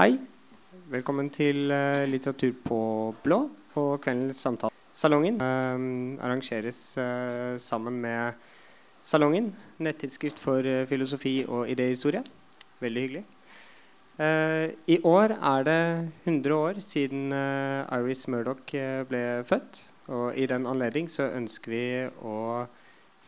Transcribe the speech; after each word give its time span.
Hei. 0.00 0.14
Velkommen 0.88 1.26
til 1.28 1.66
uh, 1.68 2.06
Litteratur 2.08 2.54
på 2.64 2.76
blå 3.20 3.36
på 3.74 3.82
kveldens 4.00 4.38
samtale. 4.40 4.72
Salongen 4.96 5.36
uh, 5.44 6.22
arrangeres 6.24 6.78
uh, 6.96 7.58
sammen 7.60 7.98
med 8.00 8.38
Salongen, 9.04 9.50
nettidsskrift 9.76 10.40
for 10.40 10.64
filosofi 10.88 11.44
og 11.44 11.68
idéhistorie. 11.68 12.24
Veldig 12.80 13.02
hyggelig. 13.02 13.24
I 14.88 14.98
år 15.04 15.36
er 15.36 15.68
det 15.68 16.08
100 16.24 16.56
år 16.56 16.80
siden 16.80 17.32
Iris 17.32 18.28
Murdoch 18.28 18.72
ble 19.08 19.22
født. 19.48 19.84
Og 20.08 20.36
i 20.36 20.46
den 20.46 20.66
anledning 20.66 21.08
så 21.12 21.28
ønsker 21.28 21.72
vi 21.72 21.84
å 22.24 22.66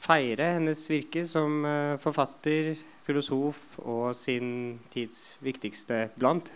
feire 0.02 0.48
hennes 0.56 0.80
virke 0.90 1.22
som 1.28 1.62
forfatter, 2.02 2.74
filosof 3.06 3.78
og 3.82 4.12
sin 4.18 4.80
tids 4.90 5.36
viktigste 5.42 6.08
blant 6.18 6.50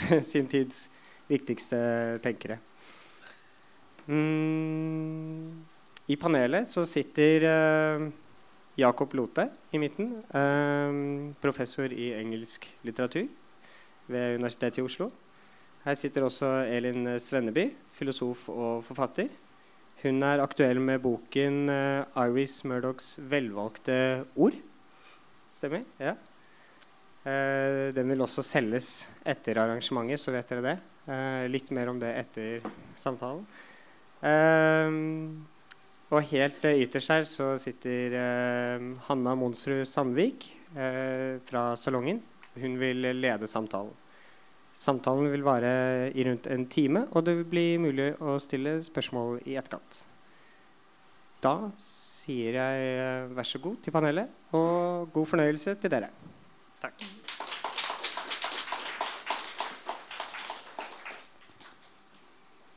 sin 0.30 0.48
tids 0.50 0.88
viktigste 1.30 1.78
tenkere. 2.24 2.58
Mm, 4.10 5.62
I 6.10 6.16
panelet 6.18 6.66
så 6.66 6.82
sitter 6.88 7.46
uh, 7.46 8.06
Jakob 8.78 9.14
Lothe 9.14 9.46
i 9.72 9.78
midten. 9.78 10.16
Uh, 10.34 11.30
professor 11.42 11.92
i 11.92 12.10
engelsk 12.18 12.66
litteratur 12.86 13.28
ved 14.10 14.40
Universitetet 14.40 14.80
i 14.80 14.86
Oslo. 14.86 15.10
Her 15.84 15.96
sitter 15.96 16.26
også 16.26 16.48
Elin 16.68 17.14
Svenneby, 17.22 17.70
filosof 17.96 18.48
og 18.52 18.82
forfatter. 18.84 19.30
Hun 20.00 20.22
er 20.24 20.40
aktuell 20.40 20.78
med 20.80 21.02
boken 21.04 21.68
uh, 21.68 22.08
Iris 22.22 22.62
Murdochs 22.64 23.18
velvalgte 23.28 24.24
ord. 24.32 24.54
Stemmer? 25.52 25.82
Ja. 26.00 26.14
Uh, 27.20 27.92
den 27.92 28.08
vil 28.08 28.24
også 28.24 28.40
selges 28.46 28.88
etter 29.28 29.60
arrangementet, 29.60 30.22
så 30.22 30.32
vet 30.32 30.48
dere 30.48 30.64
det. 30.64 30.74
Uh, 31.04 31.44
litt 31.52 31.68
mer 31.76 31.92
om 31.92 32.00
det 32.00 32.14
etter 32.16 32.64
samtalen. 32.96 33.44
Og 36.10 36.26
helt 36.28 36.64
ytterst 36.68 37.12
her 37.12 37.22
så 37.24 37.54
sitter 37.60 38.16
Hanna 39.06 39.32
Monsrud 39.38 39.86
Sandvik 39.88 40.44
fra 41.48 41.62
Salongen. 41.80 42.18
Hun 42.60 42.74
vil 42.82 43.08
lede 43.16 43.48
samtalen. 43.48 43.94
Samtalen 44.80 45.28
vil 45.28 45.42
vare 45.44 46.08
i 46.16 46.24
rundt 46.24 46.46
en 46.48 46.62
time, 46.72 47.02
og 47.12 47.26
det 47.26 47.34
vil 47.36 47.48
bli 47.52 47.64
mulig 47.82 48.14
å 48.16 48.38
stille 48.40 48.78
spørsmål 48.80 49.42
i 49.44 49.58
etterkant. 49.60 49.98
Da 51.44 51.52
sier 51.80 52.56
jeg 52.56 53.26
vær 53.36 53.48
så 53.48 53.60
god 53.60 53.76
til 53.84 53.92
panelet, 53.92 54.32
og 54.56 55.12
god 55.12 55.28
fornøyelse 55.34 55.74
til 55.82 55.92
dere. 55.92 56.08
Takk. 56.80 57.04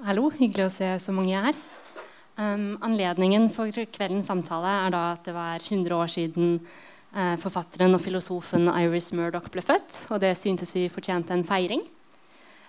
Hallo, 0.03 0.27
hyggelig 0.35 0.67
å 0.67 0.75
se 0.75 0.91
så 0.99 1.15
mange 1.15 1.39
her. 1.39 1.55
Um, 2.35 2.73
anledningen 2.83 3.47
for 3.55 3.71
kveldens 3.95 4.27
samtale 4.27 4.75
er 4.83 4.91
da 4.91 5.05
at 5.13 5.23
det 5.23 5.37
var 5.37 5.63
100 5.63 5.95
år 5.95 6.11
siden 6.11 6.57
forfatteren 7.13 7.93
og 7.93 8.01
filosofen 8.01 8.65
Iris 8.71 9.11
Murdoch 9.13 9.51
ble 9.53 9.61
født. 9.61 9.97
Og 10.09 10.21
det 10.23 10.31
syntes 10.39 10.73
vi 10.73 10.87
fortjente 10.89 11.35
en 11.35 11.45
feiring. 11.45 11.83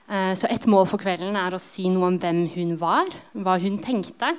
Uh, 0.05 0.35
så 0.37 0.51
et 0.53 0.67
mål 0.69 0.85
for 0.91 1.01
kvelden 1.01 1.39
er 1.41 1.57
å 1.57 1.63
si 1.63 1.89
noe 1.89 2.11
om 2.11 2.19
hvem 2.21 2.43
hun 2.53 2.75
var, 2.77 3.09
hva 3.33 3.57
hun 3.63 3.79
tenkte, 3.81 4.35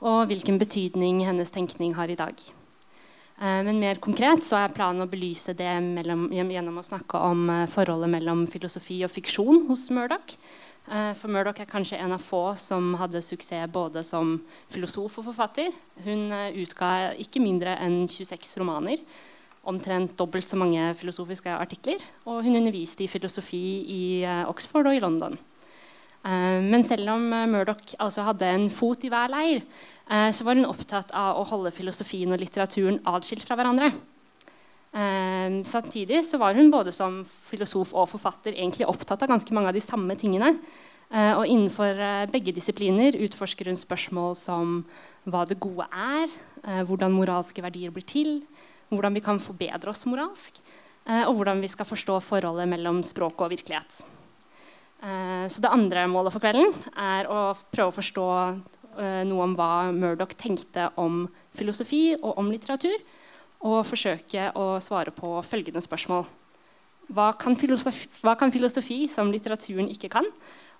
og 0.00 0.30
hvilken 0.30 0.56
betydning 0.60 1.20
hennes 1.26 1.52
tenkning 1.52 1.92
har 1.98 2.08
i 2.08 2.16
dag. 2.16 2.40
Eh, 3.40 3.60
men 3.64 3.80
mer 3.80 4.00
konkret 4.04 4.44
så 4.44 4.58
er 4.60 4.74
planen 4.76 5.00
å 5.00 5.08
belyse 5.08 5.54
det 5.56 5.70
mellom, 5.80 6.26
gjennom 6.32 6.80
å 6.80 6.84
snakke 6.84 7.20
om 7.24 7.46
eh, 7.48 7.68
forholdet 7.72 8.12
mellom 8.12 8.44
filosofi 8.50 8.98
og 9.06 9.12
fiksjon 9.14 9.64
hos 9.70 9.86
Murdoch. 9.96 10.34
Eh, 10.90 11.12
for 11.16 11.32
Murdoch 11.32 11.62
er 11.62 11.70
kanskje 11.70 12.02
en 12.04 12.12
av 12.12 12.20
få 12.24 12.42
som 12.60 12.92
hadde 13.00 13.22
suksess 13.24 13.72
både 13.72 14.04
som 14.04 14.36
filosof 14.72 15.22
og 15.22 15.30
forfatter. 15.30 15.72
Hun 16.04 16.28
utga 16.60 17.14
ikke 17.20 17.40
mindre 17.40 17.78
enn 17.80 18.02
26 18.12 18.58
romaner, 18.60 19.00
omtrent 19.70 20.16
dobbelt 20.18 20.50
så 20.50 20.58
mange 20.60 20.90
filosofiske 21.00 21.54
artikler. 21.54 22.02
Og 22.26 22.42
hun 22.44 22.58
underviste 22.60 23.06
i 23.06 23.10
filosofi 23.10 23.62
i 23.86 24.02
Oxford 24.50 24.90
og 24.90 24.98
i 24.98 25.00
London. 25.02 25.38
Men 26.20 26.82
selv 26.84 27.08
om 27.14 27.22
Murdoch 27.48 27.94
altså 27.96 28.26
hadde 28.26 28.44
en 28.44 28.66
fot 28.68 29.06
i 29.06 29.08
hver 29.08 29.30
leir, 29.32 29.62
Eh, 30.10 30.30
så 30.34 30.44
var 30.44 30.58
hun 30.58 30.66
opptatt 30.66 31.12
av 31.14 31.38
å 31.38 31.46
holde 31.46 31.70
filosofien 31.74 32.32
og 32.34 32.40
litteraturen 32.42 32.98
atskilt 33.06 33.46
fra 33.46 33.56
hverandre. 33.58 33.92
Eh, 34.90 35.60
samtidig 35.66 36.24
så 36.26 36.40
var 36.42 36.56
hun 36.58 36.72
både 36.72 36.90
som 36.94 37.20
filosof 37.46 37.92
og 37.94 38.10
forfatter 38.10 38.56
egentlig 38.56 38.88
opptatt 38.90 39.22
av 39.22 39.30
ganske 39.30 39.54
mange 39.54 39.70
av 39.70 39.78
de 39.78 39.84
samme 39.84 40.16
tingene. 40.18 40.56
Eh, 41.10 41.34
og 41.36 41.46
innenfor 41.46 42.26
begge 42.30 42.54
disipliner 42.54 43.18
utforsker 43.22 43.70
hun 43.70 43.78
spørsmål 43.78 44.34
som 44.38 44.82
hva 45.30 45.44
det 45.46 45.60
gode 45.60 45.84
er, 45.92 46.30
hvordan 46.88 47.12
moralske 47.12 47.62
verdier 47.62 47.92
blir 47.92 48.04
til, 48.08 48.30
hvordan 48.90 49.14
vi 49.16 49.22
kan 49.24 49.38
forbedre 49.42 49.92
oss 49.92 50.06
moralsk, 50.10 50.60
og 51.10 51.32
hvordan 51.38 51.62
vi 51.62 51.70
skal 51.70 51.88
forstå 51.88 52.18
forholdet 52.22 52.68
mellom 52.70 53.00
språk 53.06 53.40
og 53.40 53.50
virkelighet. 53.50 54.02
Så 55.00 55.62
det 55.64 55.70
andre 55.72 56.04
målet 56.12 56.34
for 56.34 56.44
kvelden 56.44 56.74
er 56.92 57.26
å 57.30 57.38
prøve 57.72 57.88
å 57.88 57.96
forstå 57.96 58.26
Eh, 58.98 59.22
noe 59.28 59.44
om 59.46 59.54
hva 59.54 59.90
Murdoch 59.94 60.34
tenkte 60.38 60.88
om 60.98 61.24
filosofi 61.54 62.16
og 62.18 62.38
om 62.40 62.50
litteratur, 62.50 62.96
og 63.60 63.84
forsøke 63.86 64.48
å 64.56 64.80
svare 64.82 65.12
på 65.14 65.36
følgende 65.46 65.82
spørsmål. 65.84 66.24
Hva 67.10 67.30
kan, 67.38 67.56
filosofi, 67.58 68.08
hva 68.24 68.36
kan 68.38 68.52
filosofi 68.54 69.04
som 69.10 69.30
litteraturen 69.32 69.90
ikke 69.92 70.10
kan? 70.12 70.26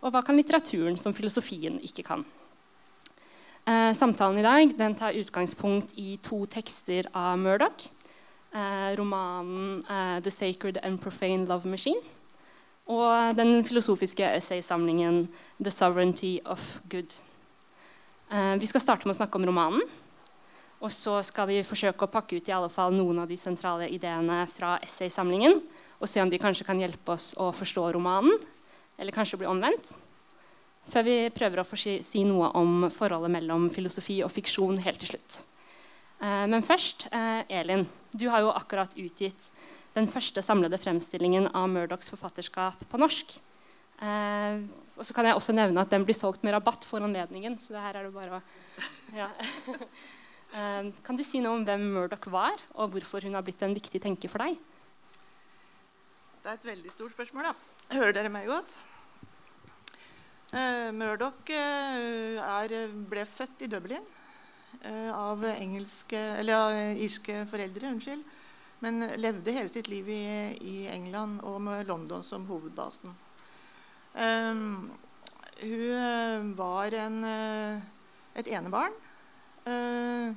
Og 0.01 0.15
hva 0.15 0.23
kan 0.25 0.39
litteraturen 0.39 0.99
som 0.99 1.15
filosofien 1.15 1.79
ikke 1.85 2.07
kan? 2.07 2.25
Eh, 3.69 3.93
samtalen 3.95 4.41
i 4.41 4.47
dag 4.47 4.75
tar 4.99 5.19
utgangspunkt 5.21 5.95
i 6.01 6.17
to 6.25 6.43
tekster 6.51 7.11
av 7.15 7.39
Murdoch. 7.39 7.91
Eh, 8.53 8.97
romanen 8.97 9.85
eh, 9.89 10.21
'The 10.21 10.31
Sacred 10.31 10.79
and 10.83 10.99
Profane 11.01 11.47
Love 11.47 11.69
Machine' 11.71 12.03
og 12.87 13.37
den 13.37 13.65
filosofiske 13.65 14.27
essaysamlingen 14.27 15.29
'The 15.63 15.71
Sovereignty 15.71 16.41
of 16.45 16.81
Good'. 16.91 17.23
Eh, 18.31 18.57
vi 18.59 18.67
skal 18.67 18.81
starte 18.81 19.07
med 19.07 19.15
å 19.15 19.19
snakke 19.19 19.39
om 19.39 19.47
romanen. 19.47 19.83
Og 20.81 20.91
så 20.91 21.23
skal 21.23 21.47
vi 21.47 21.63
forsøke 21.63 22.03
å 22.03 22.11
pakke 22.11 22.37
ut 22.37 22.49
i 22.49 22.53
alle 22.53 22.69
fall 22.69 22.93
noen 22.93 23.21
av 23.21 23.29
de 23.29 23.37
sentrale 23.37 23.87
ideene 23.89 24.47
fra 24.49 24.79
essaysamlingen. 24.83 25.61
Og 26.01 26.09
se 26.09 26.23
om 26.23 26.31
de 26.31 26.39
kanskje 26.39 26.65
kan 26.65 26.81
hjelpe 26.81 27.13
oss 27.13 27.35
å 27.37 27.53
forstå 27.53 27.93
romanen. 27.93 28.33
Eller 28.99 29.13
kanskje 29.13 29.39
bli 29.39 29.47
omvendt. 29.47 29.95
Før 30.89 31.05
vi 31.05 31.31
prøver 31.31 31.61
å 31.61 32.03
si 32.03 32.25
noe 32.25 32.51
om 32.57 32.89
forholdet 32.91 33.31
mellom 33.31 33.69
filosofi 33.71 34.25
og 34.25 34.33
fiksjon 34.33 34.81
helt 34.81 34.99
til 34.99 35.13
slutt. 35.13 35.45
Eh, 36.21 36.47
men 36.53 36.63
først, 36.63 37.07
eh, 37.13 37.45
Elin. 37.49 37.87
Du 38.13 38.29
har 38.29 38.41
jo 38.41 38.53
akkurat 38.53 38.93
utgitt 38.97 39.51
den 39.95 40.07
første 40.07 40.43
samlede 40.45 40.79
fremstillingen 40.79 41.49
av 41.55 41.69
Murdochs 41.69 42.11
forfatterskap 42.13 42.85
på 42.89 42.99
norsk. 42.99 43.41
Og 44.01 45.05
så 45.05 45.13
kan 45.13 45.27
jeg 45.27 45.37
også 45.37 45.53
nevne 45.53 45.81
at 45.81 45.91
den 45.91 46.07
blir 46.07 46.17
solgt 46.17 46.43
med 46.43 46.55
rabatt 46.55 46.85
for 46.85 47.01
anledningen. 47.01 47.59
så 47.61 47.75
det 47.75 47.83
her 47.83 47.97
er 47.97 48.05
det 48.05 48.15
bare 48.15 48.39
å... 48.39 48.43
Ja. 49.21 49.29
kan 51.05 51.17
du 51.17 51.23
si 51.23 51.41
noe 51.41 51.59
om 51.59 51.65
hvem 51.65 51.93
Murdoch 51.93 52.31
var, 52.33 52.57
og 52.75 52.95
hvorfor 52.95 53.21
hun 53.23 53.35
har 53.35 53.43
blitt 53.43 53.63
en 53.63 53.75
viktig 53.75 54.01
tenker 54.01 54.29
for 54.29 54.39
deg? 54.39 54.57
Det 56.41 56.49
er 56.49 56.55
et 56.55 56.65
veldig 56.65 56.91
stort 56.95 57.13
spørsmål. 57.13 57.51
da. 57.51 57.55
Hører 57.99 58.13
dere 58.17 58.33
meg 58.33 58.49
godt? 58.49 58.79
Uh, 60.51 60.91
Murdoch 60.97 61.53
uh, 61.53 62.41
er, 62.41 62.89
ble 63.11 63.27
født 63.29 63.67
i 63.67 63.69
Dublin 63.71 64.07
av, 65.15 65.45
engelske, 65.45 66.19
eller, 66.41 66.55
av 66.57 67.01
irske 67.05 67.45
foreldre. 67.51 67.91
unnskyld, 67.91 68.23
Men 68.81 69.07
levde 69.21 69.53
hele 69.53 69.69
sitt 69.69 69.89
liv 69.89 70.09
i, 70.09 70.25
i 70.61 70.77
England 70.89 71.43
og 71.45 71.61
med 71.61 71.87
London 71.87 72.25
som 72.25 72.47
hovedbasen. 72.49 73.13
Um, 74.15 74.91
hun 75.61 75.93
eh, 75.93 76.57
var 76.57 76.95
en, 76.97 77.25
eh, 77.25 77.81
et 78.41 78.49
enebarn 78.49 78.95
uh, 79.69 80.33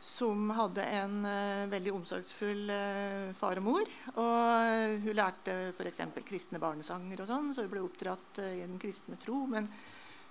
som 0.00 0.50
hadde 0.52 0.84
en 0.98 1.14
uh, 1.24 1.70
veldig 1.72 1.94
omsorgsfull 1.96 2.68
uh, 2.68 3.32
far 3.38 3.56
og 3.56 3.64
mor. 3.64 3.92
Og 4.20 5.00
hun 5.06 5.16
lærte 5.16 5.56
f.eks. 5.72 6.04
kristne 6.28 6.60
barnesanger, 6.62 7.22
og 7.22 7.30
sånn, 7.30 7.52
så 7.56 7.64
hun 7.64 7.72
ble 7.72 7.84
oppdratt 7.86 8.42
i 8.44 8.60
den 8.60 8.76
kristne 8.82 9.16
tro. 9.22 9.40
Men 9.50 9.70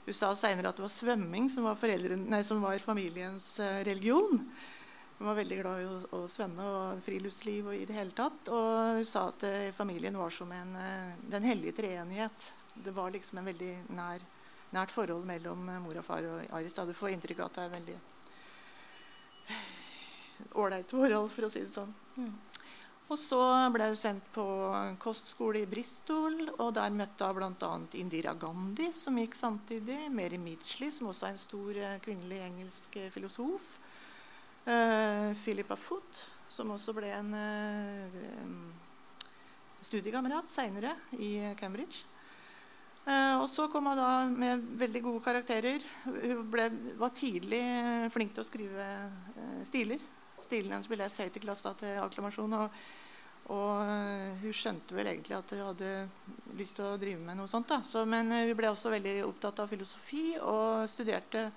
hun 0.06 0.14
sa 0.14 0.32
seinere 0.38 0.70
at 0.70 0.78
det 0.78 0.86
var 0.86 0.94
svømming 0.94 1.50
som 1.50 1.66
var, 1.66 1.82
nei, 2.22 2.42
som 2.46 2.62
var 2.62 2.78
familiens 2.84 3.56
religion. 3.88 4.44
Hun 5.18 5.28
var 5.28 5.36
veldig 5.36 5.58
glad 5.62 5.82
i 5.82 5.86
å, 5.88 6.00
å, 6.12 6.18
svømme 6.28 6.64
og 6.68 7.04
friluftsliv 7.06 7.70
og 7.72 7.76
i 7.78 7.86
det 7.88 7.96
hele 7.96 8.12
tatt. 8.16 8.50
Og 8.52 8.98
hun 8.98 9.06
sa 9.08 9.30
at 9.32 9.46
eh, 9.48 9.72
familien 9.76 10.18
var 10.20 10.34
som 10.36 10.52
en, 10.52 10.74
uh, 10.76 11.14
den 11.32 11.48
hellige 11.48 11.78
treenighet. 11.78 12.50
Det 12.76 12.92
var 12.92 13.14
liksom 13.16 13.40
en 13.40 13.48
veldig 13.48 13.72
nær, 13.96 14.26
nært 14.76 14.92
forhold 14.92 15.24
mellom 15.28 15.70
uh, 15.72 15.80
mor 15.86 16.02
og 16.02 16.08
far 16.08 16.28
og 16.28 16.44
Aris. 16.60 16.76
Du 16.76 16.94
får 17.00 17.16
inntrykk 17.16 17.46
av 17.46 17.48
at 17.48 17.56
det 17.56 17.64
er 17.64 17.76
veldig 17.78 17.98
ålreit 20.66 20.92
forhold, 20.92 21.32
for 21.32 21.48
å 21.48 21.52
si 21.54 21.64
det 21.64 21.72
sånn. 21.72 21.96
Mm. 22.20 22.34
Og 23.06 23.20
så 23.22 23.38
ble 23.70 23.86
hun 23.92 23.98
sendt 24.00 24.26
på 24.34 24.44
kostskole 25.02 25.62
i 25.62 25.70
Bristol, 25.70 26.40
og 26.58 26.72
der 26.74 26.94
møtte 26.94 27.28
hun 27.30 27.38
bl.a. 27.38 27.70
Indira 28.02 28.34
Gandhi, 28.34 28.88
som 28.98 29.20
gikk 29.22 29.38
samtidig. 29.38 30.08
Mary 30.10 30.40
Midgley, 30.42 30.90
som 30.94 31.12
også 31.12 31.28
er 31.28 31.36
en 31.36 31.44
stor 31.44 31.78
eh, 31.78 32.00
kvinnelig 32.02 32.40
engelsk 32.48 32.98
eh, 32.98 33.12
filosof. 33.14 33.76
Uh, 34.66 35.30
Philippa 35.44 35.78
Foot, 35.78 36.24
som 36.50 36.72
også 36.74 36.96
ble 36.98 37.12
en 37.14 37.28
uh, 37.38 38.16
studiekamerat 39.86 40.50
seinere 40.50 40.96
i 41.22 41.36
Cambridge. 41.60 42.08
Uh, 43.06 43.44
og 43.44 43.46
så 43.54 43.68
kom 43.70 43.86
hun 43.92 44.02
da 44.02 44.10
med 44.26 44.66
veldig 44.82 45.04
gode 45.06 45.22
karakterer. 45.28 45.86
Hun 46.10 46.42
ble, 46.50 46.72
var 46.98 47.14
tidlig 47.14 47.62
flink 48.18 48.34
til 48.34 48.42
å 48.42 48.50
skrive 48.50 48.90
stiler 49.70 50.02
stilen 50.46 50.76
hennes 50.76 50.88
ble 50.90 51.00
lest 51.02 51.20
høyt 51.20 51.36
i 51.38 51.44
klassa 51.44 51.74
til 51.80 52.00
akklamasjon. 52.04 52.56
Og, 52.60 52.80
og, 53.54 53.82
eh, 53.86 54.32
hun 54.42 54.56
skjønte 54.56 54.98
vel 54.98 55.12
egentlig 55.12 55.38
at 55.38 55.54
hun 55.54 55.64
hadde 55.68 55.92
lyst 56.58 56.80
til 56.80 56.88
å 56.88 56.98
drive 57.02 57.22
med 57.22 57.38
noe 57.38 57.52
sånt. 57.52 57.74
Så, 57.86 58.06
men 58.10 58.32
eh, 58.34 58.48
hun 58.50 58.58
ble 58.58 58.72
også 58.72 58.94
veldig 58.94 59.20
opptatt 59.28 59.62
av 59.62 59.72
filosofi 59.72 60.28
og 60.42 60.86
studerte 60.90 61.50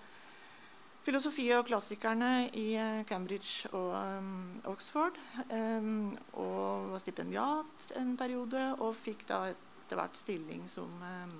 filosofi 1.08 1.46
og 1.56 1.68
klassikerne 1.70 2.32
i 2.58 2.66
eh, 2.76 3.04
Cambridge 3.08 3.70
og 3.72 3.94
um, 3.96 4.32
Oxford. 4.68 5.16
Um, 5.48 6.10
og 6.36 6.90
var 6.92 7.04
stipendiat 7.04 7.92
en 8.00 8.12
periode 8.20 8.66
og 8.76 8.98
fikk 8.98 9.24
da 9.30 9.46
etter 9.52 9.96
hvert 9.96 10.20
stilling 10.20 10.66
som 10.68 10.90
um, 11.00 11.38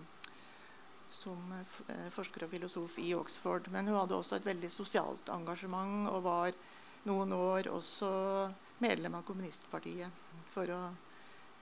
som 1.13 1.53
forsker 2.13 2.45
og 2.45 2.53
filosof 2.53 2.99
i 3.01 3.15
Oxford. 3.17 3.71
Men 3.73 3.89
hun 3.89 3.97
hadde 3.97 4.17
også 4.17 4.39
et 4.39 4.49
veldig 4.49 4.71
sosialt 4.73 5.31
engasjement 5.33 6.11
og 6.13 6.21
var 6.27 6.59
noen 7.07 7.33
år 7.33 7.69
også 7.71 8.09
medlem 8.83 9.15
av 9.19 9.27
kommunistpartiet 9.27 10.43
for 10.53 10.71
å 10.75 10.81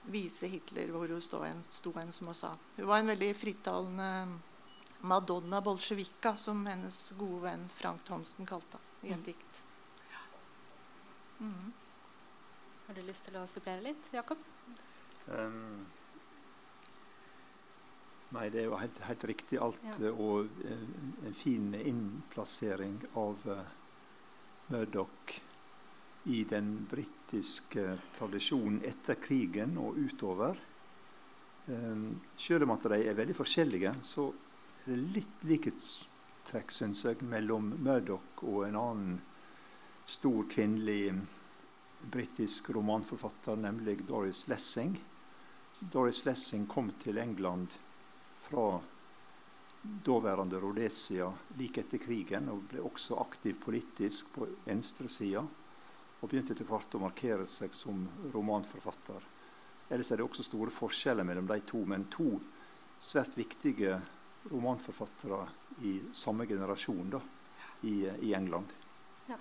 vise 0.07 0.47
Hitler 0.47 0.91
hvor 0.93 1.09
hun 1.11 1.21
sto 1.21 1.41
en, 1.45 1.63
sto 1.63 1.91
en 1.99 2.11
som 2.15 2.29
hun 2.31 2.37
sa. 2.37 2.53
Hun 2.77 2.87
var 2.87 3.01
en 3.01 3.11
veldig 3.11 3.31
frittalende 3.35 4.09
Madonna 5.07 5.61
bolsjevika, 5.61 6.35
som 6.37 6.65
hennes 6.65 7.13
gode 7.17 7.43
venn 7.43 7.65
Frank 7.75 8.03
Thomsen 8.07 8.47
kalte 8.49 8.79
i 9.05 9.13
en 9.13 9.23
dikt. 9.23 9.63
Mm. 11.39 11.73
Har 12.87 12.95
du 12.97 13.03
lyst 13.05 13.27
til 13.27 13.37
å 13.37 13.45
supplere 13.49 13.83
litt, 13.91 14.09
Jakob? 14.15 14.41
Um, 15.27 15.85
nei, 18.33 18.47
det 18.49 18.63
er 18.63 18.69
jo 18.71 18.79
helt, 18.79 19.01
helt 19.05 19.25
riktig 19.29 19.59
alt. 19.61 19.83
Ja. 19.99 20.13
Og 20.13 20.49
en, 20.65 20.87
en 21.27 21.35
fin 21.37 21.69
innplassering 21.77 23.01
av 23.19 23.43
uh, 23.51 23.61
Murdoch 24.67 25.35
i 26.27 26.43
den 26.43 26.87
britiske 26.89 27.97
tradisjonen 28.17 28.81
etter 28.85 29.15
krigen 29.23 29.77
og 29.79 29.95
utover. 29.95 30.57
Um, 31.67 32.19
selv 32.39 32.67
om 32.67 32.73
at 32.75 32.87
de 32.91 32.99
er 33.07 33.15
veldig 33.15 33.35
forskjellige, 33.35 33.93
så 34.03 34.27
er 34.31 34.91
det 34.91 34.99
litt 35.15 35.47
likhetstrekk 35.47 36.71
synes 36.71 37.05
jeg, 37.07 37.23
mellom 37.27 37.73
Murdoch 37.83 38.43
og 38.43 38.65
en 38.67 38.79
annen 38.79 39.17
stor 40.07 40.45
kvinnelig 40.51 41.15
britisk 42.11 42.69
romanforfatter, 42.75 43.55
nemlig 43.59 44.01
Doris 44.07 44.45
Lessing. 44.47 44.95
Doris 45.79 46.25
Lessing 46.25 46.67
kom 46.67 46.91
til 47.03 47.17
England 47.17 47.75
fra 48.47 48.79
daværende 49.81 50.59
Rhodesia 50.59 51.29
like 51.57 51.81
etter 51.83 52.01
krigen 52.01 52.49
og 52.51 52.65
ble 52.71 52.83
også 52.83 53.19
aktiv 53.21 53.57
politisk 53.63 54.33
på 54.35 54.47
venstresida. 54.65 55.45
Og 56.17 56.29
begynte 56.29 56.55
etter 56.55 56.65
hvert 56.65 56.95
å 56.97 57.01
markere 57.03 57.45
seg 57.49 57.75
som 57.77 58.07
romanforfatter. 58.33 59.25
Ellers 59.89 60.11
er 60.11 60.19
det 60.19 60.25
også 60.25 60.43
store 60.43 60.73
forskjeller 60.73 61.27
mellom 61.27 61.47
de 61.47 61.59
to, 61.67 61.83
men 61.85 62.07
to 62.11 62.39
svært 62.99 63.37
viktige 63.37 63.99
romanforfattere 64.51 65.45
i 65.85 65.99
samme 66.17 66.47
generasjon 66.49 67.13
da, 67.13 67.21
i, 67.85 68.01
i 68.25 68.33
England. 68.33 68.73
Ja. 69.29 69.37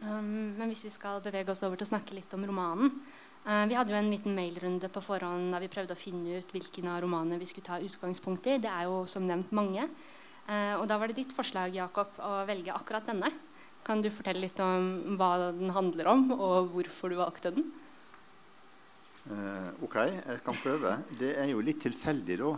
Um, 0.00 0.56
men 0.56 0.70
hvis 0.70 0.84
vi 0.86 0.92
skal 0.94 1.22
bevege 1.22 1.52
oss 1.52 1.62
over 1.66 1.76
til 1.76 1.86
å 1.86 1.92
snakke 1.92 2.16
litt 2.16 2.32
om 2.34 2.46
romanen, 2.48 2.96
vi 3.44 3.76
hadde 3.76 3.92
jo 3.92 3.98
en 3.98 4.08
liten 4.08 4.32
mailrunde 4.32 4.88
på 4.88 5.02
forhånd 5.04 5.52
da 5.52 5.58
vi 5.60 5.68
prøvde 5.68 5.92
å 5.92 6.00
finne 6.00 6.38
ut 6.40 6.52
hvilken 6.54 6.86
av 6.88 7.02
romanene 7.04 7.36
vi 7.36 7.48
skulle 7.50 7.66
ta 7.66 7.76
utgangspunkt 7.76 8.46
i. 8.48 8.56
Det 8.56 8.70
er 8.70 8.86
jo 8.88 9.02
som 9.10 9.26
nevnt 9.28 9.52
mange. 9.52 9.84
Uh, 10.44 10.76
og 10.76 10.84
da 10.90 10.98
var 11.00 11.08
det 11.08 11.16
ditt 11.16 11.32
forslag 11.32 11.72
Jakob, 11.72 12.18
å 12.20 12.44
velge 12.48 12.74
akkurat 12.74 13.06
denne. 13.08 13.30
Kan 13.84 14.02
du 14.04 14.10
fortelle 14.12 14.44
litt 14.44 14.60
om 14.60 15.16
hva 15.20 15.50
den 15.56 15.72
handler 15.72 16.10
om, 16.12 16.26
og 16.36 16.70
hvorfor 16.74 17.12
du 17.12 17.18
valgte 17.20 17.52
den? 17.54 17.70
Uh, 19.24 19.70
ok, 19.84 19.96
jeg 20.04 20.42
kan 20.44 20.60
prøve. 20.60 20.98
Det 21.20 21.32
er 21.40 21.48
jo 21.52 21.64
litt 21.64 21.80
tilfeldig, 21.84 22.38
da. 22.42 22.52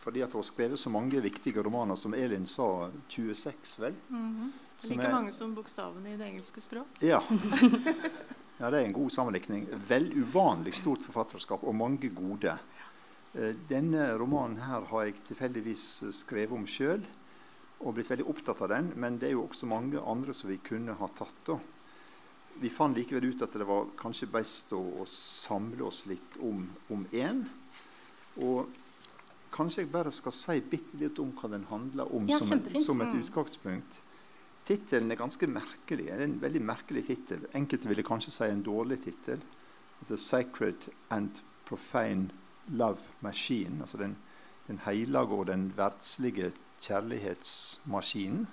Fordi 0.00 0.24
at 0.24 0.32
hun 0.32 0.40
har 0.40 0.48
skrevet 0.48 0.80
så 0.80 0.92
mange 0.92 1.20
viktige 1.20 1.60
romaner, 1.64 1.98
som 2.00 2.16
Elin 2.16 2.48
sa, 2.48 2.88
26, 3.08 3.78
vel? 3.84 3.96
Mm 4.08 4.28
-hmm. 4.36 4.50
Like 4.88 5.06
er, 5.06 5.12
mange 5.12 5.32
som 5.32 5.54
bokstavene 5.54 6.14
i 6.14 6.16
det 6.16 6.26
engelske 6.26 6.60
språk. 6.60 6.86
Ja. 7.02 7.20
Ja, 8.60 8.68
Det 8.70 8.78
er 8.78 8.86
en 8.90 8.92
god 8.92 9.10
sammenlikning. 9.10 9.62
Vel 9.88 10.10
uvanlig 10.12 10.74
stort 10.76 11.04
forfatterskap 11.06 11.62
og 11.64 11.74
mange 11.74 12.10
gode. 12.12 12.58
Eh, 13.32 13.54
denne 13.70 14.10
romanen 14.20 14.58
her 14.60 14.84
har 14.90 15.06
jeg 15.06 15.22
tilfeldigvis 15.30 15.84
skrevet 16.12 16.52
om 16.52 16.66
sjøl 16.68 17.00
og 17.80 17.94
blitt 17.96 18.10
veldig 18.10 18.26
opptatt 18.28 18.60
av 18.60 18.68
den. 18.74 18.90
Men 19.00 19.16
det 19.16 19.30
er 19.30 19.38
jo 19.38 19.46
også 19.46 19.68
mange 19.70 20.02
andre 20.04 20.34
som 20.36 20.52
vi 20.52 20.58
kunne 20.60 20.92
ha 20.92 21.08
tatt. 21.08 21.40
da. 21.46 21.56
Vi 22.60 22.68
fant 22.68 22.96
likevel 22.96 23.30
ut 23.32 23.46
at 23.46 23.56
det 23.56 23.64
var 23.64 23.88
kanskje 23.96 24.28
best 24.28 24.74
å, 24.76 24.82
å 25.00 25.08
samle 25.08 25.86
oss 25.88 26.04
litt 26.10 26.36
om, 26.44 26.66
om 26.92 27.08
én. 27.16 27.46
Og 28.44 28.68
kanskje 29.56 29.86
jeg 29.86 29.92
bare 29.94 30.12
skal 30.12 30.36
si 30.36 30.60
bitte 30.60 31.00
litt 31.00 31.18
om 31.22 31.32
hva 31.32 31.48
den 31.56 31.64
handler 31.70 32.12
om, 32.12 32.28
ja, 32.28 32.38
som, 32.44 32.60
et, 32.60 32.82
som, 32.84 33.00
et, 33.00 33.16
utgangspunkt. 33.24 34.02
Tittelen 34.66 35.10
er 35.10 35.18
ganske 35.18 35.46
merkelig. 35.50 36.06
Det 36.06 36.14
er 36.14 36.24
en 36.24 36.40
veldig 36.42 36.62
merkelig 36.62 37.06
tittel. 37.06 37.46
Enkelte 37.56 37.88
ville 37.90 38.06
kanskje 38.06 38.34
si 38.34 38.48
en 38.50 38.62
dårlig 38.62 39.00
tittel. 39.04 39.40
'The 40.08 40.16
Sacred 40.16 40.88
and 41.10 41.40
Profane 41.64 42.30
Love 42.68 43.00
Machine'. 43.22 43.80
Altså 43.80 43.96
den, 43.96 44.16
den 44.66 44.80
hellige 44.84 45.18
og 45.18 45.46
den 45.46 45.72
verdslige 45.76 46.52
kjærlighetsmaskinen. 46.80 48.46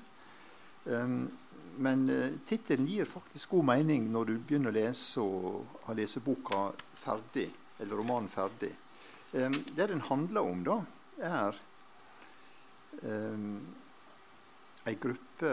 Um, 0.86 1.32
men 1.78 2.10
uh, 2.10 2.32
tittelen 2.48 2.88
gir 2.88 3.06
faktisk 3.06 3.50
god 3.50 3.64
mening 3.64 4.12
når 4.12 4.30
du 4.30 4.36
begynner 4.40 4.72
å 4.72 4.78
lese 4.78 5.22
og 5.22 5.80
har 5.86 5.98
lest 6.00 6.24
boka 6.26 6.72
ferdig, 6.98 7.50
eller 7.80 8.00
romanen 8.00 8.30
ferdig. 8.32 8.72
Um, 9.34 9.56
det 9.76 9.90
den 9.92 10.02
handler 10.08 10.48
om, 10.48 10.64
da, 10.64 10.78
er 11.18 11.60
um, 13.04 13.60
ei 14.88 14.96
gruppe 15.02 15.52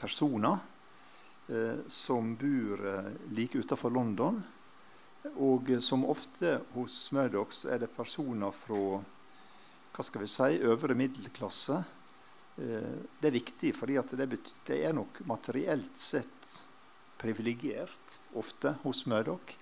personer 0.00 0.58
eh, 1.48 1.80
som 1.88 2.34
bor 2.36 2.86
eh, 2.88 3.10
like 3.30 3.58
utenfor 3.58 3.90
London. 3.90 4.42
Og 5.40 5.70
som 5.80 6.04
ofte 6.04 6.58
hos 6.74 6.96
Murdochs 7.16 7.64
er 7.64 7.80
det 7.80 7.94
personer 7.96 8.52
fra 8.52 9.00
hva 9.94 10.04
skal 10.04 10.20
vi 10.20 10.28
si, 10.28 10.58
øvre 10.68 10.96
middelklasse. 10.98 11.78
Det 12.54 13.26
er 13.26 13.32
viktig, 13.34 13.70
fordi 13.74 13.96
det, 14.18 14.26
det, 14.66 14.76
er 14.84 14.92
nok 14.92 15.22
materielt 15.26 15.96
sett 15.98 16.50
privilegert 17.18 18.18
ofte 18.36 18.74
hos 18.82 19.06
Murdoch. 19.08 19.54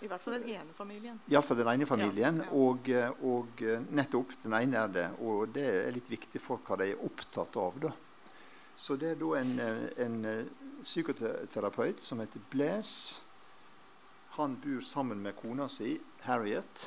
I 0.00 0.08
hvert 0.08 0.24
fall 0.24 0.38
den 0.38 0.48
ene 0.54 0.72
familien. 0.72 1.20
Iallfall 1.28 1.60
den 1.60 1.72
ene 1.74 1.86
familien. 1.86 2.40
Ja, 2.40 2.48
ja. 2.48 2.56
Og, 2.56 2.88
og, 3.28 3.64
nettopp 3.92 4.32
den 4.40 4.56
ene 4.56 4.86
er 4.86 4.94
det. 4.94 5.08
Og 5.20 5.52
det 5.52 5.66
er 5.68 5.92
litt 5.92 6.08
viktig 6.08 6.40
for 6.40 6.64
hva 6.64 6.80
de 6.80 6.94
er 6.94 7.04
opptatt 7.10 7.60
av. 7.60 7.76
da. 7.82 7.92
Så 8.80 8.96
det 8.96 9.10
er 9.12 9.18
da 9.20 9.34
en, 9.36 9.58
eh, 9.60 9.88
en 10.00 10.24
eh, 10.24 10.46
psykoterapeut 10.82 12.00
som 12.00 12.20
heter 12.22 12.40
Blaise. 12.50 13.20
Han 14.38 14.56
bor 14.56 14.80
sammen 14.80 15.20
med 15.20 15.36
kona 15.36 15.66
si, 15.68 15.98
Harriet, 16.24 16.86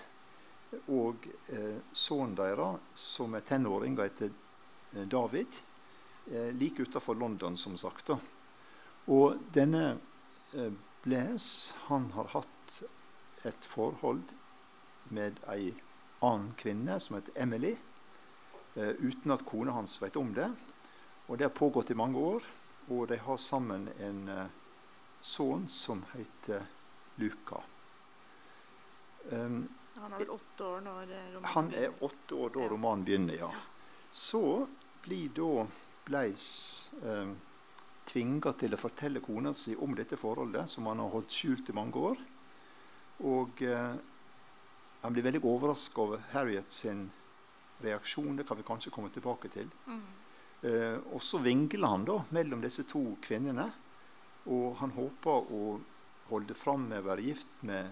og 0.90 1.28
eh, 1.54 1.78
sønnen 1.94 2.34
deres, 2.40 2.82
som 2.98 3.38
er 3.38 3.46
tenåring 3.46 4.00
og 4.00 4.08
heter 4.08 4.34
eh, 4.34 5.06
David, 5.06 5.60
eh, 6.32 6.50
like 6.58 6.82
utenfor 6.82 7.14
London, 7.14 7.58
som 7.58 7.78
sagt. 7.78 8.10
Da. 8.10 8.18
Og 9.14 9.38
denne 9.54 10.00
eh, 10.58 10.74
Blaise 11.06 11.78
han 11.92 12.10
har 12.18 12.34
hatt 12.34 12.82
et 13.46 13.70
forhold 13.70 14.34
med 15.14 15.38
ei 15.52 15.76
annen 16.24 16.56
kvinne 16.58 16.98
som 16.98 17.20
heter 17.20 17.38
Emily, 17.38 17.76
eh, 18.80 18.96
uten 18.98 19.38
at 19.38 19.46
kona 19.46 19.78
hans 19.78 20.00
vet 20.02 20.18
om 20.18 20.34
det. 20.34 20.50
Og 21.28 21.38
Det 21.38 21.46
har 21.46 21.56
pågått 21.56 21.92
i 21.92 21.96
mange 21.96 22.20
år, 22.20 22.44
og 22.92 23.08
de 23.08 23.18
har 23.18 23.38
sammen 23.40 23.88
en 24.00 24.26
uh, 24.30 24.48
sønn 25.24 25.68
som 25.72 26.04
heter 26.12 26.66
Luka. 27.16 27.62
Um, 29.32 29.70
han 29.96 30.14
er 30.14 30.24
vel 30.24 30.34
åtte 30.34 30.66
år 30.68 30.82
når 30.84 31.12
eh, 31.14 31.28
romanen 31.32 31.48
han 31.54 31.70
begynner? 31.70 31.88
Han 31.88 31.98
er 32.02 32.06
åtte 32.08 32.36
år 32.36 32.54
da 32.56 32.68
romanen 32.74 33.06
begynner, 33.08 33.40
ja. 33.40 33.50
Så 34.12 34.44
blir 35.06 35.30
da 35.38 35.66
Bleis 36.04 36.48
um, 37.04 37.36
tvinga 38.10 38.52
til 38.60 38.76
å 38.76 38.82
fortelle 38.82 39.22
kona 39.24 39.54
si 39.56 39.78
om 39.80 39.94
dette 39.96 40.20
forholdet, 40.20 40.68
som 40.70 40.90
han 40.90 41.00
har 41.00 41.14
holdt 41.14 41.38
skjult 41.38 41.70
i 41.72 41.78
mange 41.78 42.04
år. 42.10 42.20
Og 43.24 43.64
uh, 43.64 43.94
han 45.04 45.16
blir 45.16 45.24
veldig 45.30 45.44
overraska 45.46 46.04
over 46.04 46.26
Harriet 46.34 46.74
sin 46.74 47.06
reaksjon. 47.84 48.36
Det 48.36 48.48
kan 48.50 48.60
vi 48.60 48.68
kanskje 48.68 48.92
komme 48.92 49.14
tilbake 49.14 49.52
til. 49.54 49.72
Mm. 49.88 50.04
Eh, 50.64 51.00
og 51.12 51.24
så 51.24 51.42
vingler 51.44 51.92
han 51.92 52.06
da 52.08 52.22
mellom 52.36 52.62
disse 52.64 52.86
to 52.88 53.02
kvinnene. 53.24 53.68
Og 54.52 54.78
han 54.80 54.94
håper 54.96 55.52
å 55.56 55.64
holde 56.30 56.56
fram 56.56 56.88
med 56.90 57.04
å 57.04 57.10
være 57.10 57.26
gift 57.26 57.58
med, 57.68 57.92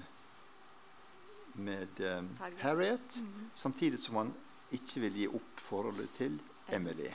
med 1.59 1.99
eh, 1.99 2.23
Harriet. 2.63 3.17
mm 3.19 3.27
-hmm. 3.27 3.49
samtidig 3.53 3.99
som 3.99 4.15
han 4.15 4.33
ikke 4.71 4.99
vil 4.99 5.17
gi 5.17 5.27
opp 5.27 5.59
forholdet 5.59 6.09
til 6.17 6.39
Emily. 6.67 7.11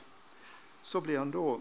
Så 0.83 1.01
blir 1.01 1.19
han 1.19 1.31
da 1.31 1.59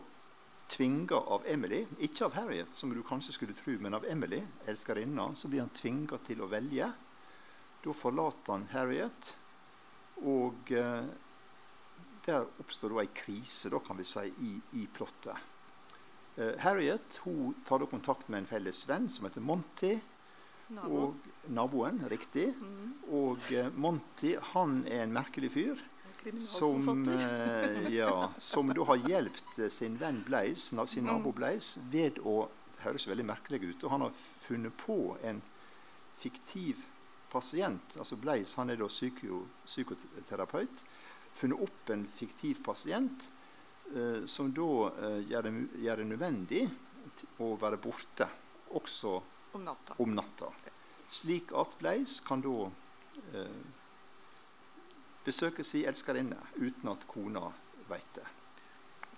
tvinga 0.67 1.15
av 1.15 1.45
Emily, 1.45 1.85
ikke 1.99 2.25
av 2.25 2.33
Harriet, 2.33 2.73
som 2.73 2.89
du 2.89 3.03
kanskje 3.03 3.33
skulle 3.33 3.53
tro, 3.53 3.77
men 3.79 3.93
av 3.93 4.05
Emily, 4.05 4.41
elskerinna, 4.65 5.35
så 5.35 5.47
blir 5.47 5.59
han 5.59 5.69
tvinga 5.69 6.17
til 6.17 6.41
å 6.41 6.47
velge. 6.47 6.91
Da 7.83 7.93
forlater 7.93 8.53
han 8.53 8.67
Harriet, 8.71 9.35
og 10.15 10.71
eh, 10.71 11.05
der 12.25 12.47
oppstår 12.61 12.95
da 12.95 13.03
ei 13.03 13.11
krise, 13.13 13.69
da 13.69 13.79
kan 13.79 13.97
vi 13.97 14.07
si, 14.07 14.25
i, 14.41 14.55
i 14.81 14.87
plottet. 14.93 15.37
Eh, 16.35 16.57
Harriet 16.63 17.19
hun 17.23 17.55
tar 17.67 17.79
da 17.79 17.87
kontakt 17.89 18.27
med 18.27 18.43
en 18.43 18.49
felles 18.49 18.83
venn 18.89 19.09
som 19.09 19.27
heter 19.29 19.45
Monty. 19.45 19.95
Nabo. 20.73 21.01
Og 21.01 21.51
naboen, 21.53 22.01
riktig. 22.09 22.49
Mm. 22.57 22.93
Og 23.13 23.51
eh, 23.53 23.69
Monty 23.77 24.33
han 24.53 24.81
er 24.89 25.05
en 25.05 25.13
merkelig 25.13 25.51
fyr 25.53 25.83
som, 26.39 27.09
eh, 27.09 27.93
ja, 27.93 28.33
som 28.37 28.73
da 28.73 28.83
har 28.83 28.95
hjulpet 28.95 29.59
eh, 29.59 29.69
sin 29.69 29.97
venn 30.01 30.23
Blaise, 30.25 30.87
sin 30.87 31.05
nabo 31.05 31.31
Blaise 31.31 31.81
ved 31.91 32.21
å 32.25 32.47
Det 32.75 32.91
høres 32.91 33.07
veldig 33.07 33.23
merkelig 33.25 33.59
ut. 33.63 33.83
Og 33.85 33.91
han 33.93 34.01
har 34.03 34.17
funnet 34.45 34.73
på 34.77 35.15
en 35.23 35.39
fiktiv 36.19 36.83
pasient. 37.31 37.95
altså 37.97 38.17
Blaise 38.19 38.59
han 38.59 38.69
er 38.69 38.77
da 38.77 38.89
psyko, 38.91 39.45
psykoterapeut. 39.65 40.83
Funnet 41.35 41.61
opp 41.65 41.89
en 41.91 42.05
fiktiv 42.07 42.61
pasient 42.63 43.27
eh, 43.95 44.23
som 44.25 44.51
da 44.55 44.69
eh, 44.89 45.19
gjør, 45.29 45.49
det, 45.49 45.53
gjør 45.83 46.01
det 46.01 46.09
nødvendig 46.13 46.61
å 47.43 47.53
være 47.59 47.79
borte 47.83 48.27
også 48.75 49.17
Om 49.55 49.65
natta. 49.67 49.97
om 50.03 50.15
natta. 50.15 50.51
Slik 51.11 51.51
at 51.55 51.75
Bleis 51.79 52.19
kan 52.25 52.41
da 52.43 52.69
eh, 53.35 53.59
besøke 55.25 55.65
si 55.65 55.83
elskerinne 55.87 56.39
uten 56.57 56.89
at 56.91 57.05
kona 57.09 57.49
veit 57.89 58.17
det. 58.17 58.25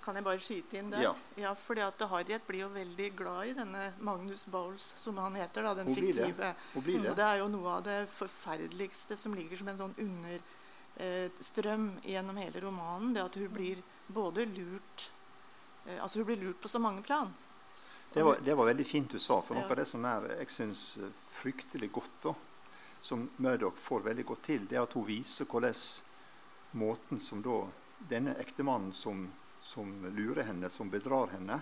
Kan 0.04 0.16
jeg 0.16 0.24
bare 0.24 0.40
skyte 0.40 0.78
inn 0.80 0.92
der? 0.94 1.02
Ja. 1.04 1.14
ja 1.36 1.50
fordi 1.60 1.82
at 1.84 2.04
Harriet 2.08 2.46
blir 2.48 2.64
jo 2.64 2.68
veldig 2.72 3.08
glad 3.20 3.50
i 3.50 3.56
denne 3.58 3.90
Magnus 4.00 4.46
Bowles, 4.48 4.94
som 4.96 5.18
han 5.20 5.36
heter. 5.36 5.68
da, 5.68 5.74
Den 5.76 5.90
Hun 5.90 5.96
det. 5.96 6.06
fiktive. 6.06 6.54
Det. 6.74 7.10
Og 7.10 7.18
det 7.18 7.26
er 7.26 7.42
jo 7.42 7.50
noe 7.52 7.74
av 7.74 7.84
det 7.84 7.98
forferdeligste 8.16 9.18
som 9.20 9.36
ligger 9.36 9.60
som 9.60 9.68
en 9.74 9.82
sånn 9.84 9.98
understrøm 11.00 11.92
gjennom 12.04 12.38
hele 12.38 12.62
romanen. 12.62 13.14
Det 13.14 13.24
at 13.24 13.36
hun 13.36 13.50
blir 13.54 13.82
både 14.08 14.46
lurt 14.46 15.10
eh, 15.86 16.02
Altså 16.02 16.20
hun 16.20 16.26
blir 16.26 16.38
lurt 16.42 16.62
på 16.62 16.68
så 16.68 16.80
mange 16.80 17.02
plan. 17.02 17.34
Det 18.14 18.24
var, 18.24 18.38
det 18.44 18.56
var 18.56 18.66
veldig 18.66 18.86
fint 18.88 19.12
du 19.12 19.20
sa. 19.20 19.42
For 19.42 19.54
noe 19.56 19.64
Ja. 19.64 19.70
av 19.70 19.76
det 19.78 19.86
som 19.88 20.06
er 20.06 20.28
jeg 20.40 20.50
synes, 20.50 20.98
eh, 20.98 21.10
fryktelig 21.30 21.92
godt, 21.92 22.22
da, 22.24 22.34
som 23.02 23.30
Murdoch 23.38 23.78
får 23.78 24.02
veldig 24.10 24.26
godt 24.26 24.44
til, 24.44 24.66
det 24.68 24.78
er 24.78 24.84
at 24.84 24.94
hun 24.94 25.06
viser 25.06 25.46
hvordan 25.46 25.76
måten 26.74 27.20
som 27.20 27.42
da 27.42 27.68
denne 28.10 28.34
ektemannen 28.40 28.94
som, 28.94 29.32
som 29.62 29.92
lurer 30.16 30.44
henne, 30.44 30.70
som 30.70 30.90
bedrar 30.90 31.28
henne, 31.28 31.62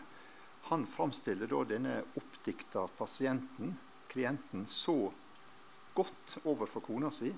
han 0.70 0.86
framstiller 0.86 1.48
da 1.48 1.64
denne 1.64 2.04
oppdikta 2.18 2.88
pasienten, 2.98 3.78
klienten, 4.10 4.66
så 4.66 5.12
godt 5.94 6.38
overfor 6.44 6.82
kona 6.82 7.12
si 7.12 7.34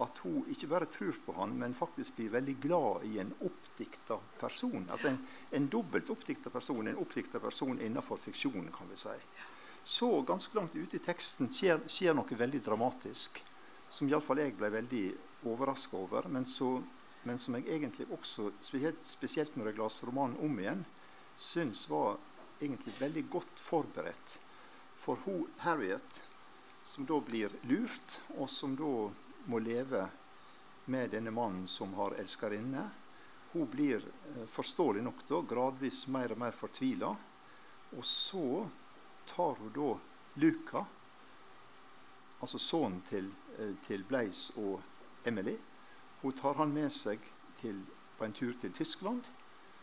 at 0.00 0.18
hun 0.24 0.46
ikke 0.48 0.68
bare 0.70 0.88
tror 0.88 1.16
på 1.26 1.34
han, 1.36 1.52
men 1.58 1.74
faktisk 1.76 2.16
blir 2.16 2.32
veldig 2.32 2.54
glad 2.60 3.04
i 3.04 3.18
en 3.20 3.32
oppdikta 3.44 4.16
person. 4.40 4.86
Altså 4.90 5.10
en, 5.10 5.18
en 5.50 5.68
dobbelt 5.68 6.10
oppdikta 6.10 6.50
person, 6.50 6.88
en 6.88 7.00
oppdikta 7.02 7.40
person 7.40 7.80
innenfor 7.80 8.20
fiksjonen, 8.22 8.70
kan 8.72 8.88
vi 8.88 8.96
si. 8.96 9.16
Så 9.84 10.08
ganske 10.22 10.56
langt 10.56 10.74
ute 10.74 10.96
i 10.96 11.02
teksten 11.02 11.50
skjer, 11.52 11.82
skjer 11.90 12.16
noe 12.16 12.38
veldig 12.38 12.62
dramatisk, 12.64 13.42
som 13.92 14.08
iallfall 14.08 14.40
jeg 14.40 14.56
ble 14.56 14.70
veldig 14.72 15.04
overraska 15.50 15.98
over, 15.98 16.28
men, 16.32 16.46
så, 16.48 16.78
men 17.28 17.38
som 17.38 17.58
jeg 17.58 17.68
egentlig 17.76 18.06
også, 18.14 18.52
spesielt, 18.64 19.04
spesielt 19.04 19.56
når 19.58 19.72
jeg 19.72 19.80
leste 19.82 20.08
romanen 20.08 20.38
om 20.40 20.60
igjen, 20.62 20.84
syns 21.36 21.84
var 21.90 22.16
egentlig 22.62 22.94
veldig 23.00 23.26
godt 23.32 23.60
forberedt. 23.60 24.38
For 25.02 25.18
hun, 25.26 25.48
Harriet, 25.66 26.22
som 26.86 27.04
da 27.06 27.18
blir 27.20 27.52
lurt, 27.66 28.20
og 28.38 28.48
som 28.50 28.78
da 28.78 29.10
må 29.44 29.58
leve 29.58 30.06
med 30.84 31.10
denne 31.10 31.30
mannen 31.30 31.66
som 31.68 31.94
har 31.94 32.16
elskerinne. 32.18 32.88
Hun 33.52 33.68
blir 33.70 34.02
eh, 34.02 34.46
forståelig 34.48 35.02
nok 35.02 35.26
da, 35.28 35.40
gradvis 35.40 36.06
mer 36.06 36.32
og 36.32 36.40
mer 36.42 36.56
fortvila. 36.56 37.12
Og 37.96 38.04
så 38.06 38.68
tar 39.34 39.58
hun 39.60 39.72
da 39.76 39.90
Luca, 40.40 40.84
altså 42.40 42.58
sønnen 42.58 43.02
til, 43.08 43.28
eh, 43.58 43.74
til 43.86 44.04
Blaise 44.08 44.52
og 44.56 44.80
Emily. 45.24 45.56
Hun 46.22 46.32
tar 46.38 46.54
han 46.54 46.72
med 46.72 46.90
seg 46.92 47.20
til, 47.60 47.84
på 48.18 48.24
en 48.24 48.32
tur 48.32 48.54
til 48.60 48.72
Tyskland. 48.72 49.28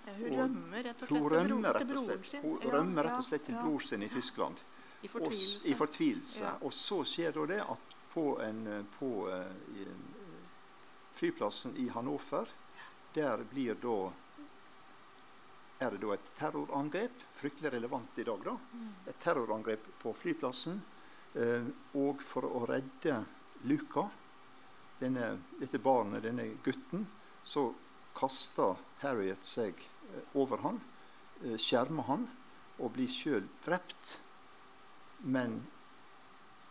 Ja, 0.06 0.16
hun 0.18 0.40
rømmer 0.40 0.84
rett 0.84 1.04
og 1.04 1.08
slett 1.08 1.22
Hun 1.22 1.30
til, 1.78 1.88
broren 1.94 2.24
sin. 2.26 2.42
hun 2.44 2.72
rømmer 2.74 3.04
rett 3.04 3.20
og 3.20 3.26
slett 3.28 3.46
til 3.46 3.56
ja. 3.56 3.64
bror 3.64 3.80
sin 3.86 4.04
i 4.04 4.10
Tyskland. 4.10 4.64
I 5.04 5.08
Og. 5.08 5.68
I 5.70 5.74
fortvilelse. 5.78 6.54
Og 6.62 6.74
så 6.74 7.04
skjer 7.08 7.36
da 7.36 7.46
det 7.54 7.60
at 7.64 7.89
på, 8.20 8.42
en, 8.42 8.68
eh, 8.68 8.84
på 9.00 9.30
eh, 9.32 9.76
i, 9.76 9.82
eh, 9.82 10.48
flyplassen 11.14 11.78
i 11.78 11.90
Hannover, 11.90 12.50
der 13.14 13.44
blir 13.52 13.80
da 13.80 14.12
er 15.80 15.96
det 15.96 16.02
da 16.04 16.12
et 16.12 16.32
terrorangrep, 16.36 17.22
fryktelig 17.40 17.72
relevant 17.72 18.18
i 18.20 18.26
dag, 18.28 18.42
da. 18.44 18.56
Mm. 18.76 18.88
Et 19.08 19.20
terrorangrep 19.24 19.86
på 20.02 20.12
flyplassen. 20.12 20.82
Eh, 21.40 21.70
og 21.96 22.24
for 22.26 22.44
å 22.50 22.66
redde 22.68 23.22
Luca, 23.70 24.10
denne, 25.00 25.38
dette 25.62 25.80
barnet, 25.80 26.26
denne 26.26 26.50
gutten, 26.66 27.08
så 27.44 27.70
kaster 28.18 28.76
Harriet 29.06 29.48
seg 29.48 29.80
eh, 29.80 30.36
over 30.36 30.66
han, 30.66 30.84
eh, 31.46 31.56
skjermer 31.56 32.10
han, 32.12 32.28
og 32.80 32.92
blir 32.98 33.12
sjøl 33.12 33.48
drept, 33.64 34.18
men 35.24 35.62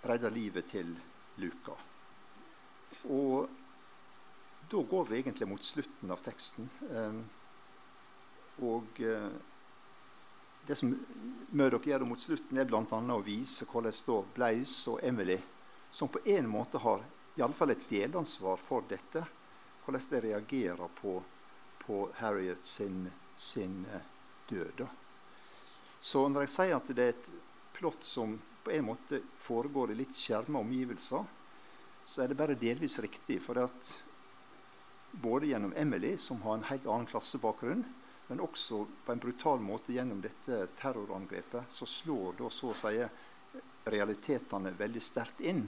redder 0.04 0.32
livet 0.32 0.68
til 0.72 0.92
Luca. 1.38 1.76
Og 3.08 3.48
da 4.70 4.82
går 4.90 5.04
vi 5.08 5.20
egentlig 5.20 5.48
mot 5.48 5.62
slutten 5.62 6.10
av 6.12 6.22
teksten. 6.24 6.68
Eh, 6.92 7.20
og 8.68 9.00
eh, 9.00 9.30
det 10.68 10.76
som 10.76 10.92
Murdoch 11.50 11.86
gjør 11.88 12.04
mot 12.04 12.20
slutten, 12.20 12.58
er 12.58 12.68
bl.a. 12.68 12.82
å 12.84 13.22
vise 13.24 13.64
hvordan 13.70 13.94
da 14.10 14.18
Blaise 14.36 14.90
og 14.92 15.00
Emily, 15.06 15.38
som 15.90 16.10
på 16.12 16.20
en 16.28 16.50
måte 16.50 16.82
har 16.82 17.04
i 17.38 17.42
alle 17.42 17.56
fall 17.56 17.72
et 17.72 17.86
delansvar 17.88 18.60
for 18.60 18.84
dette, 18.90 19.22
hvordan 19.84 20.08
de 20.10 20.20
reagerer 20.26 20.90
på, 21.00 21.14
på 21.86 22.02
Harriet 22.18 22.60
sin, 22.60 23.06
sin 23.36 23.86
eh, 23.94 24.04
død. 24.50 24.84
Så 26.00 26.26
når 26.28 26.44
jeg 26.44 26.54
sier 26.54 26.76
at 26.76 26.92
det 26.92 27.06
er 27.06 27.14
et 27.14 27.30
plott 27.78 28.04
som 28.04 28.36
på 28.68 28.74
en 28.74 28.84
måte 28.84 29.22
foregår 29.40 29.90
i 29.90 29.94
litt 29.96 30.12
skjerma 30.12 30.60
omgivelser, 30.60 31.22
så 32.04 32.20
er 32.20 32.28
det 32.28 32.36
bare 32.36 32.56
delvis 32.60 32.98
riktig. 33.00 33.38
For 33.40 33.56
at 33.62 33.94
både 35.24 35.48
gjennom 35.48 35.72
Emily, 35.72 36.18
som 36.20 36.42
har 36.44 36.58
en 36.58 36.66
helt 36.68 36.84
annen 36.84 37.08
klassebakgrunn, 37.08 37.86
men 38.28 38.44
også 38.44 38.82
på 39.06 39.14
en 39.14 39.24
brutal 39.24 39.64
måte 39.64 39.96
gjennom 39.96 40.20
dette 40.20 40.66
terrorangrepet, 40.76 41.72
så 41.72 41.88
slår 41.88 42.36
da 42.42 42.52
så 42.52 42.74
å 42.74 42.76
si 42.76 42.92
realitetene 43.88 44.76
veldig 44.76 45.00
sterkt 45.00 45.40
inn. 45.40 45.64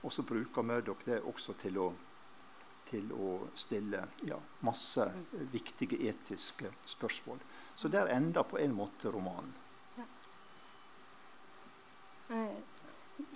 Og 0.00 0.08
så 0.08 0.24
bruker 0.24 0.64
Murdoch 0.64 1.04
det 1.04 1.20
også 1.20 1.60
til 1.60 1.76
å, 1.76 1.90
til 2.88 3.12
å 3.12 3.34
stille 3.52 4.06
ja, 4.24 4.40
masse 4.64 5.10
viktige 5.52 6.00
etiske 6.08 6.72
spørsmål. 6.88 7.44
Så 7.76 7.92
der 7.92 8.16
ender 8.16 8.48
på 8.48 8.56
en 8.64 8.72
måte 8.80 9.12
romanen. 9.12 9.52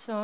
Så, 0.01 0.15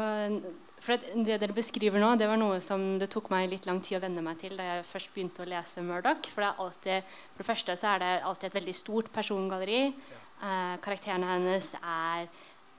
det 0.81 1.37
dere 1.37 1.53
beskriver 1.53 2.01
nå, 2.01 2.15
det 2.17 2.27
var 2.29 2.39
noe 2.41 2.57
som 2.63 2.97
det 2.99 3.11
tok 3.13 3.29
meg 3.33 3.49
litt 3.51 3.67
lang 3.69 3.81
tid 3.83 3.99
å 3.99 4.03
venne 4.03 4.23
meg 4.25 4.39
til 4.41 4.55
da 4.57 4.65
jeg 4.65 4.87
først 4.89 5.11
begynte 5.13 5.43
å 5.43 5.49
lese 5.49 5.83
Murdoch. 5.85 6.31
For, 6.33 6.41
det 6.41 6.49
er 6.49 6.63
alltid, 6.65 7.11
for 7.33 7.43
det 7.43 7.49
første 7.51 7.75
så 7.77 7.91
er 7.93 8.01
det 8.01 8.13
alltid 8.29 8.49
et 8.49 8.57
veldig 8.57 8.77
stort 8.77 9.11
persongalleri. 9.13 9.83
Eh, 9.91 10.73
karakterene 10.81 11.29
hennes 11.35 11.75
er 11.77 12.25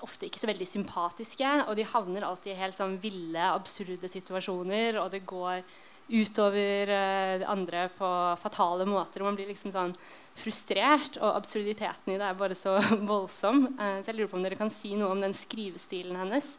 ofte 0.03 0.27
ikke 0.27 0.41
så 0.43 0.51
veldig 0.51 0.67
sympatiske, 0.67 1.51
og 1.69 1.77
de 1.79 1.87
havner 1.87 2.27
alltid 2.27 2.57
i 2.57 2.59
helt 2.59 2.79
sånn 2.79 2.99
ville, 3.03 3.47
absurde 3.53 4.11
situasjoner. 4.11 4.99
Og 4.99 5.13
det 5.15 5.23
går 5.31 5.63
utover 6.13 6.93
uh, 6.93 7.47
andre 7.51 7.87
på 7.97 8.11
fatale 8.43 8.87
måter. 8.89 9.23
Og 9.23 9.31
man 9.31 9.39
blir 9.39 9.51
liksom 9.51 9.73
sånn 9.75 9.95
frustrert, 10.39 11.19
og 11.21 11.37
absurditeten 11.37 12.15
i 12.15 12.19
det 12.21 12.29
er 12.29 12.39
bare 12.39 12.59
så 12.59 12.79
voldsom. 13.13 13.67
Uh, 13.79 13.99
så 14.01 14.13
jeg 14.13 14.21
lurer 14.21 14.33
på 14.33 14.41
om 14.41 14.47
dere 14.47 14.61
kan 14.61 14.73
si 14.73 14.95
noe 14.99 15.13
om 15.15 15.25
den 15.25 15.37
skrivestilen 15.37 16.19
hennes. 16.21 16.55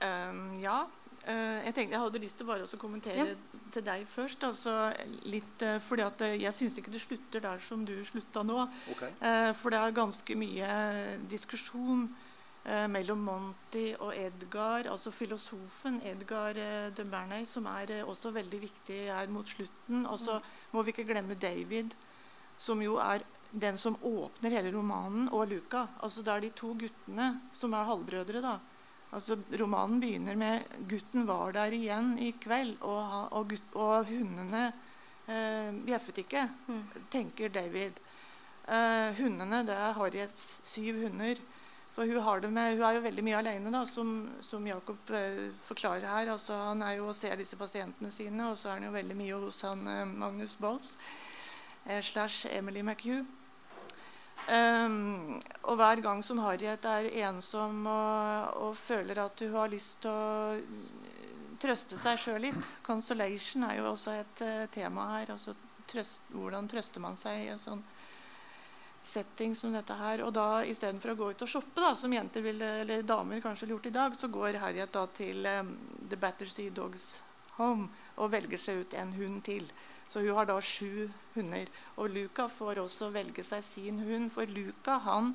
Um, 0.00 0.56
ja. 0.60 0.86
Uh, 1.20 1.60
jeg 1.66 1.74
tenkte 1.76 1.92
jeg 1.92 2.00
hadde 2.00 2.20
lyst 2.22 2.38
til 2.40 2.48
bare 2.48 2.64
å 2.64 2.78
kommentere 2.80 3.26
ja. 3.34 3.58
til 3.74 3.84
deg 3.84 4.06
først. 4.08 4.44
Altså, 4.48 4.72
litt, 5.28 5.60
uh, 5.60 5.76
fordi 5.84 6.06
at 6.06 6.24
Jeg 6.40 6.56
syns 6.56 6.78
ikke 6.80 6.92
det 6.94 7.02
slutter 7.02 7.44
der 7.44 7.60
som 7.64 7.84
du 7.84 7.98
slutta 8.08 8.42
nå. 8.46 8.64
Okay. 8.94 9.12
Uh, 9.20 9.52
for 9.60 9.72
det 9.74 9.82
er 9.82 9.96
ganske 10.00 10.36
mye 10.40 10.70
diskusjon 11.30 12.08
eh, 12.08 12.29
mellom 12.92 13.22
Monty 13.24 13.94
og 14.04 14.12
Edgar, 14.12 14.84
altså 14.92 15.10
filosofen 15.14 16.00
Edgar 16.04 16.58
eh, 16.60 16.90
de 16.92 17.04
Bernay, 17.08 17.46
som 17.48 17.66
er 17.70 17.90
eh, 17.94 18.04
også 18.04 18.34
veldig 18.36 18.60
viktig 18.60 18.98
her 19.08 19.30
mot 19.32 19.48
slutten. 19.48 20.04
Og 20.06 20.20
så 20.20 20.36
mm. 20.38 20.48
må 20.72 20.82
vi 20.84 20.92
ikke 20.92 21.06
glemme 21.08 21.38
David, 21.40 21.94
som 22.60 22.82
jo 22.84 22.98
er 23.00 23.24
den 23.50 23.78
som 23.80 23.96
åpner 24.04 24.52
hele 24.54 24.74
romanen, 24.74 25.30
og 25.32 25.48
Luca. 25.48 25.86
Altså 26.04 26.22
Det 26.22 26.34
er 26.34 26.44
de 26.44 26.50
to 26.54 26.74
guttene 26.78 27.30
som 27.52 27.72
er 27.74 27.88
halvbrødre. 27.88 28.42
da. 28.44 28.58
Altså 29.10 29.38
Romanen 29.58 30.00
begynner 30.00 30.36
med 30.36 30.62
'Gutten 30.86 31.26
var 31.26 31.52
der 31.52 31.72
igjen 31.72 32.18
i 32.18 32.30
kveld', 32.32 32.76
og, 32.80 33.32
og, 33.32 33.48
gutt, 33.48 33.74
og 33.74 34.06
hundene 34.06 34.72
eh, 35.26 35.72
bjeffet 35.86 36.18
ikke, 36.18 36.44
mm. 36.68 36.84
tenker 37.10 37.48
David. 37.48 37.98
Eh, 38.68 39.16
hundene, 39.18 39.64
det 39.66 39.74
er 39.74 39.96
Harriets 39.96 40.60
syv 40.62 41.02
hunder. 41.02 41.40
For 42.00 42.08
hun, 42.08 42.54
med, 42.54 42.78
hun 42.78 42.84
er 42.86 42.94
jo 42.96 43.00
veldig 43.04 43.22
mye 43.26 43.40
alene, 43.42 43.70
da, 43.74 43.82
som, 43.84 44.30
som 44.40 44.64
Jakob 44.64 45.10
eh, 45.12 45.50
forklarer 45.66 46.06
her. 46.08 46.30
Altså, 46.32 46.56
han 46.56 46.80
er 46.80 46.94
jo 46.96 47.10
og 47.10 47.16
ser 47.18 47.36
disse 47.36 47.58
pasientene 47.60 48.08
sine, 48.08 48.46
og 48.48 48.56
så 48.56 48.70
er 48.70 48.78
han 48.78 48.86
jo 48.86 48.94
veldig 48.94 49.16
mye 49.18 49.40
hos 49.42 49.58
han 49.66 49.82
eh, 49.84 50.06
Magnus 50.08 50.54
Bolts 50.56 50.94
eh, 51.84 52.00
slash 52.00 52.48
Emily 52.56 52.80
McHugh. 52.80 53.28
Um, 54.48 55.42
og 55.68 55.76
hver 55.76 56.00
gang 56.00 56.24
som 56.24 56.40
Harriet 56.40 56.88
er 56.88 57.10
ensom 57.26 57.84
og, 57.84 58.56
og, 58.64 58.72
føler 58.80 59.20
at 59.20 59.44
hun 59.44 59.52
har 59.58 59.68
lyst 59.68 60.00
til 60.00 60.08
å 60.08 60.56
trøste 61.60 62.00
seg 62.00 62.16
sjøl 62.22 62.40
litt 62.46 62.70
Consolation 62.86 63.68
er 63.68 63.76
jo 63.76 63.90
også 63.90 64.16
et 64.22 64.46
uh, 64.46 64.64
tema 64.72 65.10
her. 65.18 65.34
altså 65.36 65.52
trøst, 65.92 66.32
Hvordan 66.32 66.72
trøster 66.72 67.04
man 67.04 67.20
seg 67.20 67.44
i 67.44 67.50
en 67.52 67.60
sånn 67.60 67.84
setting 69.02 69.56
som 69.56 69.72
dette 69.74 69.94
her. 69.96 70.22
Og 70.26 70.32
da 70.36 70.62
istedenfor 70.66 71.12
å 71.12 71.18
gå 71.18 71.30
ut 71.32 71.44
og 71.44 71.50
shoppe, 71.50 71.80
da, 71.80 71.94
som 71.98 72.12
jenter 72.12 72.44
ville, 72.44 72.70
eller 72.84 73.06
damer 73.06 73.42
kanskje 73.44 73.66
ville 73.66 73.78
gjort 73.78 73.90
i 73.90 73.96
dag, 73.96 74.18
så 74.18 74.30
går 74.32 74.60
Harriet 74.62 74.92
da 74.94 75.06
til 75.16 75.46
um, 75.46 75.74
The 76.10 76.18
Battersea 76.20 76.72
Dogs 76.74 77.22
Home 77.58 77.88
og 78.20 78.32
velger 78.32 78.60
seg 78.60 78.84
ut 78.84 78.96
en 78.98 79.14
hund 79.16 79.42
til. 79.46 79.68
Så 80.10 80.24
hun 80.24 80.34
har 80.36 80.48
da 80.48 80.58
sju 80.64 81.06
hunder. 81.36 81.70
Og 82.00 82.10
Luca 82.10 82.48
får 82.50 82.82
også 82.82 83.12
velge 83.14 83.44
seg 83.46 83.62
sin 83.64 84.00
hund. 84.02 84.32
For 84.34 84.50
Luca 84.50 84.98
han, 85.06 85.34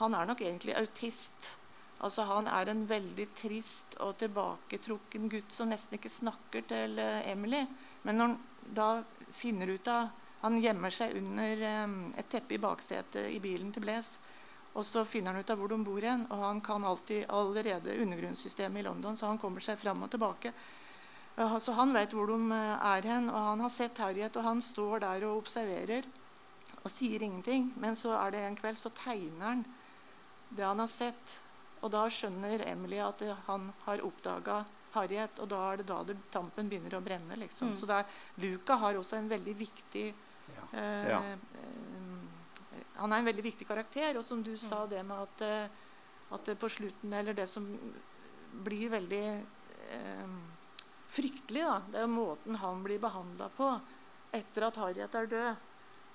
han 0.00 0.16
er 0.18 0.26
nok 0.28 0.42
egentlig 0.42 0.74
autist. 0.76 1.54
Altså 2.04 2.26
Han 2.28 2.48
er 2.52 2.68
en 2.68 2.82
veldig 2.84 3.24
trist 3.38 3.94
og 4.04 4.18
tilbaketrukken 4.20 5.30
gutt 5.32 5.54
som 5.54 5.70
nesten 5.72 5.96
ikke 5.96 6.12
snakker 6.12 6.66
til 6.68 6.98
uh, 7.00 7.22
Emily. 7.30 7.62
Men 8.04 8.20
når 8.20 8.34
han 8.34 8.36
da 8.74 8.88
finner 9.32 9.70
ut 9.70 9.88
av 9.88 10.10
han 10.46 10.60
gjemmer 10.62 10.94
seg 10.94 11.16
under 11.18 11.62
um, 11.82 11.94
et 12.14 12.28
teppe 12.30 12.54
i 12.54 12.62
baksetet 12.62 13.32
i 13.34 13.40
bilen 13.42 13.72
til 13.74 13.82
Blaise. 13.82 14.20
Og 14.76 14.84
så 14.86 15.02
finner 15.08 15.32
han 15.32 15.42
ut 15.42 15.50
av 15.50 15.58
hvor 15.58 15.72
de 15.72 15.78
bor 15.82 16.04
hen, 16.04 16.26
og 16.28 16.42
han 16.42 16.60
kan 16.62 16.84
alltid 16.84 17.24
allerede 17.32 17.96
undergrunnssystemet 18.02 18.82
i 18.82 18.84
London, 18.84 19.16
så 19.16 19.30
han 19.30 19.40
kommer 19.40 19.64
seg 19.64 19.80
fram 19.80 20.04
og 20.04 20.10
tilbake. 20.12 20.52
Så 21.60 21.72
han 21.76 21.94
vet 21.96 22.12
hvor 22.14 22.30
de 22.30 22.36
uh, 22.52 22.76
er 22.92 23.08
hen, 23.08 23.30
og 23.32 23.40
han 23.40 23.64
har 23.64 23.72
sett 23.72 23.98
Harriet, 24.00 24.36
og 24.36 24.46
han 24.46 24.62
står 24.62 25.02
der 25.02 25.26
og 25.26 25.40
observerer 25.42 26.06
og 26.82 26.92
sier 26.92 27.24
ingenting. 27.24 27.72
Men 27.80 27.98
så 27.98 28.14
er 28.20 28.36
det 28.36 28.44
en 28.44 28.60
kveld 28.60 28.78
så 28.80 28.92
tegner 28.94 29.48
han 29.48 29.64
det 30.54 30.64
han 30.64 30.84
har 30.84 30.92
sett. 30.92 31.34
Og 31.82 31.90
da 31.92 32.04
skjønner 32.12 32.62
Emily 32.68 33.00
at 33.02 33.24
uh, 33.26 33.34
han 33.48 33.72
har 33.88 34.04
oppdaga 34.04 34.62
Harriet, 34.94 35.40
og 35.40 35.50
da 35.50 35.64
er 35.72 35.80
det 35.80 35.88
da 35.90 35.98
det, 36.08 36.20
tampen 36.32 36.70
begynner 36.70 37.00
å 37.00 37.02
brenne. 37.04 37.40
Liksom. 37.40 37.72
Mm. 37.72 37.80
Så 37.80 37.88
er, 37.96 38.14
Luca 38.44 38.78
har 38.84 39.00
også 39.00 39.18
en 39.18 39.32
veldig 39.32 39.56
viktig 39.64 40.06
Eh, 40.08 40.25
ja. 40.74 41.20
Eh, 41.20 41.38
han 42.96 43.12
er 43.12 43.20
en 43.20 43.28
veldig 43.28 43.44
viktig 43.44 43.68
karakter. 43.68 44.16
Og 44.18 44.24
som 44.24 44.42
du 44.42 44.56
sa, 44.60 44.84
det 44.86 45.02
med 45.06 45.26
at, 45.26 45.44
eh, 45.46 45.68
at 46.34 46.52
på 46.58 46.68
slutten 46.68 47.12
Eller 47.12 47.34
det 47.34 47.46
som 47.46 47.66
blir 48.64 48.90
veldig 48.90 49.24
eh, 49.90 50.36
fryktelig, 51.08 51.62
da, 51.62 51.80
det 51.92 52.02
er 52.02 52.10
måten 52.10 52.56
han 52.56 52.82
blir 52.82 52.98
behandla 52.98 53.48
på 53.56 53.68
etter 54.34 54.66
at 54.66 54.76
Harriet 54.76 55.14
er 55.14 55.26
død. 55.26 55.66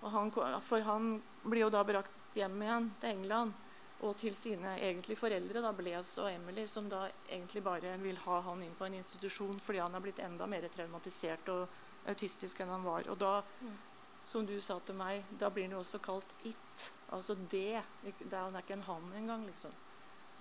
Han, 0.01 0.31
for 0.65 0.81
han 0.81 1.21
blir 1.43 1.67
jo 1.67 1.69
da 1.73 1.83
brakt 1.85 2.37
hjem 2.37 2.61
igjen 2.61 2.87
til 3.01 3.09
England 3.09 3.53
og 4.01 4.15
til 4.17 4.33
sine 4.37 4.73
egentlig 4.81 5.13
foreldre, 5.17 5.61
da, 5.61 5.71
Blaise 5.77 6.23
og 6.23 6.31
Emily, 6.31 6.65
som 6.67 6.87
da 6.89 7.03
egentlig 7.29 7.61
bare 7.63 7.93
vil 8.01 8.17
ha 8.25 8.39
han 8.47 8.63
inn 8.65 8.73
på 8.77 8.87
en 8.87 8.97
institusjon 8.97 9.61
fordi 9.61 9.81
han 9.83 9.93
er 9.93 10.01
blitt 10.01 10.21
enda 10.25 10.47
mer 10.49 10.65
traumatisert 10.73 11.49
og 11.53 12.09
autistisk 12.09 12.63
enn 12.63 12.73
han 12.73 12.85
var. 12.85 13.05
Og 13.13 13.19
da 13.21 13.35
mm 13.61 13.90
som 14.23 14.45
du 14.45 14.55
sa 14.61 14.77
til 14.85 14.95
meg, 14.95 15.23
da 15.39 15.49
blir 15.49 15.67
den 15.67 15.77
jo 15.77 15.81
også 15.81 16.01
kalt 16.03 16.35
it. 16.47 16.91
Altså 17.11 17.35
det. 17.35 17.81
det 18.03 18.33
er, 18.37 18.59
ikke 18.59 18.77
en 18.77 18.85
han 18.87 19.13
engang. 19.17 19.45
Liksom. 19.45 19.71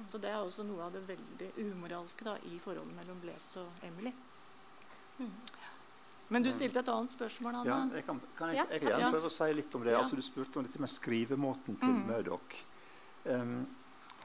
Så 0.07 0.19
det 0.19 0.31
er 0.31 0.41
også 0.41 0.65
noe 0.65 0.87
av 0.87 0.95
det 0.95 1.03
veldig 1.09 1.51
umoralske 1.59 2.25
da, 2.25 2.37
i 2.49 2.61
forholdet 2.63 2.95
mellom 2.97 3.19
Blaise 3.23 3.61
og 3.61 3.85
Emily. 3.87 4.13
Mm. 5.19 5.33
Men 6.31 6.47
du 6.47 6.53
stilte 6.55 6.79
et 6.79 6.89
annet 6.93 7.11
spørsmål, 7.11 7.57
Anna. 7.61 7.73
Ja, 7.73 7.99
jeg 7.99 8.07
kan, 8.07 8.21
kan 8.39 8.55
jeg, 8.55 8.67
jeg, 8.71 8.85
jeg, 8.87 9.11
prøve 9.11 9.27
å 9.27 9.35
si 9.35 9.49
litt 9.57 9.75
om 9.75 9.85
det. 9.85 9.97
Ja. 9.97 10.03
Altså, 10.05 10.17
du 10.17 10.23
spurte 10.23 10.61
om 10.61 10.69
dette 10.69 10.81
med 10.81 10.93
skrivemåten 10.93 11.79
til 11.81 11.97
mm. 11.97 12.05
Murdoch. 12.07 12.57
Um, 13.25 13.57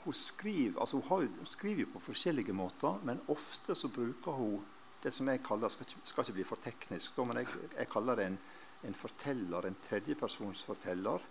hun, 0.04 0.14
skriver, 0.14 0.78
altså, 0.80 1.02
hun, 1.02 1.32
hun 1.40 1.50
skriver 1.50 1.90
på 1.96 2.04
forskjellige 2.12 2.54
måter, 2.54 3.02
men 3.10 3.24
ofte 3.34 3.76
så 3.76 3.90
bruker 3.90 4.38
hun 4.38 4.62
det 5.02 5.12
som 5.14 5.28
jeg 5.30 5.42
kaller 5.46 5.70
skal 5.70 5.86
ikke, 5.86 6.04
skal 6.10 6.26
ikke 6.26 6.38
bli 6.38 6.46
for 6.50 6.62
teknisk, 6.62 7.18
da, 7.18 7.26
men 7.30 7.42
jeg, 7.42 7.66
jeg 7.76 7.90
kaller 7.92 8.18
det 8.18 8.30
en 8.32 8.38
en 8.84 8.94
forteller, 8.94 9.66
en 9.66 9.78
tredjepersonsforteller, 9.88 11.22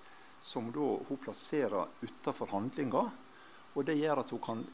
som 0.41 0.73
da 0.73 0.89
hun 1.09 1.21
plasserer 1.23 1.87
utafor 2.01 2.53
handlinga. 2.53 3.05
Og 3.75 3.85
det 3.85 3.97
gjør 3.99 4.21
at 4.23 4.33
hun 4.35 4.43
kan 4.45 4.65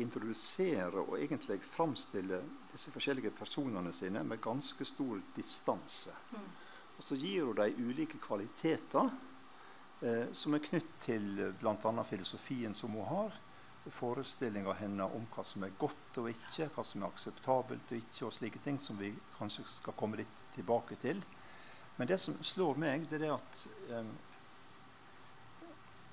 introdusere 0.00 1.02
og 1.02 1.18
egentlig 1.18 1.58
framstille 1.66 2.40
disse 2.70 2.92
forskjellige 2.94 3.34
personene 3.36 3.92
sine 3.92 4.22
med 4.24 4.40
ganske 4.42 4.84
stor 4.84 5.20
distanse. 5.36 6.14
Mm. 6.30 6.48
Og 6.96 7.04
så 7.04 7.16
gir 7.16 7.48
hun 7.48 7.58
dem 7.58 7.90
ulike 7.90 8.18
kvaliteter 8.22 9.10
eh, 10.00 10.32
som 10.32 10.54
er 10.54 10.64
knytt 10.64 10.96
til 11.00 11.52
bl.a. 11.60 12.04
filosofien 12.04 12.74
som 12.74 12.96
hun 12.96 13.08
har. 13.08 13.38
Forestillinga 13.90 14.74
hennes 14.76 15.14
om 15.16 15.24
hva 15.32 15.42
som 15.44 15.64
er 15.64 15.72
godt 15.80 16.18
og 16.20 16.28
ikke, 16.30 16.68
hva 16.74 16.84
som 16.84 17.02
er 17.02 17.08
akseptabelt 17.08 17.94
og 17.94 18.02
ikke, 18.02 18.26
og 18.28 18.34
slike 18.36 18.60
ting 18.62 18.76
som 18.78 18.98
vi 19.00 19.14
kanskje 19.38 19.64
skal 19.66 19.96
komme 19.98 20.20
litt 20.20 20.42
tilbake 20.54 20.98
til. 21.00 21.22
Men 22.00 22.08
det 22.08 22.16
som 22.18 22.36
slår 22.40 22.78
meg, 22.80 23.02
det 23.10 23.18
er 23.20 23.34
at 23.34 23.58
um, 23.92 24.06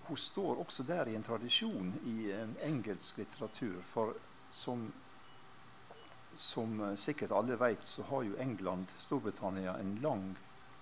hun 0.10 0.18
står 0.20 0.60
også 0.60 0.84
der 0.84 1.08
i 1.08 1.14
en 1.16 1.24
tradisjon 1.24 1.94
i 2.12 2.16
um, 2.36 2.58
engelsk 2.60 3.22
litteratur. 3.22 3.78
For 3.88 4.12
som, 4.52 4.84
som 6.36 6.76
uh, 6.84 6.92
sikkert 7.00 7.32
alle 7.32 7.56
vet, 7.62 7.88
så 7.88 8.04
har 8.10 8.28
jo 8.28 8.36
England, 8.36 8.92
Storbritannia, 9.00 9.78
en 9.80 9.96
lang 10.04 10.26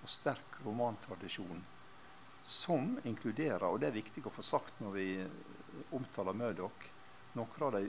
og 0.02 0.10
sterk 0.10 0.58
romantradisjon 0.66 1.62
som 2.42 2.96
inkluderer, 3.06 3.68
og 3.70 3.78
det 3.86 3.92
er 3.92 4.00
viktig 4.00 4.26
å 4.26 4.34
få 4.34 4.42
sagt 4.50 4.82
når 4.82 4.98
vi 4.98 5.08
omtaler 5.94 6.34
Murdoch, 6.34 6.90
noen 7.38 7.70
av 7.70 7.78
de 7.78 7.86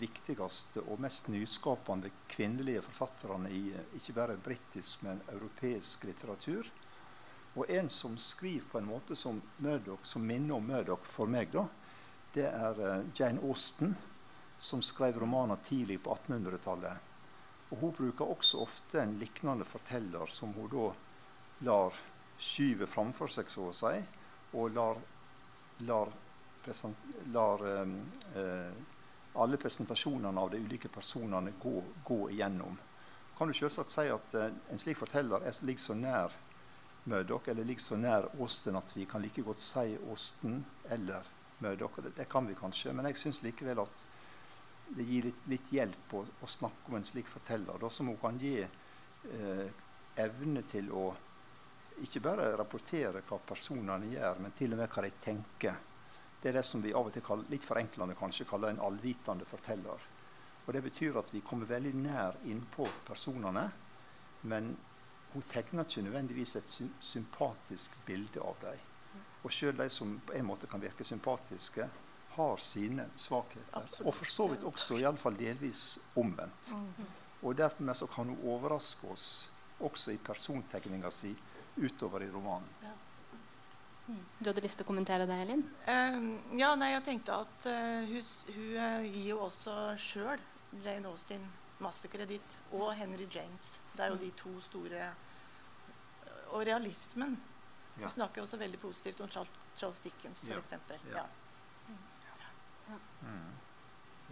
viktigste 0.00 0.82
og 0.86 1.00
mest 1.02 1.28
nyskapende 1.32 2.10
kvinnelige 2.30 2.82
forfatterne 2.86 3.50
i 3.52 3.64
ikke 3.98 4.14
bare 4.16 4.38
britisk, 4.40 5.02
men 5.06 5.20
europeisk 5.32 6.04
litteratur. 6.08 6.68
Og 7.54 7.68
en 7.70 7.88
som 7.92 8.16
skriver 8.18 8.64
på 8.70 8.80
en 8.80 8.88
måte 8.88 9.16
som, 9.16 9.42
Murdoch, 9.58 10.06
som 10.08 10.24
minner 10.26 10.56
om 10.56 10.66
Murdoch 10.66 11.04
for 11.04 11.28
meg, 11.28 11.52
da, 11.52 11.66
det 12.32 12.48
er 12.48 12.80
uh, 12.80 13.04
Jane 13.12 13.42
Austen, 13.44 13.92
som 14.58 14.80
skrev 14.82 15.18
romaner 15.20 15.60
tidlig 15.66 15.98
på 16.02 16.14
1800-tallet. 16.14 17.10
Og 17.72 17.78
Hun 17.80 17.92
bruker 17.96 18.30
også 18.30 18.62
ofte 18.62 19.02
en 19.02 19.18
lignende 19.20 19.66
forteller 19.68 20.30
som 20.30 20.52
hun 20.56 20.70
da 20.72 20.88
lar 21.66 21.96
skyve 22.38 22.88
framfor 22.88 23.30
seg, 23.32 23.50
så 23.52 23.68
å 23.68 23.76
si, 23.76 24.00
og 24.56 24.72
lar, 24.76 24.98
lar, 25.88 26.12
lar 27.32 27.64
um, 27.82 27.94
uh, 28.36 28.72
alle 29.34 29.56
presentasjonene 29.56 30.40
av 30.40 30.50
de 30.50 30.60
ulike 30.60 30.88
personene 30.92 31.54
gå, 31.60 31.82
gå 32.04 32.20
igjennom. 32.30 32.78
Kan 33.38 33.48
du 33.48 33.54
selvsagt 33.56 33.90
si 33.90 34.08
at 34.12 34.34
uh, 34.38 34.48
en 34.70 34.80
slik 34.80 34.98
forteller 35.00 35.44
er, 35.46 35.60
ligger 35.66 35.82
så 35.82 35.96
nær 35.98 36.34
Murdoch 37.04 37.48
eller 37.50 37.66
ligger 37.66 37.82
så 37.82 37.96
nær 37.98 38.28
Austen 38.38 38.76
at 38.78 38.92
vi 38.94 39.06
kan 39.10 39.22
like 39.22 39.42
godt 39.42 39.58
si 39.58 39.96
Austen 40.10 40.60
eller 40.90 41.26
Murdoch. 41.58 41.98
Det, 42.02 42.14
det 42.16 42.28
kan 42.30 42.46
vi 42.46 42.58
kanskje, 42.58 42.92
men 42.92 43.08
jeg 43.10 43.18
syns 43.22 43.42
likevel 43.42 43.82
at 43.82 44.04
det 44.92 45.06
gir 45.08 45.26
litt, 45.30 45.46
litt 45.48 45.72
hjelp 45.72 46.14
å, 46.14 46.22
å, 46.42 46.48
snakke 46.50 46.90
om 46.90 46.98
en 46.98 47.06
slik 47.06 47.30
forteller, 47.30 47.78
da, 47.80 47.90
som 47.90 48.10
hun 48.10 48.18
kan 48.20 48.38
gi 48.38 48.58
eh, 48.60 49.68
evne 50.20 50.64
til 50.68 50.90
å 50.92 51.06
ikke 52.02 52.20
bare 52.24 52.50
rapportere 52.58 53.22
hva 53.28 53.38
personene 53.46 54.10
gjør, 54.12 54.42
men 54.42 54.54
til 54.58 54.74
og 54.74 54.82
med 54.82 54.92
hva 54.92 55.04
de 55.06 55.12
tenker. 55.22 55.80
Det 56.42 56.50
er 56.50 56.58
det 56.58 56.64
som 56.66 56.82
vi 56.82 56.92
av 56.92 57.06
og 57.06 57.14
til 57.14 57.22
kaller, 57.22 57.46
litt 57.52 57.64
forenklende 57.64 58.16
kanskje 58.18 58.48
kaller 58.50 58.72
en 58.72 58.82
allvitende 58.82 59.46
forteller. 59.46 60.08
Og 60.66 60.72
Det 60.72 60.82
betyr 60.82 61.18
at 61.18 61.30
vi 61.34 61.40
kommer 61.40 61.66
veldig 61.66 61.94
nær 61.98 62.38
innpå 62.46 62.86
personene, 63.06 63.68
men 64.42 64.76
hun 65.32 65.42
tegner 65.48 65.86
ikke 65.86 66.02
nødvendigvis 66.02 66.56
et 66.56 66.68
sy 66.68 66.86
sympatisk 67.00 67.94
bilde 68.06 68.42
av 68.42 68.58
dem. 68.62 68.88
Og 69.42 69.50
sjøl 69.50 69.76
de 69.76 69.88
som 69.90 70.18
på 70.26 70.34
en 70.38 70.46
måte 70.46 70.68
kan 70.70 70.82
virke 70.82 71.04
sympatiske, 71.04 71.88
har 72.32 72.56
sine 72.64 73.06
svakheter. 73.16 73.74
Absolutt. 73.76 74.06
Og 74.06 74.14
for 74.14 74.30
så 74.30 74.46
vidt 74.48 74.62
også 74.64 74.98
iallfall 75.00 75.36
delvis 75.36 75.98
omvendt. 76.16 76.72
Mm. 76.72 77.08
Og 77.42 77.56
dermed 77.58 77.96
så 77.98 78.06
kan 78.08 78.30
hun 78.30 78.44
overraske 78.54 79.10
oss 79.12 79.26
også 79.82 80.14
i 80.14 80.20
persontegninga 80.22 81.10
si 81.12 81.34
utover 81.76 82.22
i 82.22 82.30
romanen. 82.30 82.68
Ja. 84.02 84.12
Mm. 84.12 84.22
Du 84.38 84.48
hadde 84.50 84.62
lyst 84.64 84.80
til 84.80 84.84
å 84.84 84.90
kommentere 84.90 85.26
det, 85.30 85.36
Elin? 85.44 85.60
Uh, 85.86 86.56
ja, 86.58 86.72
nei, 86.76 86.90
jeg 86.96 87.04
tenkte 87.06 87.36
at 87.44 87.66
uh, 87.70 88.06
hun, 88.08 88.30
hun 88.56 88.70
uh, 88.74 89.04
gir 89.06 89.28
jo 89.30 89.42
også 89.46 89.76
sjøl 90.02 90.42
Jane 90.82 91.06
Austen 91.08 91.44
masse 91.82 92.08
kreditt. 92.08 92.58
Og 92.72 92.92
Henry 92.94 93.26
James. 93.34 93.78
Det 93.96 94.04
er 94.04 94.12
jo 94.12 94.18
mm. 94.18 94.24
de 94.24 94.30
to 94.42 94.60
store 94.60 95.12
Og 96.52 96.66
realismen. 96.66 97.38
Ja. 97.96 98.02
Hun 98.02 98.10
snakker 98.10 98.42
også 98.42 98.56
veldig 98.56 98.78
positivt 98.80 99.20
om 99.20 99.28
Charles, 99.28 99.50
Charles 99.76 100.00
Dickens, 100.00 100.44
f.eks. 100.44 100.72
Ja. 101.12 101.24
Ja. 102.88 102.98
Mm. 103.22 103.52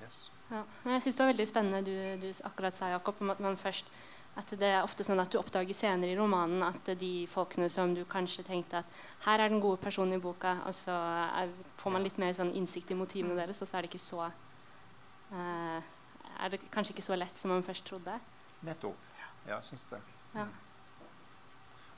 Yes. 0.03 0.31
Ja. 0.51 0.63
Jeg 0.85 1.03
syns 1.03 1.17
det 1.17 1.25
var 1.25 1.31
veldig 1.33 1.47
spennende 1.49 1.81
du, 1.87 2.27
du 2.27 2.33
akkurat 2.45 2.77
sa, 2.77 2.91
Jakob, 2.93 3.21
om 3.21 3.31
at 3.31 3.41
man 3.41 3.57
først 3.57 3.89
at 4.39 4.53
det 4.61 4.69
er 4.71 4.85
ofte 4.85 5.05
sånn 5.05 5.21
at 5.21 5.33
du 5.33 5.39
oppdager 5.41 5.75
senere 5.75 6.13
i 6.13 6.19
romanen 6.19 6.63
at 6.63 6.93
de 7.01 7.27
folkene 7.31 7.67
som 7.73 7.93
du 7.97 8.05
kanskje 8.09 8.45
tenkte 8.47 8.81
at 8.81 9.01
her 9.27 9.43
er 9.43 9.51
den 9.51 9.63
gode 9.63 9.81
personen 9.83 10.17
i 10.17 10.23
boka, 10.23 10.61
og 10.69 10.75
så 10.77 10.95
er, 11.41 11.51
får 11.81 11.95
man 11.97 12.07
litt 12.07 12.21
mer 12.23 12.33
sånn 12.37 12.55
innsikt 12.57 12.93
i 12.95 12.99
motivene 12.99 13.35
mm. 13.35 13.41
deres, 13.43 13.61
og 13.61 13.69
så 13.69 13.79
er 13.79 13.85
det 13.85 13.91
ikke 13.91 14.03
så 14.03 14.29
uh, 14.31 15.81
er 16.41 16.55
det 16.55 16.63
kanskje 16.73 16.95
ikke 16.95 17.09
så 17.11 17.19
lett 17.19 17.39
som 17.39 17.53
man 17.53 17.67
først 17.67 17.85
trodde. 17.89 18.17
Nettopp. 18.67 19.09
Ja, 19.47 19.57
jeg 19.57 19.67
syns 19.71 19.87
det. 19.91 20.01
Ja. 20.35 20.47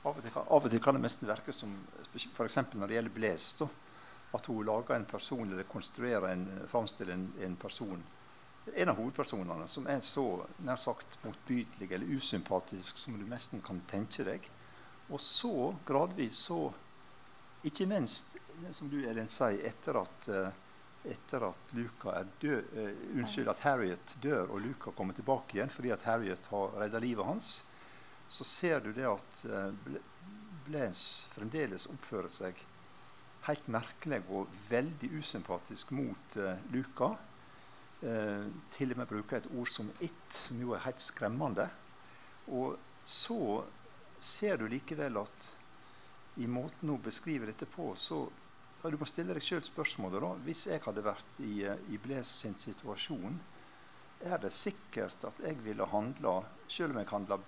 Av, 0.03 0.17
og 0.17 0.19
til, 0.19 0.33
av, 0.35 0.49
og 0.57 0.69
til 0.71 0.81
kan, 0.83 0.97
det 0.97 1.05
mest 1.05 1.23
virke 1.23 1.55
som 1.55 1.71
f.eks. 2.11 2.57
når 2.73 2.89
det 2.89 2.97
gjelder 2.97 3.15
Blaise, 3.15 3.69
at 4.33 4.49
hun 4.49 4.65
lager 4.65 4.97
en 4.97 5.05
person 5.07 5.45
eller 5.45 5.69
konstruerer 5.69 6.31
en, 6.31 6.47
framstiller 6.67 7.13
en, 7.13 7.27
en 7.45 7.55
person 7.61 8.01
en 8.65 8.89
av 8.89 8.97
hovedpersonene 8.97 9.67
som 9.67 9.87
er 9.91 9.99
så 10.05 10.25
nær 10.63 10.79
sagt 10.79 11.17
motbydelig 11.23 11.89
eller 11.91 12.15
usympatisk 12.15 12.97
som 12.97 13.17
du 13.19 13.25
nesten 13.27 13.61
kan 13.65 13.81
tenke 13.89 14.25
deg. 14.27 14.47
Og 15.11 15.19
så 15.21 15.73
gradvis 15.87 16.39
så 16.47 16.65
Ikke 17.63 17.85
minst, 17.87 18.33
som 18.75 18.89
du 18.91 18.97
Elin 19.07 19.29
sier, 19.31 19.61
etter 19.63 19.95
at, 19.95 20.25
uh, 20.27 20.49
etter 21.07 21.45
at 21.47 21.69
død, 21.71 22.65
uh, 22.75 22.89
unnskyld, 23.15 23.47
at 23.47 23.61
Harriet 23.63 24.15
dør 24.19 24.51
og 24.51 24.59
Luca 24.65 24.91
kommer 24.91 25.15
tilbake 25.15 25.55
igjen 25.55 25.71
fordi 25.71 25.93
at 25.95 26.03
Harriet 26.03 26.49
har 26.51 26.75
redda 26.81 26.99
livet 26.99 27.23
hans, 27.23 27.53
så 28.27 28.43
ser 28.43 28.83
du 28.83 28.91
det 28.91 29.07
at 29.07 29.45
uh, 29.47 29.71
Blaise 30.67 31.31
fremdeles 31.31 31.87
oppfører 31.87 32.35
seg 32.35 32.59
helt 33.47 33.71
merkelig 33.71 34.19
og 34.27 34.51
veldig 34.67 35.13
usympatisk 35.21 35.95
mot 35.95 36.35
uh, 36.35 36.59
Luca 36.75 37.13
eh, 38.03 38.45
til 38.75 38.93
og 38.93 38.99
med 39.01 39.09
bruker 39.09 39.37
et 39.37 39.49
ord 39.57 39.67
som 39.67 39.91
'it', 39.99 40.33
som 40.33 40.61
jo 40.61 40.73
er 40.73 40.85
helt 40.85 41.01
skremmende. 41.01 41.69
Og 42.47 42.77
så 43.03 43.63
ser 44.19 44.57
du 44.57 44.67
likevel 44.67 45.17
at 45.17 45.55
i 46.35 46.47
måten 46.47 46.89
hun 46.89 47.01
beskriver 47.01 47.45
dette 47.45 47.65
på, 47.65 47.95
så 47.95 48.29
ja, 48.83 48.89
Du 48.89 48.97
må 48.97 49.05
stille 49.05 49.33
deg 49.33 49.43
sjøl 49.43 49.63
spørsmålet. 49.63 50.21
da, 50.21 50.33
Hvis 50.43 50.67
jeg 50.67 50.81
hadde 50.81 51.03
vært 51.03 51.39
i, 51.39 51.63
eh, 51.63 51.77
i 51.89 51.97
Bles 51.97 52.27
sin 52.27 52.55
situasjon, 52.55 53.39
er 54.21 54.37
det 54.37 54.51
sikkert 54.51 55.23
at 55.23 55.39
jeg 55.39 55.63
ville 55.63 55.85
handla 55.85 56.43
Selv 56.67 56.91
om 56.91 56.97
jeg 56.97 57.07
handla 57.07 57.39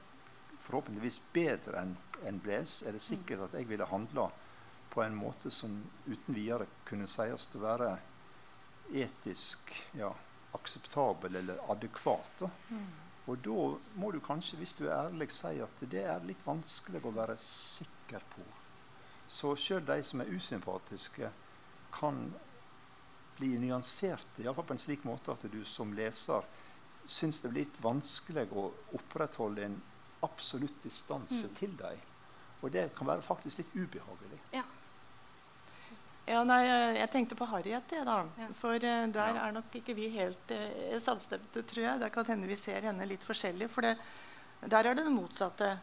forhåpentligvis 0.61 1.21
bedre 1.33 1.81
enn 1.81 1.97
en 2.25 2.39
Bles, 2.39 2.83
er 2.83 2.91
det 2.91 3.01
sikkert 3.01 3.39
at 3.39 3.53
jeg 3.53 3.67
ville 3.69 3.85
handla 3.85 4.29
på 4.89 5.01
en 5.03 5.15
måte 5.15 5.51
som 5.51 5.83
uten 6.07 6.35
videre 6.35 6.67
kunne 6.85 7.07
sies 7.07 7.49
å 7.55 7.59
være 7.59 7.89
etisk 8.93 9.73
ja, 9.93 10.11
akseptabel 10.55 11.41
eller 11.41 11.59
adekvat. 11.71 12.45
Mm. 12.69 12.85
Og 13.25 13.41
da 13.41 13.61
må 13.99 14.11
du 14.13 14.19
kanskje, 14.21 14.59
hvis 14.61 14.75
du 14.77 14.85
er 14.85 15.07
ærlig, 15.07 15.31
si 15.33 15.55
at 15.63 15.85
det 15.91 16.03
er 16.05 16.27
litt 16.27 16.43
vanskelig 16.45 17.01
å 17.05 17.13
være 17.15 17.37
sikker 17.41 18.25
på. 18.35 18.45
Så 19.27 19.55
sjøl 19.57 19.85
de 19.87 19.97
som 20.05 20.21
er 20.21 20.29
usympatiske, 20.29 21.31
kan 21.95 22.19
bli 23.37 23.55
nyanserte, 23.59 24.43
iallfall 24.43 24.67
på 24.69 24.75
en 24.75 24.83
slik 24.83 25.03
måte 25.07 25.33
at 25.33 25.43
du 25.51 25.61
som 25.67 25.93
leser 25.95 26.45
syns 27.05 27.41
det 27.41 27.51
blir 27.51 27.65
litt 27.65 27.81
vanskelig 27.83 28.47
å 28.55 28.69
opprettholde 28.97 29.65
en 29.65 29.75
absolutt 30.25 30.77
distanse 30.83 31.49
mm. 31.49 31.55
til 31.59 31.75
dem. 31.77 32.01
Og 32.61 32.71
det 32.73 32.87
kan 32.97 33.09
være 33.09 33.25
faktisk 33.25 33.61
litt 33.61 33.75
ubehagelig. 33.75 34.39
Ja. 34.55 34.63
Ja, 36.25 36.39
nei, 36.41 36.63
Jeg 36.97 37.09
tenkte 37.13 37.35
på 37.37 37.45
Harriet. 37.45 37.91
Jeg, 37.93 38.05
da. 38.05 38.23
Ja. 38.39 38.47
For 38.57 38.81
uh, 38.81 39.01
der 39.13 39.37
er 39.37 39.51
nok 39.53 39.75
ikke 39.77 39.93
vi 39.93 40.09
helt 40.15 40.53
uh, 40.55 40.95
samstemte, 41.01 41.61
tror 41.61 41.83
jeg. 41.85 42.01
Det 42.01 42.09
kan 42.15 42.25
hende 42.33 42.49
vi 42.49 42.57
ser 42.57 42.81
henne 42.81 43.05
litt 43.05 43.25
forskjellig. 43.25 43.69
For 43.69 43.85
det, 43.85 43.93
der 44.65 44.89
er 44.89 44.97
det 44.97 45.05
det 45.05 45.13
motsatte. 45.13 45.75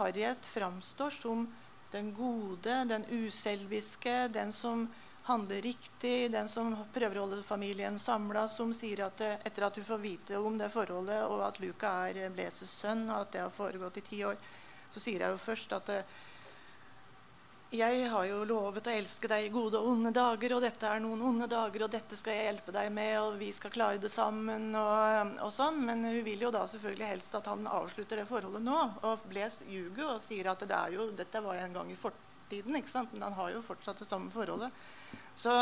Harriet 0.00 0.50
framstår 0.50 1.14
som 1.14 1.46
den 1.94 2.10
gode, 2.16 2.80
den 2.90 3.06
uselviske, 3.06 4.28
den 4.34 4.50
som 4.52 4.88
handler 5.30 5.62
riktig, 5.62 6.30
den 6.32 6.50
som 6.50 6.74
prøver 6.92 7.16
å 7.16 7.28
holde 7.28 7.46
familien 7.46 7.94
samla, 7.98 8.48
som 8.50 8.74
sier 8.74 9.06
at 9.06 9.22
etter 9.22 9.68
at 9.68 9.78
hun 9.78 9.86
får 9.86 10.02
vite 10.02 10.42
om 10.42 10.58
det 10.58 10.72
forholdet, 10.74 11.22
og 11.30 11.46
at 11.46 11.60
Luca 11.62 11.94
er 12.10 12.34
Bleses 12.34 12.74
sønn, 12.82 13.06
og 13.08 13.22
at 13.22 13.32
det 13.32 13.44
har 13.46 13.54
foregått 13.54 14.02
i 14.02 14.04
ti 14.10 14.20
år, 14.26 14.36
så 14.90 15.00
sier 15.00 15.24
hun 15.24 15.38
jo 15.38 15.44
først 15.46 15.72
at 15.78 15.94
jeg 17.74 18.08
har 18.10 18.26
jo 18.28 18.42
lovet 18.46 18.86
å 18.86 18.92
elske 18.92 19.28
deg 19.30 19.46
i 19.46 19.52
gode 19.52 19.80
og 19.80 19.88
onde 19.94 20.12
dager, 20.14 20.52
og 20.54 20.62
dette 20.62 20.88
er 20.88 21.00
noen 21.02 21.22
onde 21.30 21.48
dager, 21.50 21.86
og 21.86 21.90
dette 21.90 22.18
skal 22.18 22.36
jeg 22.36 22.46
hjelpe 22.48 22.74
deg 22.74 22.90
med, 22.94 23.14
og 23.22 23.38
vi 23.40 23.48
skal 23.56 23.72
klare 23.74 24.02
det 24.02 24.10
sammen, 24.14 24.68
og, 24.78 25.32
og 25.42 25.50
sånn. 25.54 25.80
Men 25.86 26.04
hun 26.06 26.20
vil 26.26 26.44
jo 26.46 26.52
da 26.54 26.66
selvfølgelig 26.70 27.08
helst 27.08 27.34
at 27.38 27.48
han 27.50 27.66
avslutter 27.66 28.20
det 28.20 28.28
forholdet 28.30 28.62
nå. 28.62 28.76
Og 29.08 29.24
Bles 29.30 29.62
ljuger 29.70 30.12
og 30.12 30.22
sier 30.22 30.52
at 30.52 30.62
det 30.68 30.84
jo, 30.94 31.08
dette 31.16 31.42
var 31.42 31.62
en 31.62 31.74
gang 31.80 31.90
i 31.90 31.98
fortiden, 31.98 32.78
ikke 32.78 32.92
sant? 32.92 33.16
men 33.16 33.26
han 33.26 33.38
har 33.40 33.50
jo 33.56 33.64
fortsatt 33.66 34.04
det 34.04 34.10
samme 34.10 34.30
forholdet. 34.34 34.70
Så 35.34 35.56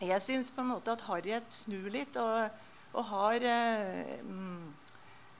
jeg 0.00 0.24
syns 0.24 0.50
på 0.52 0.64
en 0.64 0.72
måte 0.72 0.92
at 0.92 1.04
Harriet 1.08 1.52
snur 1.52 1.90
litt 1.92 2.16
og, 2.20 2.64
og 2.96 3.06
har 3.12 3.44
eh, 3.44 4.18
mm, 4.24 4.85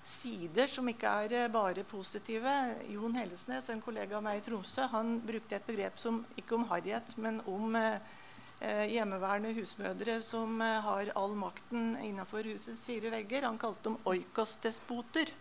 sider 0.07 0.71
som 0.71 0.87
ikke 0.91 1.11
er 1.25 1.35
eh, 1.35 1.49
bare 1.53 1.85
positive. 1.89 2.53
Jon 2.93 3.17
Hellesnes, 3.19 3.71
en 3.73 3.83
kollega 3.83 4.19
av 4.19 4.25
meg 4.27 4.41
i 4.41 4.45
Tromsø, 4.47 4.87
han 4.93 5.17
brukte 5.27 5.59
et 5.59 5.67
begrep 5.67 5.99
som 6.01 6.23
ikke 6.39 6.57
om 6.59 6.69
harriet, 6.71 7.17
men 7.23 7.41
om 7.51 7.75
eh, 7.79 7.99
eh, 8.61 8.85
hjemmeværende 8.95 9.55
husmødre 9.57 10.21
som 10.23 10.61
eh, 10.63 10.79
har 10.87 11.11
all 11.19 11.35
makten 11.39 11.97
innenfor 12.05 12.47
husets 12.47 12.87
fire 12.87 13.11
vegger. 13.15 13.49
Han 13.49 13.59
kalte 13.59 13.91
dem 13.91 13.99
oikosdespoter. 14.07 15.35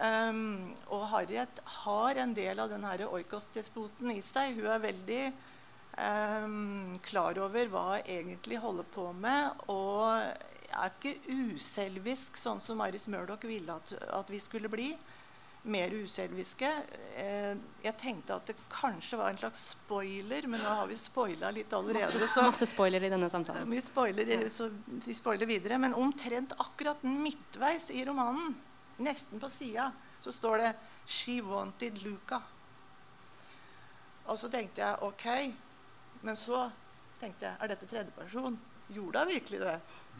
Um, 0.00 0.70
og 0.88 1.02
Harriet 1.10 1.58
har 1.82 2.16
en 2.22 2.30
del 2.32 2.60
av 2.62 2.70
denne 2.72 3.08
oikosdespoten 3.10 4.14
i 4.14 4.22
seg. 4.24 4.56
Hun 4.56 4.70
er 4.72 4.84
veldig 4.86 5.24
um, 6.00 6.94
klar 7.04 7.36
over 7.42 7.68
hva 7.68 7.82
hun 7.90 8.08
egentlig 8.14 8.62
holder 8.62 8.86
på 8.94 9.10
med. 9.12 9.60
og 9.68 10.48
er 10.70 10.92
ikke 10.92 11.34
uselvisk, 11.54 12.38
sånn 12.38 12.60
som 12.62 12.82
Iris 12.84 13.08
Murdoch 13.10 13.44
ville 13.48 13.74
at, 13.74 13.92
at, 14.10 14.30
vi 14.30 14.40
skulle 14.42 14.70
bli. 14.72 14.90
Mer 15.70 15.92
uselviske. 15.92 16.68
Eh, 17.20 17.56
jeg 17.84 17.96
tenkte 18.00 18.38
at 18.38 18.48
det 18.48 18.56
kanskje 18.72 19.18
var 19.20 19.32
en 19.32 19.40
slags 19.42 19.64
spoiler, 19.74 20.46
men 20.48 20.62
nå 20.62 20.76
har 20.80 20.88
vi 20.88 20.96
spoila 21.00 21.50
litt 21.52 21.72
allerede. 21.76 22.14
Masse, 22.14 22.30
så, 22.32 22.44
masse 22.46 22.70
spoiler 22.70 23.04
i 23.04 23.10
denne 23.12 23.28
samtalen. 23.32 23.68
Vi 23.68 23.82
spoiler, 23.84 24.48
så 24.52 24.70
vi 24.88 25.16
spoiler 25.16 25.50
videre. 25.50 25.80
Men 25.82 25.96
omtrent 25.98 26.54
akkurat 26.56 27.04
midtveis 27.04 27.90
i 27.92 28.06
romanen, 28.08 28.54
nesten 29.04 29.42
på 29.42 29.52
sida, 29.52 29.90
så 30.20 30.32
står 30.32 30.64
det 30.64 30.72
'She 31.06 31.40
wanted 31.44 32.00
Luca'. 32.04 32.40
Og 34.30 34.38
så 34.38 34.48
tenkte 34.48 34.80
jeg 34.84 35.02
OK. 35.02 35.26
Men 36.22 36.36
så 36.36 36.68
tenkte 37.20 37.48
jeg 37.48 37.56
er 37.60 37.72
dette 37.72 37.88
tredjeperson? 37.90 38.58
Gjorde 38.90 39.24
hun 39.24 39.32
virkelig 39.32 39.60
det? 39.60 39.76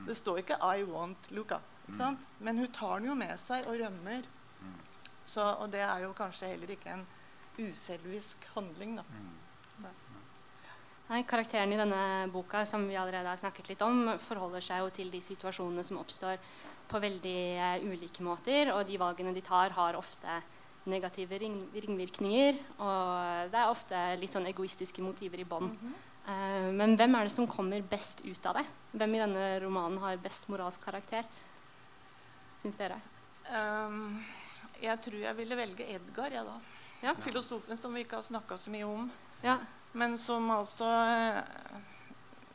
Det 0.07 0.17
står 0.17 0.39
ikke 0.39 0.59
'I 0.61 0.85
want 0.85 1.31
Luca'. 1.31 1.61
Mm. 1.89 2.19
Men 2.39 2.59
hun 2.59 2.73
tar 2.73 2.99
den 2.99 3.09
jo 3.09 3.15
med 3.15 3.41
seg 3.41 3.67
og 3.67 3.81
rømmer. 3.81 4.23
Mm. 4.61 4.75
Så, 5.25 5.43
og 5.43 5.73
det 5.73 5.81
er 5.81 5.99
jo 5.99 6.13
kanskje 6.13 6.47
heller 6.47 6.71
ikke 6.71 6.91
en 6.95 7.07
uselvisk 7.59 8.49
handling. 8.55 8.97
da. 8.97 9.03
Mm. 9.03 9.41
Nei, 11.11 11.25
Karakteren 11.27 11.73
i 11.75 11.79
denne 11.79 12.29
boka 12.31 12.63
som 12.69 12.85
vi 12.87 12.95
allerede 12.95 13.27
har 13.27 13.39
snakket 13.41 13.73
litt 13.73 13.81
om, 13.83 14.13
forholder 14.23 14.63
seg 14.63 14.85
jo 14.85 14.91
til 14.95 15.09
de 15.11 15.19
situasjonene 15.25 15.83
som 15.83 15.99
oppstår 15.99 16.39
på 16.91 17.01
veldig 17.03 17.41
uh, 17.59 17.87
ulike 17.91 18.23
måter. 18.23 18.71
Og 18.77 18.85
de 18.87 18.99
valgene 19.01 19.35
de 19.35 19.43
tar, 19.43 19.75
har 19.75 19.99
ofte 19.99 20.37
negative 20.91 21.41
ring 21.43 21.59
ringvirkninger. 21.75 22.61
Og 22.79 23.51
det 23.51 23.59
er 23.59 23.73
ofte 23.73 24.05
litt 24.23 24.39
sånn 24.39 24.47
egoistiske 24.53 25.03
motiver 25.03 25.43
i 25.43 25.49
bånn. 25.51 25.73
Mm 25.73 25.79
-hmm. 25.83 25.99
Uh, 26.27 26.69
men 26.75 26.97
hvem 26.99 27.17
er 27.17 27.29
det 27.29 27.35
som 27.35 27.49
kommer 27.51 27.85
best 27.87 28.25
ut 28.27 28.47
av 28.47 28.61
det? 28.61 28.67
Hvem 28.93 29.15
i 29.17 29.23
denne 29.23 29.47
romanen 29.63 30.01
har 30.03 30.21
best 30.23 30.49
moralsk 30.51 30.83
karakter? 30.85 31.29
Syns 32.61 32.77
dere? 32.77 32.99
Um, 33.51 34.21
jeg 34.81 35.01
tror 35.05 35.23
jeg 35.23 35.37
ville 35.39 35.59
velge 35.59 35.87
Edgar, 35.95 36.31
jeg, 36.33 36.41
ja, 36.41 36.45
da. 36.47 36.81
Ja. 37.01 37.15
Filosofen 37.25 37.79
som 37.81 37.95
vi 37.97 38.05
ikke 38.05 38.19
har 38.19 38.27
snakka 38.27 38.59
så 38.61 38.73
mye 38.73 38.89
om. 38.89 39.07
Ja. 39.45 39.57
Men 39.93 40.19
som 40.21 40.51
altså 40.55 40.87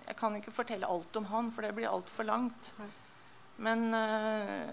Jeg 0.06 0.16
kan 0.20 0.36
ikke 0.38 0.54
fortelle 0.54 0.88
alt 0.88 1.16
om 1.18 1.26
han, 1.32 1.50
for 1.52 1.66
det 1.66 1.74
blir 1.76 1.90
altfor 1.90 2.28
langt. 2.28 2.70
Men 3.58 3.90
uh, 3.90 4.70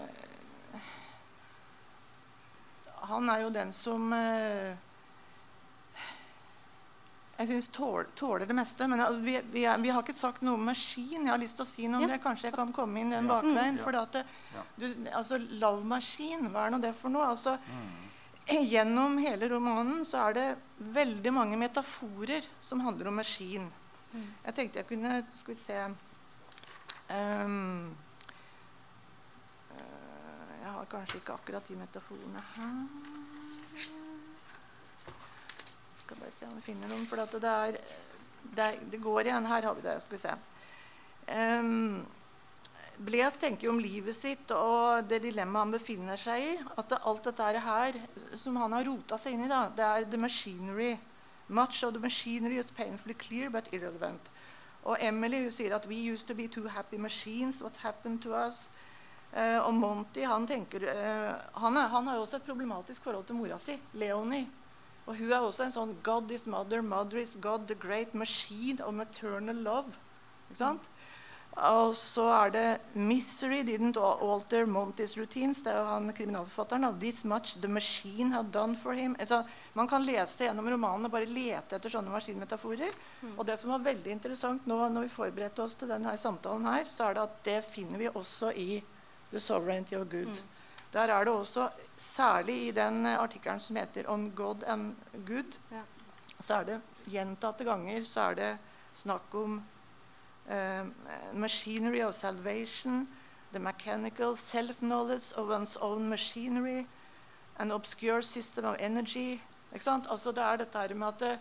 han 3.09 3.29
er 3.33 3.41
jo 3.43 3.49
den 3.55 3.73
som 3.73 4.13
uh, 4.13 4.77
jeg 7.33 7.49
syns 7.49 7.67
tåler, 7.73 8.09
tåler, 8.15 8.45
det 8.45 8.55
meste. 8.55 8.87
Men 8.87 9.01
altså, 9.01 9.19
vi, 9.23 9.39
vi, 9.51 9.65
er, 9.65 9.81
vi, 9.81 9.89
har 9.89 10.05
ikke 10.05 10.15
sagt 10.15 10.43
noe 10.45 10.53
om 10.59 10.67
maskin. 10.69 11.23
Jeg 11.25 11.31
har 11.31 11.41
lyst 11.41 11.57
til 11.57 11.65
å 11.65 11.69
si 11.69 11.87
noe 11.87 12.03
om 12.03 12.05
ja. 12.05 12.13
det. 12.13 12.21
Kanskje 12.23 12.51
jeg 12.51 12.55
kan 12.55 12.73
komme 12.75 13.01
inn 13.01 13.13
den 13.13 13.29
bakveien. 13.29 13.79
For 13.81 13.95
det, 13.95 14.23
du, 14.77 14.87
altså, 15.09 15.39
Love 15.61 15.81
Machine, 15.89 16.51
hva 16.53 16.67
er 16.67 16.75
nå 16.75 16.81
det 16.83 16.93
for 16.99 17.13
noe? 17.13 17.31
Altså, 17.33 17.57
mm. 17.57 18.03
Gjennom 18.43 19.17
hele 19.23 19.47
romanen 19.47 20.03
så 20.05 20.27
er 20.27 20.33
det 20.35 20.47
veldig 20.93 21.31
mange 21.31 21.57
metaforer 21.57 22.45
som 22.61 22.83
handler 22.83 23.09
om 23.09 23.21
maskin. 23.21 23.69
Mm. 24.11 24.25
Jeg 24.45 24.55
tenkte 24.57 24.81
jeg 24.81 24.89
kunne 24.91 25.13
Skal 25.33 25.53
vi 25.55 25.57
se 25.57 25.77
um, 27.09 27.87
Jeg 30.59 30.75
har 30.75 30.91
kanskje 30.91 31.17
ikke 31.17 31.39
akkurat 31.39 31.71
de 31.71 31.79
metaforene 31.79 32.43
her. 32.53 33.12
Skal 36.03 36.19
bare 36.19 36.35
se 36.35 36.49
om 36.49 36.57
vi 36.57 36.65
finner 36.65 36.91
noen. 36.91 37.05
For 37.07 37.21
det, 37.21 37.53
er, 37.53 37.77
det, 38.43 38.65
er, 38.65 38.81
det, 38.91 38.99
går 39.03 39.29
igjen. 39.29 39.47
Her 39.47 39.69
har 39.69 39.77
vi 39.77 39.85
det. 39.85 39.95
Skal 40.03 40.17
vi 40.17 40.23
se. 40.25 40.35
Um, 41.31 42.03
Blaise 43.03 43.39
tenker 43.41 43.67
jo 43.67 43.73
om 43.73 43.81
livet 43.81 44.15
sitt 44.15 44.51
og 44.53 45.07
det 45.09 45.23
dilemmaet 45.23 45.63
han 45.63 45.73
befinner 45.73 46.19
seg 46.19 46.43
i. 46.43 46.51
At 46.77 46.93
alt 46.99 47.25
dette 47.29 47.63
her 47.65 47.97
som 48.37 48.59
han 48.61 48.75
har 48.75 48.85
rota 48.87 49.17
seg 49.17 49.37
inn 49.37 49.47
i, 49.47 49.51
da, 49.51 49.65
det 49.73 49.87
er 49.87 50.07
the 50.11 50.19
machinery. 50.19 50.93
Much 51.47 51.83
of 51.83 51.93
the 51.95 51.99
machinery 52.03 52.59
is 52.59 52.71
painfully 52.71 53.15
clear 53.15 53.49
but 53.49 53.71
irrelevant. 53.73 54.29
Og 54.83 54.97
Emily 54.99 55.45
hun 55.45 55.51
sier 55.55 55.75
at 55.75 55.87
we 55.87 55.95
used 55.95 56.27
to 56.27 56.35
be 56.35 56.47
two 56.47 56.67
happy 56.67 56.97
machines. 56.97 57.61
What's 57.63 57.79
happened 57.81 58.21
to 58.23 58.35
us? 58.35 58.67
Uh, 59.33 59.65
og 59.65 59.73
Monty 59.73 60.27
han 60.29 60.45
tenker 60.45 60.83
uh, 60.85 61.61
han, 61.63 61.77
er, 61.77 61.87
har 61.89 62.15
jo 62.15 62.21
også 62.21 62.37
et 62.37 62.45
problematisk 62.45 63.03
forhold 63.03 63.25
til 63.25 63.39
mora 63.39 63.57
si, 63.57 63.79
Leonie. 63.97 64.45
Og 65.05 65.17
hun 65.17 65.31
er 65.31 65.43
også 65.43 65.65
en 65.65 65.75
sånn 65.75 65.97
God 66.03 66.31
is 66.31 66.45
mother, 66.47 66.81
mother 66.81 67.19
is 67.19 67.35
God, 67.41 67.67
the 67.67 67.75
great 67.75 68.13
machine 68.15 68.79
of 68.83 68.93
maternal 68.95 69.55
love. 69.55 69.97
Ikke 70.49 70.61
sant? 70.61 70.89
Og 71.53 71.93
så 71.95 72.23
er 72.33 72.49
det 72.49 72.79
'Misery 72.95 73.61
didn't 73.61 73.97
alter 73.97 74.65
Monty's 74.65 75.15
routines'. 75.17 75.63
Det 75.63 75.67
er 75.67 75.77
jo 75.77 75.85
han 75.85 76.13
kriminalforfatteren. 76.13 76.99
'This 76.99 77.23
much 77.25 77.61
the 77.61 77.67
machine 77.67 78.31
had 78.31 78.51
done 78.51 78.75
for 78.75 78.93
him'. 78.93 79.15
Altså, 79.19 79.43
man 79.73 79.87
kan 79.87 80.01
lese 80.01 80.45
gjennom 80.45 80.67
romanen 80.67 81.05
og 81.05 81.11
bare 81.11 81.25
lete 81.25 81.75
etter 81.75 81.89
sånne 81.89 82.09
maskinmetaforer. 82.09 82.91
Mm. 83.21 83.37
Og 83.37 83.45
det 83.45 83.59
som 83.59 83.69
var 83.69 83.79
veldig 83.93 84.11
interessant 84.11 84.65
nå 84.65 84.89
når 84.89 85.01
vi 85.01 85.09
forberedte 85.09 85.59
oss 85.63 85.75
til 85.75 85.87
denne 85.87 86.17
samtalen, 86.17 86.65
her, 86.65 86.85
så 86.89 87.03
er 87.03 87.13
det 87.13 87.23
at 87.23 87.43
det 87.43 87.65
finner 87.65 87.97
vi 87.99 88.07
også 88.07 88.51
i 88.55 88.83
'The 89.31 89.39
Sovereignty 89.39 89.95
of 89.95 90.07
Good'. 90.07 90.41
Mm. 90.41 90.62
Der 90.93 91.09
er 91.09 91.23
det 91.25 91.33
også, 91.33 91.69
særlig 91.97 92.67
i 92.67 92.71
den 92.71 93.05
artikkelen 93.05 93.59
som 93.59 93.75
heter 93.75 94.09
'On 94.09 94.31
God 94.35 94.63
and 94.67 94.95
Good', 95.27 95.57
ja. 95.71 95.81
så 96.39 96.53
er 96.55 96.63
det 96.63 96.81
gjentatte 97.09 97.63
ganger 97.63 98.05
så 98.05 98.19
er 98.29 98.33
det 98.33 98.57
snakk 98.93 99.35
om 99.35 99.63
uh, 100.49 100.87
machinery 101.33 102.01
of 102.01 102.13
salvation, 102.13 103.07
the 103.51 103.59
mechanical 103.59 104.37
self-knowledge 104.37 105.33
of 105.37 105.49
one's 105.49 105.77
own 105.81 106.09
machinery, 106.09 106.85
an 107.57 107.71
obscure 107.71 108.21
system 108.21 108.65
of 108.65 108.75
energy. 108.79 109.41
Ikke 109.73 109.83
sant? 109.83 110.07
Altså 110.09 110.31
det 110.31 110.43
er 110.43 110.57
dette 110.57 110.79
her 110.79 110.93
med 110.93 111.07
at 111.07 111.19
det, 111.19 111.39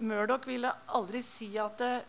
Murdoch 0.00 0.46
ville 0.46 0.70
aldri 0.94 1.22
si 1.22 1.56
at 1.58 1.78
det, 1.78 2.04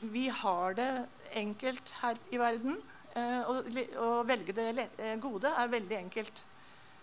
vi 0.00 0.28
har 0.28 0.72
det 0.72 1.06
enkelt 1.36 1.92
her 2.00 2.16
i 2.32 2.38
verden. 2.40 2.78
Uh, 3.12 3.98
å 4.00 4.10
velge 4.24 4.54
det 4.56 4.88
uh, 4.98 5.16
gode 5.20 5.50
er 5.50 5.72
veldig 5.72 5.98
enkelt. 5.98 6.42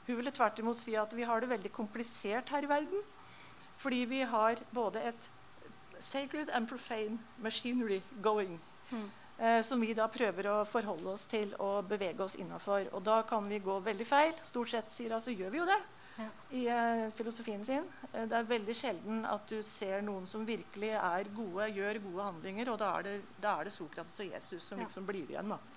Hun 0.08 0.18
ville 0.18 0.34
tvert 0.34 0.60
imot 0.60 0.80
si 0.82 0.96
at 0.98 1.12
vi 1.14 1.28
har 1.28 1.42
det 1.42 1.52
veldig 1.52 1.72
komplisert 1.76 2.50
her 2.50 2.66
i 2.66 2.72
verden. 2.72 3.04
Fordi 3.80 4.04
vi 4.10 4.24
har 4.28 4.60
både 4.76 5.04
et 5.12 5.30
sacred 6.00 6.50
and 6.50 6.68
profane 6.68 7.20
machinery 7.38 8.02
going. 8.22 8.60
Mm. 8.92 9.10
Eh, 9.40 9.62
som 9.64 9.80
vi 9.80 9.94
da 9.96 10.08
prøver 10.12 10.50
å 10.52 10.56
forholde 10.68 11.14
oss 11.14 11.24
til 11.30 11.54
og 11.64 11.88
bevege 11.88 12.26
oss 12.26 12.36
innafor. 12.36 12.90
Og 12.92 13.06
da 13.08 13.22
kan 13.28 13.48
vi 13.48 13.62
gå 13.64 13.78
veldig 13.86 14.08
feil. 14.08 14.34
Stort 14.44 14.74
sett 14.74 14.92
sier 14.92 15.16
altså, 15.16 15.32
gjør 15.32 15.54
vi 15.54 15.62
jo 15.62 15.68
det 15.70 15.80
ja. 16.20 16.28
i 16.52 16.64
uh, 16.70 17.12
filosofien 17.16 17.66
sin. 17.66 17.86
Eh, 18.12 18.26
det 18.30 18.36
er 18.38 18.48
veldig 18.50 18.76
sjelden 18.76 19.26
at 19.30 19.50
du 19.50 19.62
ser 19.66 20.04
noen 20.06 20.28
som 20.30 20.48
virkelig 20.48 20.92
er 20.98 21.30
gode, 21.36 21.70
gjør 21.76 22.02
gode 22.06 22.26
handlinger. 22.30 22.72
Og 22.74 22.80
da 22.82 22.92
er 22.98 23.08
det, 23.08 23.16
da 23.42 23.56
er 23.60 23.70
det 23.70 23.76
Sokrates 23.76 24.20
og 24.20 24.34
Jesus 24.34 24.66
som 24.72 24.82
liksom 24.84 25.08
blir 25.08 25.30
igjen. 25.30 25.54
da. 25.54 25.60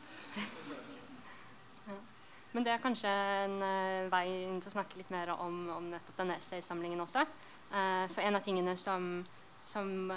Men 2.52 2.66
det 2.66 2.74
er 2.74 2.82
kanskje 2.82 3.08
en 3.46 3.54
uh, 3.64 4.10
vei 4.12 4.26
til 4.60 4.68
å 4.68 4.74
snakke 4.74 4.98
litt 5.00 5.12
mer 5.14 5.32
om, 5.38 5.62
om 5.78 5.86
nettopp 5.94 6.18
denne 6.20 6.36
essaysamlingen 6.40 7.00
også. 7.00 7.24
For 7.72 8.20
en 8.20 8.36
av 8.36 8.42
tingene 8.44 8.74
som 8.76 9.22
som 9.64 10.10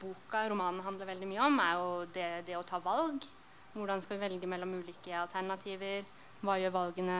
boka, 0.00 0.40
romanen 0.48 0.80
handler 0.80 1.10
veldig 1.10 1.26
mye 1.28 1.42
om, 1.44 1.58
er 1.60 1.74
jo 1.76 1.90
det, 2.14 2.28
det, 2.48 2.54
å 2.56 2.64
ta 2.66 2.80
valg. 2.82 3.26
Hvordan 3.74 4.00
skal 4.00 4.16
vi 4.16 4.24
velge 4.24 4.48
mellom 4.48 4.72
ulike 4.80 5.12
alternativer? 5.20 6.08
Hva 6.40 6.56
gjør 6.58 6.72
valgene 6.74 7.18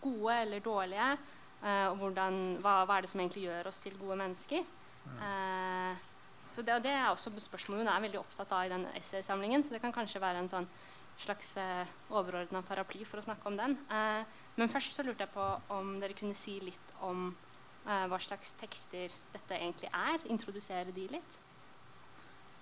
gode 0.00 0.38
eller 0.40 0.64
dårlige? 0.64 1.10
Eh, 1.62 1.84
og 1.90 1.98
hvordan, 2.00 2.40
hva, 2.62 2.82
hva, 2.86 2.96
er 2.98 3.04
det 3.04 3.12
som 3.12 3.22
egentlig 3.22 3.46
gjør 3.46 3.70
oss 3.70 3.78
til 3.82 3.94
gode 4.00 4.18
mennesker? 4.18 4.64
Eh, 5.18 6.08
så 6.52 6.62
det, 6.62 6.82
det, 6.84 6.92
er 6.92 7.08
også 7.08 7.32
spørsmål 7.40 7.82
hun 7.82 7.90
er 7.90 8.02
veldig 8.04 8.20
opptatt 8.20 8.50
av 8.52 8.66
i 8.66 8.72
den 8.72 8.86
essaysamlingen. 8.98 9.64
Så 9.64 9.74
det 9.74 9.80
kan 9.84 9.94
kanskje 9.94 10.22
være 10.22 10.42
en 10.42 10.50
sånn 10.50 10.68
slags 11.22 11.54
eh, 11.60 11.94
overordna 12.10 12.62
paraply 12.66 13.06
for 13.08 13.22
å 13.22 13.24
snakke 13.24 13.48
om 13.48 13.56
den. 13.60 13.78
Eh, 13.92 14.40
men 14.58 14.72
først 14.72 14.96
så 14.96 15.04
lurte 15.06 15.24
jeg 15.24 15.34
på 15.34 15.46
om 15.72 15.96
dere 16.02 16.16
kunne 16.18 16.36
si 16.36 16.58
litt 16.60 16.92
om 17.02 17.30
uh, 17.86 18.04
hva 18.10 18.18
slags 18.20 18.52
tekster 18.60 19.12
dette 19.32 19.56
egentlig 19.56 19.88
er. 19.88 20.20
Introdusere 20.32 20.92
de 20.94 21.06
litt. 21.14 21.38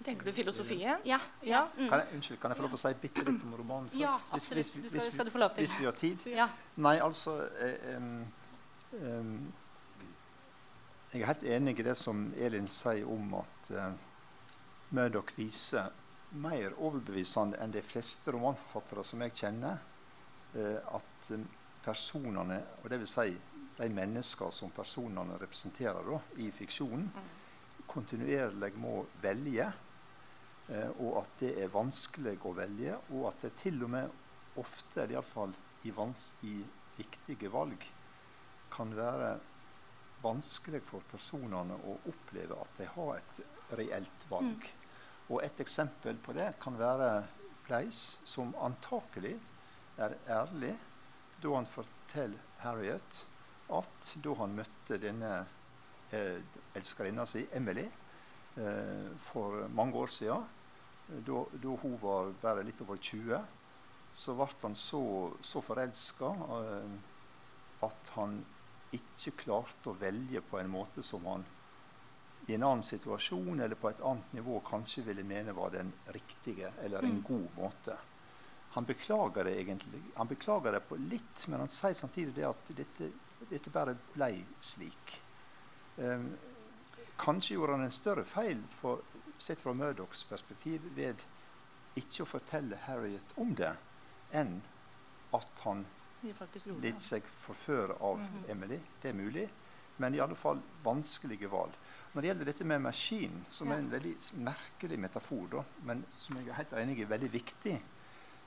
Tenker 0.05 0.31
du 0.31 0.33
filosofien? 0.33 1.03
Ja. 1.05 1.19
ja. 1.45 1.67
Mm. 1.77 1.89
Kan 1.91 1.99
jeg, 1.99 2.15
unnskyld, 2.17 2.39
kan 2.41 2.55
jeg 2.55 2.61
få 2.61 2.65
lov 2.65 2.73
til 2.73 2.79
å 2.79 2.83
si 2.87 2.93
bitte 3.03 3.25
litt 3.27 3.43
om 3.45 3.57
romanen 3.59 3.91
først? 3.91 4.01
Ja, 4.01 4.15
absolutt. 4.31 4.57
Hvis, 4.57 4.71
hvis, 4.79 4.95
hvis, 4.95 5.09
skal, 5.13 5.29
du 5.29 5.35
få 5.35 5.43
lov 5.43 5.57
til. 5.57 5.67
Hvis 5.67 5.75
vi 5.77 5.89
har 5.91 5.99
tid? 5.99 6.25
Ja. 6.31 6.47
Nei, 6.81 6.95
altså 7.05 7.35
eh, 7.61 7.99
um, 7.99 8.23
Jeg 8.91 9.23
er 11.21 11.29
helt 11.29 11.45
enig 11.47 11.79
i 11.79 11.87
det 11.87 11.95
som 11.99 12.35
Elin 12.39 12.69
sier 12.71 13.07
om 13.11 13.35
at 13.39 13.71
uh, 13.75 13.93
Murdoch 14.95 15.31
viser 15.37 15.87
mer 16.43 16.75
overbevisende 16.79 17.59
enn 17.63 17.75
de 17.75 17.83
fleste 17.87 18.33
romanforfattere 18.35 19.05
som 19.07 19.19
jeg 19.27 19.37
kjenner, 19.43 19.77
uh, 20.57 20.79
at 20.99 21.31
um, 21.35 21.45
personene, 21.85 22.59
og 22.83 22.91
det 22.91 22.99
vil 23.03 23.11
si 23.11 23.29
de 23.81 23.89
mennesker 23.95 24.51
som 24.53 24.71
personene 24.75 25.39
representerer 25.41 26.11
da, 26.11 26.19
i 26.43 26.51
fiksjonen, 26.55 27.07
kontinuerlig 27.91 28.75
må 28.79 29.01
velge. 29.23 29.71
Eh, 30.71 30.91
og 31.03 31.23
at 31.23 31.33
det 31.41 31.55
er 31.59 31.73
vanskelig 31.73 32.37
å 32.47 32.53
velge, 32.55 32.99
og 33.17 33.31
at 33.33 33.47
det 33.47 33.55
til 33.63 33.81
og 33.87 33.91
med 33.95 34.61
ofte, 34.61 35.09
iallfall 35.09 35.55
i, 35.83 35.91
i 36.47 36.59
viktige 36.99 37.51
valg, 37.51 37.87
kan 38.73 38.93
være 38.97 39.35
vanskelig 40.23 40.83
for 40.89 41.05
personene 41.11 41.77
å 41.89 41.97
oppleve 42.11 42.59
at 42.61 42.77
de 42.79 42.89
har 42.95 43.17
et 43.17 43.41
reelt 43.81 44.27
valg. 44.31 44.67
Mm. 44.67 44.77
Og 45.31 45.45
et 45.47 45.63
eksempel 45.63 46.19
på 46.21 46.35
det 46.37 46.53
kan 46.63 46.77
være 46.79 47.11
Pleis, 47.67 48.19
som 48.27 48.51
antakelig 48.59 49.37
er 50.01 50.17
ærlig 50.29 50.75
da 51.41 51.55
han 51.55 51.69
forteller 51.71 52.41
Harriet 52.65 53.25
at 53.71 54.13
da 54.25 54.35
han 54.41 54.57
møtte 54.59 54.99
denne 55.01 55.31
eh, 56.11 56.41
elskerinna 56.77 57.25
si, 57.29 57.45
Emily, 57.55 57.87
eh, 58.59 59.07
for 59.31 59.69
mange 59.77 59.97
år 60.01 60.11
siden, 60.11 60.49
da, 61.27 61.45
da, 61.63 61.77
hun 61.83 61.97
var 62.03 62.33
bare 62.43 62.65
litt 62.67 62.83
over 62.83 62.99
20, 62.99 63.39
så 64.15 64.35
ble 64.35 64.49
han 64.65 64.75
så, 64.79 65.03
så 65.47 65.63
forelska 65.63 66.33
eh, 66.59 66.97
at 67.87 68.13
han 68.17 68.41
ikke 68.97 69.37
klarte 69.45 69.91
å 69.91 69.99
velge 69.99 70.41
på 70.43 70.59
en 70.59 70.71
måte 70.71 71.03
som 71.03 71.27
han 71.31 71.45
i 72.49 72.55
en 72.55 72.63
annen 72.65 72.83
situasjon 72.83 73.61
eller 73.61 73.79
på 73.79 73.91
et 73.91 74.01
annet 74.01 74.33
nivå 74.33 74.61
kanskje 74.67 75.05
ville 75.07 75.23
mene 75.25 75.53
var 75.55 75.71
den 75.75 75.93
riktige 76.15 76.73
eller 76.83 77.03
en 77.05 77.19
Mm. 77.19 77.23
god 77.23 77.49
måte. 77.57 77.97
Han 78.71 78.85
beklager 78.85 79.45
det 79.45 79.61
egentlig. 79.61 80.03
Han 80.17 80.27
beklager 80.27 80.73
det 80.73 80.81
på 80.81 80.97
litt, 80.97 81.45
men 81.49 81.61
han 81.61 81.69
sier 81.69 81.95
samtidig 81.95 82.35
det 82.35 82.45
at 82.49 82.65
dette, 82.77 83.13
dette 83.51 83.71
bare 83.71 83.97
ble 84.15 84.45
slik. 84.61 85.21
Um, 85.97 86.37
kanskje 87.19 87.55
gjorde 87.55 87.73
han 87.73 87.85
en 87.85 87.91
større 87.91 88.25
feil 88.25 88.63
for, 88.71 89.03
sett 89.39 89.61
fra 89.61 89.75
Murdochs 89.75 90.25
perspektiv 90.25 90.81
ved 90.97 91.23
ikke 91.95 92.23
å 92.23 92.27
fortelle 92.27 92.77
Harriet 92.87 93.33
om 93.37 93.55
det, 93.55 93.77
enn 94.31 94.63
at 95.33 95.65
han 95.65 95.85
litt 96.81 97.01
seg 97.01 97.23
forføre 97.23 97.97
av 98.01 98.19
Mhm. 98.19 98.45
Emily. 98.49 98.81
Det 99.03 99.11
er 99.11 99.15
mulig. 99.15 99.49
Men 99.99 100.15
i 100.15 100.21
alle 100.21 100.35
fall 100.35 100.61
vanskelige 100.85 101.49
valg. 101.51 101.73
Når 102.15 102.23
det 102.23 102.29
gjelder 102.29 102.45
dette 102.45 102.65
med 102.65 102.81
maskin, 102.81 103.45
som 103.51 103.71
er 103.71 103.77
en 103.79 103.91
veldig 103.91 104.17
merkelig 104.41 104.99
metafor, 104.99 105.49
da, 105.51 105.65
men 105.85 106.05
som 106.17 106.37
jeg 106.37 106.49
er 106.49 106.55
helt 106.55 106.73
enig 106.73 106.99
i 106.99 107.03
er 107.03 107.07
veldig 107.07 107.31
viktig, 107.33 107.81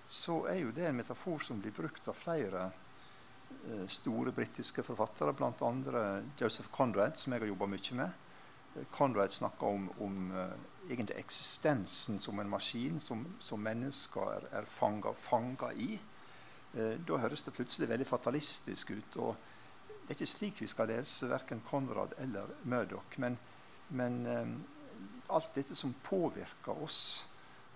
så 0.08 0.48
er 0.50 0.60
jo 0.60 0.72
det 0.72 0.88
en 0.88 0.98
metafor 0.98 1.40
som 1.42 1.62
blir 1.62 1.72
brukt 1.72 2.08
av 2.08 2.16
flere 2.16 2.72
eh, 3.70 3.88
store 3.88 4.32
britiske 4.32 4.84
forfattere, 4.84 5.34
bl.a. 5.34 6.22
Joseph 6.40 6.70
Conrad, 6.72 7.18
som 7.18 7.34
jeg 7.34 7.42
har 7.42 7.48
jobba 7.48 7.66
mye 7.68 7.96
med. 7.96 8.12
Eh, 8.76 8.84
Conrad 8.92 9.32
snakker 9.32 9.68
om, 9.68 9.90
om 10.00 10.32
uh, 10.32 10.52
eksistensen 10.90 12.20
som 12.20 12.40
en 12.40 12.50
maskin 12.50 13.00
som, 13.00 13.26
som 13.40 13.62
mennesker 13.62 14.34
er, 14.34 14.50
er 14.52 14.66
fanga 14.66 15.72
i. 15.78 16.00
Eh, 16.74 16.96
da 17.06 17.20
høres 17.22 17.44
det 17.46 17.54
plutselig 17.54 17.90
veldig 17.90 18.08
fatalistisk 18.10 18.96
ut. 18.96 19.18
og 19.18 19.36
Det 19.92 20.10
er 20.10 20.18
ikke 20.18 20.30
slik 20.30 20.62
vi 20.62 20.68
skal 20.68 20.90
lese 20.90 21.30
verken 21.30 21.62
Conrad 21.70 22.16
eller 22.18 22.50
Murdoch. 22.64 23.18
Men, 23.18 23.38
men 23.90 24.26
eh, 24.26 24.56
alt 25.30 25.54
dette 25.56 25.78
som 25.78 25.94
påvirker 26.04 26.82
oss, 26.84 27.26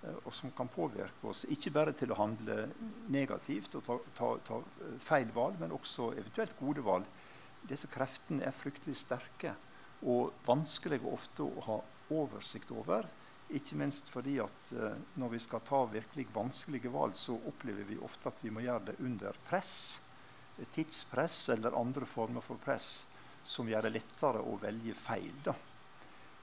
eh, 0.02 0.18
og 0.24 0.34
som 0.34 0.52
kan 0.58 0.72
påvirke 0.74 1.30
oss 1.30 1.46
ikke 1.54 1.76
bare 1.78 1.94
til 1.94 2.12
å 2.12 2.20
handle 2.24 2.72
negativt 3.14 3.78
og 3.78 3.86
ta, 3.86 4.00
ta, 4.18 4.34
ta 4.50 4.62
feil 5.06 5.30
valg, 5.36 5.62
men 5.62 5.76
også 5.78 6.12
eventuelt 6.16 6.58
gode 6.60 6.86
valg, 6.86 7.06
disse 7.68 7.90
kreftene 7.92 8.46
er 8.48 8.56
fryktelig 8.56 8.96
sterke 8.98 9.54
og 10.08 10.34
vanskelige 10.46 11.10
ofte 11.10 11.46
å 11.46 11.64
ha 11.68 11.78
oversikt 12.18 12.72
over. 12.72 13.06
Ikke 13.56 13.78
minst 13.80 14.10
fordi 14.12 14.36
at 14.44 14.72
eh, 14.76 14.98
når 15.22 15.30
vi 15.32 15.40
skal 15.40 15.64
ta 15.64 15.86
virkelig 15.88 16.28
vanskelige 16.36 16.92
valg, 16.92 17.16
så 17.16 17.38
opplever 17.48 17.88
vi 17.88 18.00
ofte 18.04 18.28
at 18.28 18.42
vi 18.44 18.52
må 18.52 18.64
gjøre 18.66 18.90
det 18.90 18.98
under 19.08 19.40
press. 19.48 20.02
eh, 20.58 20.68
Tidspress 20.76 21.50
eller 21.56 21.80
andre 21.80 22.06
former 22.06 22.44
for 22.44 22.60
press 22.60 23.08
som 23.48 23.70
gjør 23.70 23.88
det 23.88 23.94
lettere 23.96 24.44
å 24.44 24.58
velge 24.60 24.94
feil. 25.00 25.32
Da. 25.46 25.56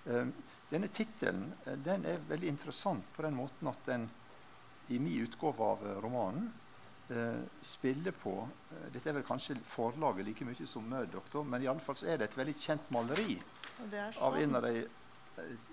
Eh, 0.08 0.32
denne 0.70 0.88
tittelen 0.88 1.50
den 1.84 2.08
er 2.08 2.24
veldig 2.28 2.48
interessant 2.48 3.12
på 3.12 3.22
den 3.26 3.36
måten 3.36 3.68
at 3.68 3.84
den 3.86 4.08
i 4.88 4.98
min 4.98 5.24
utgave 5.24 5.64
av 5.64 5.84
romanen 6.04 6.50
spiller 7.60 8.14
på 8.16 8.32
Dette 8.92 9.10
er 9.10 9.16
vel 9.18 9.26
kanskje 9.28 9.58
forlaget 9.68 10.24
like 10.24 10.44
mye 10.48 10.66
som 10.66 10.86
Murdoch, 10.88 11.28
men 11.44 11.62
i 11.62 11.68
alle 11.68 11.84
fall 11.84 12.00
er 12.08 12.16
det 12.16 12.30
et 12.30 12.36
veldig 12.38 12.54
kjent 12.56 12.86
maleri 12.92 13.36
er 13.92 14.16
av 14.24 14.38
en 14.40 14.56
av 14.56 14.64
de 14.64 14.86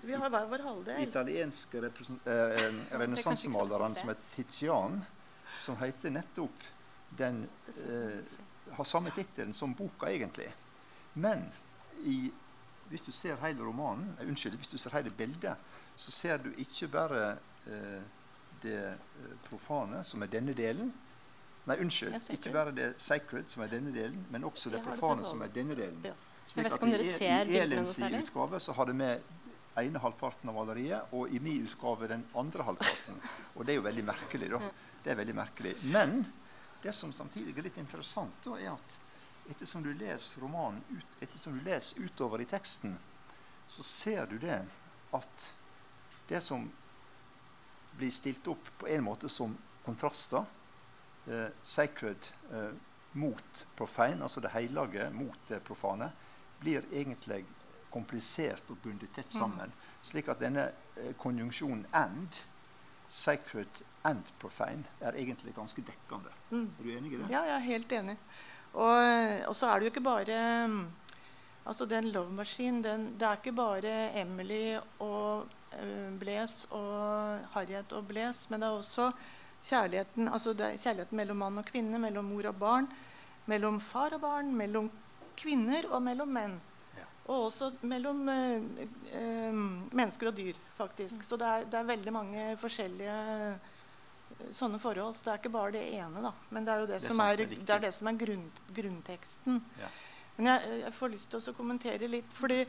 Vi 0.00 0.14
har 0.14 0.30
hver 0.30 0.46
vår 0.50 0.64
halvdel. 0.66 1.02
italienske 1.02 1.78
eh, 1.78 2.74
renessansemalerne 2.90 3.94
som 3.94 4.08
heter 4.08 4.24
Tizian, 4.34 5.00
som 5.56 5.76
heter 5.76 6.10
nettopp 6.10 6.64
den 7.18 7.48
eh, 7.88 8.18
Har 8.72 8.84
samme 8.84 9.10
tittelen 9.10 9.52
som 9.54 9.74
boka, 9.74 10.08
egentlig. 10.10 10.48
Men 11.12 11.44
i, 12.04 12.32
hvis 12.88 13.00
du 13.00 13.12
ser 13.12 13.36
hele 13.42 13.60
romanen, 13.60 14.16
eh, 14.20 14.28
unnskyld, 14.28 14.56
hvis 14.56 14.68
du 14.68 14.78
ser 14.78 14.96
hele 14.96 15.10
bildet, 15.10 15.56
så 15.96 16.10
ser 16.10 16.36
du 16.36 16.52
ikke 16.56 16.88
bare 16.88 17.36
eh, 17.66 18.02
det 18.62 18.78
eh, 18.88 19.36
profane, 19.48 20.04
som 20.04 20.22
er 20.22 20.26
denne 20.32 20.54
delen. 20.54 20.92
Nei, 21.66 21.76
unnskyld. 21.84 22.16
Ikke 22.30 22.52
bare 22.52 22.72
det 22.74 22.94
sacred, 22.96 23.44
som 23.46 23.62
er 23.62 23.70
denne 23.70 23.92
delen, 23.94 24.26
men 24.30 24.44
også 24.44 24.70
det 24.70 24.82
profane, 24.82 25.24
som 25.24 25.42
er 25.42 25.52
denne 25.54 25.76
delen. 25.78 26.06
Slik 26.46 26.72
at 26.72 26.82
i, 26.82 27.12
ser 27.12 27.50
I 27.50 27.58
Elens 27.60 27.98
utgave 27.98 28.60
så 28.60 28.72
har 28.72 28.88
det 28.90 28.96
med 28.98 29.20
ene 29.80 30.00
halvparten 30.02 30.50
av 30.50 30.56
maleriet, 30.56 31.14
og 31.16 31.32
i 31.32 31.40
min 31.40 31.64
utgave 31.66 32.10
den 32.10 32.24
andre 32.38 32.66
halvparten. 32.66 33.20
Og 33.56 33.64
det 33.64 33.74
er 33.74 33.80
jo 33.80 33.86
veldig 33.86 34.04
merkelig, 34.04 34.50
da. 34.52 34.60
Det 35.02 35.12
er 35.12 35.18
veldig 35.18 35.36
merkelig. 35.36 35.72
Men 35.94 36.20
det 36.82 36.92
som 36.96 37.12
samtidig 37.12 37.56
er 37.56 37.68
litt 37.68 37.80
interessant, 37.80 38.36
da, 38.44 38.58
er 38.58 38.74
at 38.74 38.98
ettersom 39.50 39.82
du 39.82 39.90
leser 39.94 40.42
romanen 40.42 40.82
ut, 40.92 41.16
ettersom 41.20 41.58
du 41.58 41.64
leser 41.66 42.04
utover 42.04 42.42
i 42.42 42.48
teksten, 42.50 42.94
så 43.66 43.82
ser 43.86 44.26
du 44.30 44.38
det 44.42 44.60
at 45.16 45.48
det 46.28 46.40
som 46.44 46.68
blir 47.96 48.10
stilt 48.14 48.46
opp 48.48 48.70
på 48.78 48.88
en 48.88 49.04
måte 49.04 49.28
som 49.28 49.54
kontraster, 49.84 50.44
eh, 51.26 51.48
sacred 51.62 52.28
eh, 52.52 52.70
mot 53.12 53.64
profane, 53.76 54.22
altså 54.22 54.40
det 54.40 54.52
hellige 54.54 55.10
mot 55.10 55.48
det 55.48 55.60
profane, 55.64 56.10
blir 56.60 56.84
egentlig 56.92 57.44
komplisert 57.92 58.70
og 58.72 58.80
bundet 58.82 59.12
tett 59.14 59.32
sammen. 59.32 59.72
Slik 60.02 60.28
at 60.32 60.40
denne 60.40 60.70
eh, 60.96 61.12
konjunksjonen 61.18 61.86
'and', 61.92 62.40
sacred 63.12 63.82
and 64.04 64.24
profane, 64.40 64.84
er 65.00 65.12
egentlig 65.12 65.54
ganske 65.54 65.82
dekkende. 65.84 66.32
Mm. 66.50 66.70
Er 66.78 66.84
du 66.84 66.90
enig 66.90 67.12
i 67.12 67.16
det? 67.16 67.30
Ja, 67.30 67.42
jeg 67.42 67.54
er 67.54 67.66
helt 67.66 67.92
enig. 67.92 68.16
Og, 68.72 69.48
og 69.48 69.56
så 69.56 69.68
er 69.68 69.78
det 69.78 69.86
jo 69.86 69.92
ikke 69.92 70.00
bare 70.00 70.66
mm, 70.68 70.86
Altså, 71.64 71.86
den 71.86 72.08
Love 72.10 72.32
Machine, 72.32 72.82
den, 72.82 73.04
det 73.20 73.22
er 73.22 73.36
ikke 73.38 73.52
bare 73.54 74.18
Emily 74.18 74.78
og 74.98 75.44
uh, 75.76 76.18
Blaise 76.18 76.66
og 76.74 77.38
Harriet 77.54 77.92
og 77.92 78.08
Blaise, 78.08 78.48
men 78.50 78.60
det 78.60 78.66
er 78.66 78.80
også 78.80 79.12
kjærligheten, 79.62 80.28
altså 80.28 80.56
det 80.58 80.66
er 80.66 80.80
kjærligheten 80.82 81.16
mellom 81.16 81.36
mann 81.36 81.60
og 81.62 81.68
kvinne, 81.68 82.00
mellom 82.02 82.24
mor 82.24 82.48
og 82.50 82.58
barn, 82.58 82.88
mellom 83.46 83.78
far 83.80 84.16
og 84.16 84.24
barn, 84.24 84.50
mellom 84.58 84.90
kvinner 85.38 85.86
og 85.92 86.02
mellom 86.02 86.34
menn. 86.34 86.58
Og 87.30 87.46
også 87.46 87.68
mellom 87.86 88.24
eh, 88.28 88.86
eh, 89.14 89.52
mennesker 89.94 90.32
og 90.32 90.36
dyr, 90.36 90.56
faktisk. 90.78 91.22
Så 91.22 91.38
det 91.38 91.46
er, 91.46 91.68
det 91.70 91.78
er 91.78 91.90
veldig 91.92 92.14
mange 92.14 92.46
forskjellige 92.58 93.18
eh, 93.36 93.68
sånne 94.50 94.80
forhold. 94.82 95.16
Så 95.16 95.28
det 95.28 95.34
er 95.34 95.42
ikke 95.42 95.54
bare 95.54 95.74
det 95.76 95.84
ene, 95.94 96.24
da. 96.24 96.32
Men 96.50 96.66
det 96.66 96.74
er 96.74 96.82
jo 96.82 96.88
det, 96.90 96.98
Det 96.98 97.10
som, 97.12 97.22
er, 97.22 97.36
det 97.38 97.46
er 97.46 97.60
det 97.60 97.76
er 97.76 97.84
det 97.86 97.92
som 97.94 98.10
er 98.10 98.18
grunn, 98.24 98.46
grunnteksten. 98.78 99.60
Ja. 99.80 99.90
Men 100.36 100.48
jeg, 100.50 100.78
jeg 100.82 100.94
får 100.96 101.12
lyst 101.12 101.30
til 101.30 101.52
å 101.52 101.56
kommentere 101.56 102.08
litt, 102.10 102.34
fordi 102.34 102.62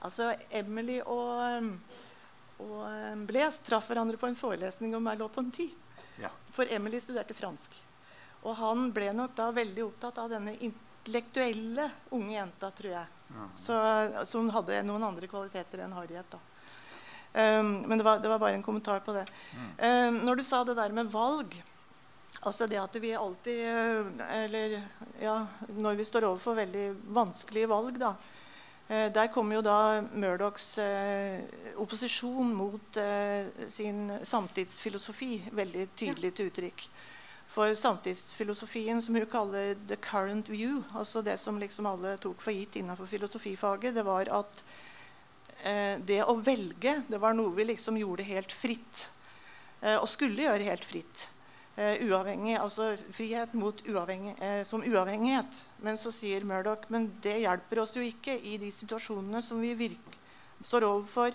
altså 0.00 0.32
Emily 0.50 0.98
og, 1.04 1.70
og 2.64 2.80
eh, 2.88 3.22
Blaise 3.28 3.62
traff 3.66 3.90
hverandre 3.92 4.18
på 4.20 4.30
en 4.30 4.38
forelesning 4.38 4.96
om 4.96 5.06
Merleau-Ponty. 5.06 5.68
Ja. 6.20 6.32
For 6.50 6.68
Emily 6.74 6.98
studerte 7.00 7.36
fransk. 7.38 7.78
Og 8.42 8.56
han 8.56 8.88
ble 8.96 9.12
nok 9.14 9.34
da 9.36 9.50
veldig 9.54 9.84
opptatt 9.84 10.18
av 10.18 10.30
denne 10.32 10.56
intellektuelle 10.58 11.86
unge 12.16 12.34
jenta, 12.34 12.70
tror 12.74 12.94
jeg. 12.96 13.19
Ja. 13.30 13.48
Så, 13.54 13.80
som 14.26 14.50
hadde 14.54 14.82
noen 14.86 15.04
andre 15.06 15.28
kvaliteter 15.30 15.84
enn 15.84 15.94
Harriet. 15.96 16.30
da. 16.30 16.40
Um, 17.30 17.84
men 17.86 17.98
det 17.98 18.04
var, 18.04 18.18
det 18.18 18.28
var 18.28 18.40
bare 18.42 18.58
en 18.58 18.62
kommentar 18.66 19.04
på 19.06 19.14
det. 19.14 19.26
Um, 19.78 20.22
når 20.26 20.40
du 20.40 20.42
sa 20.42 20.64
det 20.66 20.74
der 20.74 20.90
med 20.94 21.12
valg 21.12 21.54
Altså 22.40 22.66
det 22.70 22.78
at 22.80 22.94
vi 23.02 23.10
alltid 23.12 23.58
eh, 23.68 24.44
Eller 24.44 24.76
ja, 25.20 25.46
når 25.76 25.98
vi 25.98 26.06
står 26.08 26.24
overfor 26.28 26.56
veldig 26.56 26.84
vanskelige 27.12 27.68
valg, 27.68 27.98
da. 28.00 28.14
eh, 28.88 29.10
der 29.12 29.28
kommer 29.34 29.58
jo 29.58 29.64
da 29.66 30.00
Murdochs 30.14 30.78
eh, 30.78 31.42
opposisjon 31.76 32.54
mot 32.56 32.96
eh, 32.96 33.50
sin 33.68 34.08
samtidsfilosofi 34.24 35.50
veldig 35.52 35.88
tydelig 35.96 36.32
til 36.34 36.48
uttrykk. 36.48 36.86
For 37.50 37.74
samtidsfilosofien, 37.74 39.02
som 39.02 39.14
hun 39.14 39.26
kaller 39.26 39.74
'the 39.74 39.96
current 39.96 40.48
view', 40.48 40.84
altså 40.94 41.22
det 41.22 41.38
som 41.40 41.58
liksom 41.58 41.86
alle 41.86 42.16
tok 42.16 42.40
for 42.40 42.52
gitt 42.52 42.76
innenfor 42.76 43.06
filosofifaget, 43.06 43.94
det 43.94 44.04
var 44.06 44.28
at 44.30 44.64
eh, 45.64 45.98
det 45.98 46.22
å 46.22 46.38
velge 46.38 47.02
det 47.08 47.18
var 47.18 47.34
noe 47.34 47.54
vi 47.56 47.64
liksom 47.64 47.98
gjorde 47.98 48.22
helt 48.22 48.52
fritt. 48.52 49.10
Eh, 49.80 49.96
og 49.96 50.08
skulle 50.08 50.46
gjøre 50.46 50.68
helt 50.68 50.84
fritt. 50.84 51.28
Eh, 51.76 52.02
uavhengig, 52.06 52.58
altså 52.60 52.96
frihet 53.14 53.54
mot 53.54 53.78
uavhengig, 53.88 54.34
eh, 54.42 54.62
som 54.64 54.82
uavhengighet. 54.84 55.60
Men 55.78 55.98
så 55.98 56.12
sier 56.12 56.44
Murdoch 56.44 56.84
men 56.88 57.06
det 57.22 57.38
hjelper 57.40 57.80
oss 57.80 57.96
jo 57.96 58.02
ikke 58.04 58.34
i 58.36 58.58
de 58.58 58.70
situasjonene 58.74 59.42
som 59.42 59.60
vi 59.62 59.72
virk, 59.74 60.18
står 60.62 60.84
overfor 60.84 61.32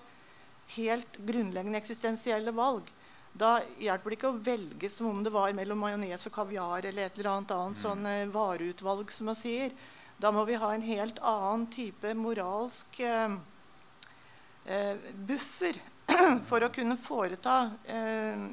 helt 0.75 1.17
grunnleggende 1.25 1.79
eksistensielle 1.79 2.53
valg. 2.55 2.87
Da 3.35 3.57
hjelper 3.83 4.13
det 4.13 4.17
ikke 4.19 4.29
å 4.31 4.37
velge 4.45 4.89
som 4.91 5.09
om 5.09 5.17
det 5.25 5.31
var 5.35 5.51
mellom 5.57 5.81
majones 5.83 6.23
og 6.29 6.33
kaviar 6.37 6.85
eller 6.87 7.09
et 7.09 7.17
eller 7.19 7.31
annet 7.33 7.51
annet 7.51 7.81
sånn 7.81 8.05
eh, 8.07 8.29
vareutvalg, 8.31 9.11
som 9.11 9.27
man 9.27 9.35
sier. 9.35 9.73
Da 10.17 10.31
må 10.31 10.45
vi 10.47 10.55
ha 10.55 10.69
en 10.71 10.85
helt 10.85 11.19
annen 11.19 11.65
type 11.73 12.13
moralsk 12.15 12.99
eh, 13.03 13.35
eh, 14.71 14.95
buffer 15.27 15.75
for 16.49 16.63
å 16.63 16.71
kunne 16.71 16.95
foreta 16.95 17.57
eh, 17.91 18.45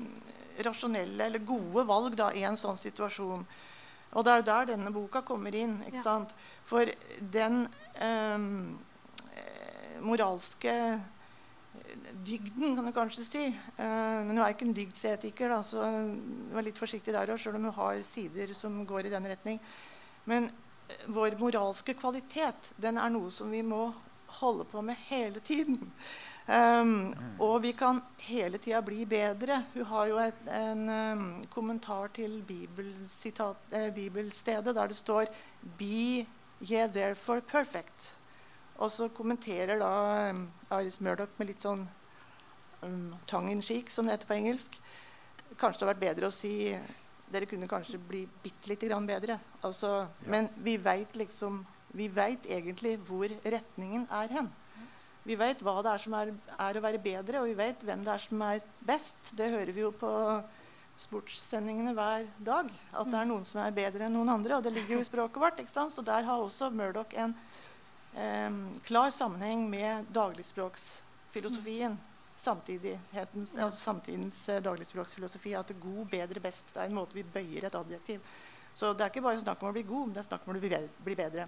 rasjonelle 0.66 1.28
eller 1.30 1.46
gode 1.46 1.86
valg 1.86 2.18
da, 2.18 2.32
i 2.34 2.42
en 2.48 2.58
sånn 2.58 2.80
situasjon. 2.80 3.46
Og 4.12 4.26
det 4.26 4.32
er 4.34 4.42
der 4.50 4.66
denne 4.74 4.90
boka 4.92 5.22
kommer 5.24 5.54
inn. 5.56 5.78
ikke 5.86 6.02
Ja. 6.02 6.08
sant? 6.10 6.34
For 6.68 6.90
den 7.32 7.68
eh, 7.94 8.50
moralske 10.02 10.74
dygden, 12.26 12.76
kan 12.76 12.86
du 12.88 12.92
kanskje 12.96 13.26
si. 13.26 13.44
Uh, 13.78 14.22
men 14.24 14.34
hun 14.36 14.42
er 14.44 14.54
ikke 14.54 14.68
en 14.68 14.76
dygdsetiker, 14.76 15.52
da, 15.52 15.60
så 15.66 15.84
hun 15.86 16.58
er 16.58 16.68
litt 16.68 16.80
forsiktig 16.80 17.14
der 17.14 17.32
òg, 17.32 17.40
sjøl 17.40 17.58
om 17.60 17.68
hun 17.70 17.78
har 17.78 18.02
sider 18.06 18.54
som 18.56 18.82
går 18.88 19.08
i 19.08 19.14
den 19.14 19.28
retning. 19.32 19.60
Men 20.30 20.50
uh, 20.50 20.98
vår 21.18 21.38
moralske 21.40 21.96
kvalitet 21.98 22.74
den 22.82 23.00
er 23.00 23.12
noe 23.14 23.32
som 23.34 23.52
vi 23.52 23.64
må 23.66 23.88
holde 24.40 24.64
på 24.64 24.82
med 24.82 24.96
hele 25.08 25.40
tiden. 25.44 25.92
Um, 26.46 27.12
og 27.38 27.60
vi 27.62 27.70
kan 27.72 28.00
hele 28.26 28.58
tida 28.58 28.80
bli 28.82 29.04
bedre. 29.06 29.60
Hun 29.74 29.84
har 29.92 30.08
jo 30.10 30.18
et, 30.18 30.40
en 30.50 30.88
um, 30.88 31.28
kommentar 31.52 32.10
til 32.16 32.40
bibelsitat, 32.46 33.60
eh, 33.70 33.92
bibelstedet 33.94 34.74
der 34.74 34.86
det 34.86 34.96
står 34.96 35.24
'Be 35.78 36.26
ye 36.60 36.88
therefore 36.88 37.40
perfect'. 37.40 38.12
Og 38.82 38.90
så 38.90 39.08
kommenterer 39.14 39.78
da 39.78 39.92
um, 40.32 40.46
Iris 40.74 40.98
Murdoch 41.04 41.36
med 41.38 41.52
litt 41.52 41.62
sånn 41.62 41.84
um, 42.82 43.12
tongue 43.30 43.54
in 43.54 43.62
cheek, 43.62 43.92
som 43.94 44.08
det 44.08 44.16
heter 44.16 44.30
på 44.30 44.38
engelsk. 44.40 44.78
Kanskje 45.54 45.78
det 45.78 45.86
hadde 45.86 45.92
vært 45.92 46.04
bedre 46.06 46.30
å 46.30 46.34
si 46.34 46.54
dere 47.32 47.48
kunne 47.48 47.68
kanskje 47.70 48.00
bli 48.00 48.24
bitte 48.42 48.72
lite 48.72 48.88
grann 48.90 49.06
bedre. 49.08 49.38
Altså, 49.62 50.02
ja. 50.02 50.32
Men 50.34 50.50
vi 50.64 50.76
veit 50.80 51.16
liksom 51.18 51.64
Vi 51.92 52.06
veit 52.08 52.46
egentlig 52.48 52.94
hvor 53.04 53.28
retningen 53.44 54.06
er 54.16 54.30
hen. 54.32 54.46
Vi 55.28 55.34
veit 55.36 55.60
hva 55.60 55.74
det 55.84 55.90
er 55.90 56.00
som 56.00 56.14
er, 56.16 56.30
er, 56.56 56.78
å 56.78 56.80
være 56.80 57.00
bedre, 57.04 57.42
og 57.42 57.50
vi 57.50 57.56
veit 57.58 57.82
hvem 57.84 58.00
det 58.00 58.14
er 58.14 58.22
som 58.22 58.44
er 58.46 58.62
best. 58.88 59.18
Det 59.36 59.50
hører 59.52 59.74
vi 59.76 59.82
jo 59.84 59.90
på 59.92 60.12
sportssendingene 61.04 61.92
hver 61.92 62.24
dag. 62.40 62.70
At 62.96 63.10
det 63.12 63.18
er 63.20 63.28
noen 63.28 63.44
som 63.44 63.60
er 63.60 63.76
bedre 63.76 64.08
enn 64.08 64.16
noen 64.16 64.32
andre. 64.32 64.56
Og 64.56 64.64
det 64.64 64.72
ligger 64.72 64.96
jo 64.96 65.02
i 65.04 65.10
språket 65.10 65.44
vårt. 65.44 65.60
ikke 65.60 65.74
sant? 65.74 65.92
Så 65.92 66.00
der 66.06 66.24
har 66.24 66.40
også 66.40 66.70
Murdoch 66.72 67.12
en 67.12 67.36
klar 68.84 69.10
sammenheng 69.10 69.70
med 69.70 70.04
dagligspråksfilosofien. 70.12 71.98
Samtidighetens, 72.36 73.54
altså 73.56 73.78
samtidens 73.78 74.48
eh, 74.48 74.62
dagligspråksfilosofi. 74.62 75.54
At 75.54 75.72
god, 75.80 76.06
bedre, 76.10 76.40
best 76.40 76.72
det 76.74 76.80
er 76.82 76.90
en 76.90 76.96
måte 76.96 77.14
vi 77.14 77.22
bøyer 77.22 77.68
et 77.68 77.76
adjektiv. 77.78 78.20
Så 78.74 78.92
det 78.96 79.04
er 79.04 79.12
ikke 79.12 79.22
bare 79.24 79.40
snakk 79.40 79.62
om 79.62 79.70
å 79.70 79.74
bli 79.76 79.84
god, 79.86 80.08
men 80.08 80.16
det 80.16 80.22
er 80.24 80.28
snakk 80.30 80.48
om 80.48 80.56
å 80.56 80.60
bli 80.60 81.16
bedre. 81.16 81.46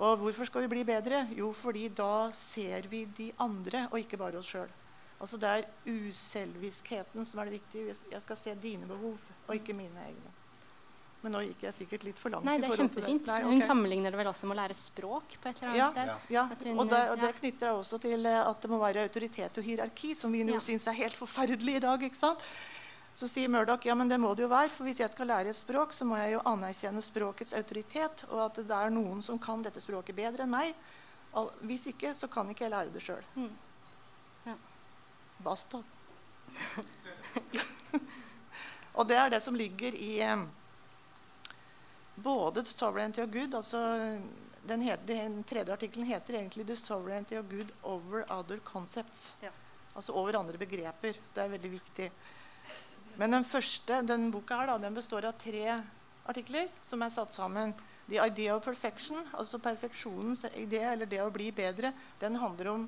Og 0.00 0.20
hvorfor 0.22 0.48
skal 0.48 0.64
vi 0.64 0.72
bli 0.76 0.84
bedre? 0.86 1.24
Jo, 1.36 1.50
fordi 1.56 1.88
da 1.92 2.30
ser 2.36 2.86
vi 2.88 3.04
de 3.16 3.30
andre, 3.42 3.88
og 3.90 3.98
ikke 4.00 4.20
bare 4.20 4.38
oss 4.38 4.52
sjøl. 4.52 4.70
Altså 5.20 5.36
det 5.40 5.48
er 5.50 5.66
uselviskheten 5.84 7.26
som 7.28 7.40
er 7.40 7.50
det 7.50 7.58
viktige. 7.58 7.96
Jeg 8.12 8.22
skal 8.24 8.38
se 8.40 8.54
dine 8.62 8.88
behov, 8.88 9.18
og 9.46 9.56
ikke 9.56 9.76
mine 9.76 10.06
egne. 10.06 10.39
Men 11.20 11.34
nå 11.36 11.42
gikk 11.44 11.66
jeg 11.66 11.76
sikkert 11.76 12.04
litt 12.06 12.20
for 12.20 12.32
langt. 12.32 12.46
Nei, 12.48 12.56
det 12.62 12.70
er 12.70 12.78
kjempefint. 12.80 13.26
Nei, 13.28 13.38
okay. 13.42 13.52
Hun 13.52 13.62
sammenligner 13.66 14.14
det 14.14 14.18
vel 14.22 14.30
også 14.30 14.48
med 14.48 14.56
å 14.56 14.60
lære 14.62 14.76
språk? 14.78 15.34
på 15.36 15.50
et 15.50 15.58
eller 15.60 15.68
annet 15.68 15.80
ja, 15.80 15.88
sted. 15.92 16.32
Ja, 16.32 16.44
og 16.72 16.88
det, 16.88 17.00
og 17.12 17.20
det, 17.20 17.32
knytter 17.40 17.68
jeg 17.68 17.80
også 17.82 17.98
til 18.00 18.28
eh, 18.30 18.40
at 18.40 18.64
det 18.64 18.70
må 18.72 18.78
være 18.80 19.04
autoritet 19.04 19.58
og 19.60 19.66
hierarki, 19.66 20.14
som 20.16 20.32
vi 20.32 20.40
nå 20.48 20.56
ja. 20.56 20.62
syns 20.64 20.86
er 20.88 20.96
helt 20.96 21.18
forferdelig 21.18 21.74
i 21.76 21.82
dag. 21.84 22.04
ikke 22.08 22.20
sant? 22.20 22.44
Så 23.20 23.28
sier 23.28 23.52
Murdoch 23.52 23.84
ja, 23.84 23.92
men 23.98 24.08
det 24.08 24.16
må 24.22 24.30
det 24.32 24.46
jo 24.46 24.48
være, 24.48 24.72
for 24.72 24.88
hvis 24.88 25.02
jeg 25.02 25.12
skal 25.12 25.28
lære 25.28 25.52
et 25.52 25.58
språk, 25.58 25.92
så 25.92 26.06
må 26.08 26.16
jeg 26.16 26.38
jo 26.38 26.44
anerkjenne 26.48 27.02
språkets 27.04 27.52
autoritet, 27.58 28.24
og 28.30 28.46
at 28.46 28.62
det 28.62 28.76
er 28.76 28.94
noen 28.94 29.20
som 29.24 29.40
kan 29.42 29.64
dette 29.66 29.82
språket 29.84 30.16
bedre 30.16 30.46
enn 30.46 30.54
meg. 30.54 30.72
Hvis 31.68 31.84
ikke, 31.92 32.14
så 32.16 32.30
kan 32.32 32.48
ikke 32.50 32.64
jeg 32.64 32.72
lære 32.72 32.94
det 32.94 33.02
sjøl. 33.04 33.26
Mm. 33.36 33.52
Ja. 34.48 34.56
Basta. 35.44 35.82
og 38.96 39.04
det 39.10 39.20
er 39.20 39.36
det 39.36 39.42
som 39.44 39.58
ligger 39.58 39.94
i 39.94 40.14
eh, 40.24 40.48
både 42.22 42.64
Sovereignty 42.64 43.22
of 43.22 43.30
Good' 43.34 43.56
altså 43.56 43.80
den, 44.66 44.82
het, 44.84 45.06
den, 45.06 45.42
tredje 45.44 45.72
artikkelen 45.72 46.06
heter 46.06 46.34
egentlig 46.34 46.66
'The 46.66 46.76
Sovereignty 46.76 47.36
of 47.38 47.48
Good 47.50 47.72
over 47.82 48.24
Other 48.32 48.58
Concepts'. 48.64 49.34
Ja. 49.42 49.50
Altså 49.94 50.12
over 50.12 50.38
andre 50.38 50.58
begreper. 50.58 51.16
Det 51.34 51.42
er 51.42 51.48
veldig 51.48 51.70
viktig. 51.70 52.10
Men 53.16 53.30
den 53.30 53.44
første, 53.44 54.02
den 54.06 54.30
boka 54.30 54.56
her 54.56 54.66
da, 54.66 54.78
den 54.78 54.94
består 54.94 55.26
av 55.28 55.32
tre 55.38 55.82
artikler 56.28 56.68
som 56.82 57.02
er 57.02 57.10
satt 57.10 57.34
sammen. 57.34 57.74
The 58.08 58.20
idea 58.26 58.54
of 58.56 58.64
perfection, 58.64 59.26
altså 59.32 59.58
perfeksjonens 59.58 60.44
idé, 60.54 60.80
eller 60.92 61.06
det 61.06 61.20
å 61.22 61.30
bli 61.30 61.50
bedre, 61.54 61.92
den 62.20 62.36
handler 62.36 62.68
om 62.72 62.86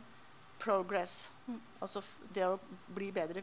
progress. 0.59 1.29
Mm. 1.47 1.61
Altså 1.81 2.03
det 2.35 2.47
å 2.47 2.59
bli 2.95 3.11
bedre, 3.13 3.43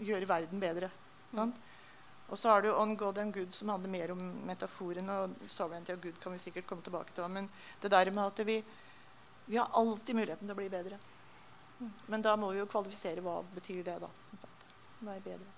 gjøre 0.00 0.28
verden 0.28 0.62
bedre. 0.62 0.90
Mm. 1.32 1.52
Og 2.30 2.38
så 2.38 2.52
har 2.52 2.62
du 2.62 2.70
On 2.70 2.96
God 2.96 3.18
and 3.18 3.34
Good, 3.34 3.52
som 3.52 3.68
handler 3.68 3.90
mer 3.90 4.12
om 4.14 4.20
metaforen. 4.46 5.08
Og 5.10 5.36
Sovereignty 5.50 5.92
of 5.92 6.02
Good 6.02 6.20
kan 6.22 6.32
vi 6.32 6.42
sikkert 6.42 6.66
komme 6.66 6.82
tilbake 6.86 7.14
til. 7.14 7.26
Men 7.28 7.50
det 7.82 7.90
der 7.90 8.10
med 8.10 8.26
at 8.26 8.46
vi, 8.46 8.60
vi 9.46 9.56
har 9.56 9.70
alltid 9.74 10.14
muligheten 10.14 10.46
til 10.46 10.54
å 10.54 10.60
bli 10.60 10.68
bedre. 10.70 11.00
Men 12.06 12.22
da 12.22 12.36
må 12.36 12.52
vi 12.52 12.60
jo 12.60 12.68
kvalifisere 12.70 13.24
hva 13.24 13.40
betyr 13.54 13.82
det 13.86 13.96
da. 14.02 14.10
Være 15.00 15.24
bedre. 15.24 15.56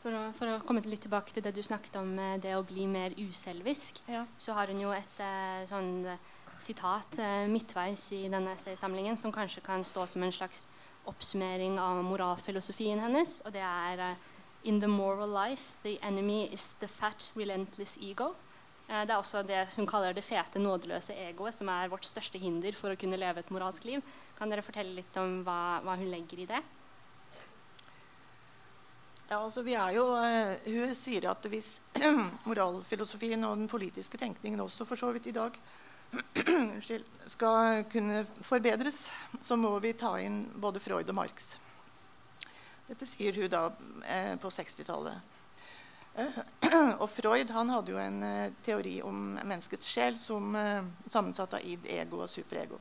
For 0.00 0.16
å, 0.16 0.20
for 0.32 0.48
å, 0.48 0.60
komme 0.64 0.80
litt 0.86 1.02
tilbake 1.04 1.34
til 1.36 1.44
det 1.44 1.52
du 1.52 1.60
snakket 1.64 1.98
om, 2.00 2.14
eh, 2.16 2.38
det 2.40 2.54
å 2.56 2.64
bli 2.64 2.86
mer 2.88 3.12
uselvisk, 3.18 4.00
ja. 4.08 4.24
så 4.40 4.54
har 4.56 4.72
hun 4.72 4.80
jo 4.80 4.94
et 4.96 5.18
eh, 5.20 5.64
sånn 5.68 5.90
eh, 6.08 6.28
sitat 6.60 7.18
midtveis 7.48 8.06
i 8.16 8.22
denne 8.28 8.52
essaysamlingen 8.52 9.16
som 9.16 9.32
kanskje 9.32 9.62
kan 9.64 9.84
stå 9.84 10.04
som 10.08 10.24
en 10.24 10.32
slags 10.32 10.66
oppsummering 11.08 11.78
av 11.80 12.02
moralfilosofien 12.04 13.00
hennes. 13.00 13.38
Og 13.48 13.54
det 13.56 13.64
er 13.64 14.02
In 14.64 14.80
the 14.80 14.88
moral 14.88 15.28
life, 15.28 15.76
the 15.82 15.98
enemy 16.02 16.52
is 16.52 16.74
the 16.80 16.88
fat, 16.88 17.30
relentless 17.34 17.96
ego. 18.00 18.34
Eh, 18.90 19.04
det 19.06 19.14
er 19.14 19.18
også 19.20 19.44
det 19.46 19.62
hun 19.76 19.86
kaller 19.88 20.12
det 20.12 20.24
fete, 20.26 20.60
nådeløse 20.60 21.14
egoet, 21.28 21.54
som 21.54 21.70
er 21.72 21.88
vårt 21.88 22.04
største 22.04 22.40
hinder 22.42 22.76
for 22.76 22.92
å 22.92 22.98
kunne 22.98 23.20
leve 23.20 23.40
et 23.40 23.52
moralsk 23.54 23.86
liv. 23.86 24.02
Kan 24.38 24.50
dere 24.50 24.66
fortelle 24.66 24.98
litt 24.98 25.16
om 25.20 25.40
hva, 25.46 25.80
hva 25.86 25.96
hun 26.00 26.10
legger 26.10 26.42
i 26.42 26.48
det? 26.50 26.60
Ja, 29.30 29.38
altså 29.38 29.62
vi 29.62 29.76
er 29.78 29.94
jo, 29.94 30.08
uh, 30.10 30.56
Hun 30.66 30.94
sier 30.98 31.28
at 31.30 31.44
hvis 31.46 31.76
moralfilosofien 32.50 33.46
og 33.46 33.60
den 33.60 33.70
politiske 33.70 34.18
tenkningen 34.18 34.60
også 34.64 34.84
for 34.88 34.98
så 34.98 35.12
vidt 35.14 35.30
i 35.30 35.36
dag 35.36 35.54
skal 37.34 37.84
kunne 37.92 38.24
forbedres, 38.42 39.04
så 39.38 39.54
må 39.54 39.76
vi 39.78 39.94
ta 39.94 40.16
inn 40.18 40.42
både 40.58 40.82
Freud 40.82 41.06
og 41.06 41.20
Marx. 41.22 41.54
Dette 42.90 43.06
sier 43.06 43.36
hun 43.38 43.46
da 43.46 43.68
eh, 44.02 44.36
på 44.42 44.50
60-tallet. 44.50 45.14
Eh, 46.18 46.38
og 47.02 47.06
Freud 47.14 47.50
han 47.54 47.68
hadde 47.70 47.92
jo 47.92 48.00
en 48.02 48.22
eh, 48.26 48.54
teori 48.66 48.96
om 49.06 49.36
menneskets 49.36 49.86
sjel 49.86 50.16
som 50.18 50.56
sammensatt 51.06 51.54
av 51.54 51.62
id, 51.62 51.86
ego 51.86 52.24
og 52.24 52.32
superego. 52.32 52.80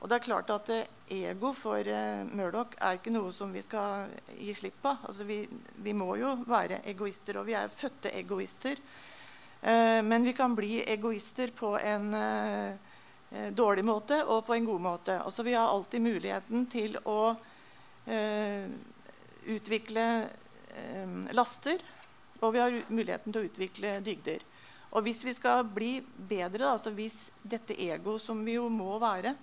Og 0.00 0.08
det 0.08 0.16
er 0.16 0.24
klart 0.24 0.48
at 0.50 0.70
Ego 1.14 1.52
for 1.54 1.86
Murdoch 2.34 2.72
er 2.80 2.96
ikke 2.96 3.12
noe 3.14 3.28
som 3.30 3.52
vi 3.54 3.60
skal 3.62 4.08
gi 4.34 4.50
slipp 4.56 4.80
på. 4.82 4.96
Altså, 5.06 5.22
vi, 5.28 5.44
vi, 5.84 5.92
må 5.94 6.16
jo 6.18 6.32
være 6.48 6.80
egoister, 6.90 7.38
og 7.38 7.46
vi 7.46 7.54
er 7.54 7.70
fødte 7.70 8.10
egoister. 8.10 8.80
men 10.02 10.26
vi 10.26 10.32
kan 10.34 10.56
bli 10.58 10.80
egoister 10.82 11.52
på 11.54 11.76
en 11.78 12.10
dårlig 13.54 13.84
måte 13.86 14.24
og 14.24 14.42
på 14.46 14.56
en 14.56 14.66
god 14.66 14.80
måte. 14.80 15.20
Altså, 15.22 15.46
vi 15.46 15.54
har 15.54 15.70
alltid 15.70 16.02
muligheten 16.02 16.66
til 16.66 16.98
å 17.06 17.36
utvikle 19.50 20.06
eh, 20.22 21.18
laster, 21.34 21.82
og 22.42 22.54
vi 22.54 22.62
har 22.62 22.78
muligheten 22.88 23.32
til 23.32 23.42
å 23.42 23.48
utvikle 23.50 23.96
dygder. 24.04 24.42
Og 24.92 25.06
hvis 25.06 25.22
vi 25.24 25.32
skal 25.32 25.64
bli 25.64 25.94
bedre, 26.28 26.68
altså 26.68 26.92
hvis 26.92 27.30
dette 27.42 27.76
ego 27.80 28.18
som 28.20 28.42
vi 28.44 28.58
jo 28.58 28.68
må 28.68 28.98
være, 29.00 29.34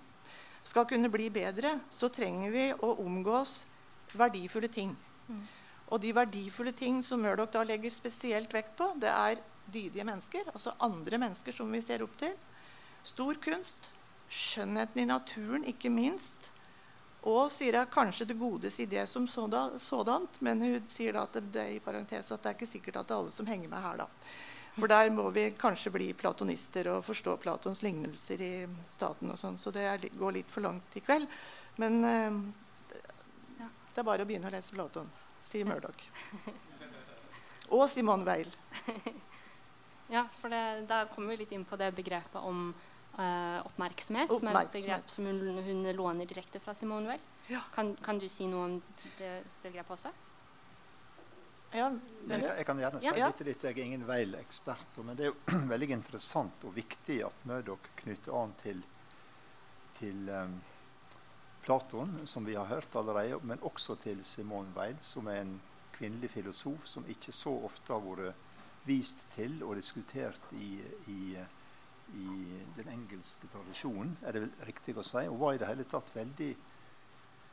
skal 0.64 0.86
kunne 0.86 1.10
bli 1.10 1.30
bedre, 1.34 1.72
så 1.92 2.12
trenger 2.14 2.52
vi 2.54 2.66
å 2.86 2.92
omgås 3.02 3.64
verdifulle 4.14 4.70
ting. 4.70 4.92
Mm. 5.30 5.46
Og 5.90 6.02
de 6.04 6.12
verdifulle 6.14 6.74
ting 6.76 7.00
som 7.06 7.22
Murdoch 7.24 7.50
da 7.54 7.64
legger 7.66 7.94
spesielt 7.94 8.54
vekt 8.54 8.76
på, 8.78 8.92
det 9.02 9.10
er 9.10 9.42
dydige 9.70 10.06
mennesker, 10.06 10.52
altså 10.54 10.76
andre 10.86 11.18
mennesker 11.22 11.56
som 11.56 11.72
vi 11.74 11.82
ser 11.86 12.04
opp 12.06 12.14
til. 12.20 12.36
Stor 13.06 13.40
kunst, 13.42 13.90
skjønnheten 14.30 15.02
i 15.02 15.10
naturen, 15.10 15.66
ikke 15.66 15.90
minst. 15.94 16.52
Og 17.28 17.50
sier 17.52 17.76
jeg 17.76 17.92
kanskje 17.92 18.28
det 18.30 18.38
godes 18.40 18.78
idé 18.80 19.02
som 19.08 19.26
sådant, 19.28 20.38
men 20.40 20.62
hun 20.64 20.86
sier 20.88 21.18
da 21.18 21.26
at 21.28 21.36
det, 21.52 21.66
i 21.76 21.82
parentes 21.84 22.32
at 22.32 22.44
det 22.44 22.54
er 22.54 22.56
ikke 22.56 22.70
sikkert 22.70 23.02
at 23.02 23.10
det 23.10 23.16
er 23.16 23.24
alle 23.24 23.34
som 23.36 23.50
henger 23.50 23.72
med 23.72 23.84
her. 23.84 24.06
da. 24.06 24.08
For 24.80 24.88
der 24.88 25.10
må 25.12 25.26
vi 25.36 25.50
kanskje 25.60 25.92
bli 25.92 26.08
platonister 26.16 26.88
og 26.94 27.04
forstå 27.04 27.36
Platons 27.44 27.82
lignelser 27.84 28.42
i 28.42 28.54
staten. 28.88 29.32
og 29.32 29.40
sånn, 29.40 29.58
Så 29.58 29.72
det 29.76 29.84
er, 29.84 30.10
går 30.16 30.38
litt 30.38 30.52
for 30.52 30.64
langt 30.64 30.96
i 30.96 31.04
kveld. 31.04 31.28
Men 31.76 32.06
eh, 32.06 32.40
det 33.60 34.00
er 34.00 34.08
bare 34.08 34.24
å 34.24 34.30
begynne 34.30 34.48
å 34.48 34.54
lese 34.54 34.72
Platon, 34.72 35.10
sier 35.44 35.68
Murdoch. 35.68 36.06
Og 37.76 37.90
Simone 37.90 38.26
Weil. 38.26 38.54
Ja, 40.10 40.24
for 40.40 40.50
det, 40.50 40.88
da 40.90 41.04
kommer 41.06 41.36
vi 41.36 41.44
litt 41.44 41.52
inn 41.54 41.68
på 41.70 41.78
det 41.78 41.92
begrepet 41.94 42.42
om 42.42 42.72
uh, 43.20 43.60
oppmerksomhet, 43.68 44.32
som 44.32 44.50
er 44.50 44.62
et 44.64 44.74
begrep 44.74 45.12
som 45.12 45.28
hun, 45.30 45.60
hun 45.66 45.84
låner 45.96 46.30
direkte 46.30 46.62
fra 46.64 46.74
Simone 46.78 47.12
Weil. 47.12 47.28
Ja. 47.50 47.62
Kan, 47.76 47.96
kan, 48.06 48.20
du 48.22 48.28
si 48.30 48.48
noe 48.48 48.66
om 48.66 48.76
det 49.18 49.36
begrepet 49.64 49.96
også? 49.98 50.12
Ja, 51.70 51.92
jeg, 52.26 52.42
jeg, 52.42 52.66
kan 52.66 52.80
gjerne 52.82 53.02
si 53.02 53.12
litt 53.14 53.42
litt. 53.46 53.64
Jeg 53.68 53.76
er 53.76 53.84
ingen 53.84 54.06
Weil-ekspert. 54.08 55.02
Men 55.06 55.18
det 55.18 55.28
er 55.28 55.32
jo 55.34 55.60
veldig 55.74 55.92
interessant 56.00 56.66
og 56.66 56.74
viktig 56.78 57.20
at 57.28 57.46
Murdoch 57.50 57.92
knytter 58.02 58.38
an 58.38 58.56
til, 58.64 58.82
til 60.00 60.30
um, 60.34 60.58
Platon, 61.66 62.22
som 62.26 62.48
vi 62.48 62.58
har 62.58 62.70
hørt 62.72 62.96
allerede, 62.98 63.38
men 63.46 63.62
også 63.62 64.00
til 64.02 64.24
Simone 64.26 64.74
Weil, 64.78 64.98
som 65.04 65.30
er 65.30 65.44
en 65.44 65.58
kvinnelig 66.00 66.32
filosof 66.32 66.88
som 66.88 67.06
ikke 67.12 67.34
så 67.36 67.54
ofte 67.68 67.94
har 67.94 68.02
vært 68.02 68.46
vist 68.88 69.26
til 69.36 69.60
og 69.66 69.76
diskutert 69.78 70.54
i, 70.58 70.80
i, 71.12 71.22
i 72.16 72.64
den 72.78 72.90
engelske 72.90 73.48
tradisjonen, 73.52 74.18
er 74.26 74.36
det 74.36 74.50
riktig 74.68 74.96
å 74.98 75.06
si. 75.06 75.26
Hun 75.28 75.40
var 75.40 75.56
i 75.56 75.62
det 75.62 75.70
hele 75.70 75.86
tatt 75.90 76.12
veldig 76.16 76.50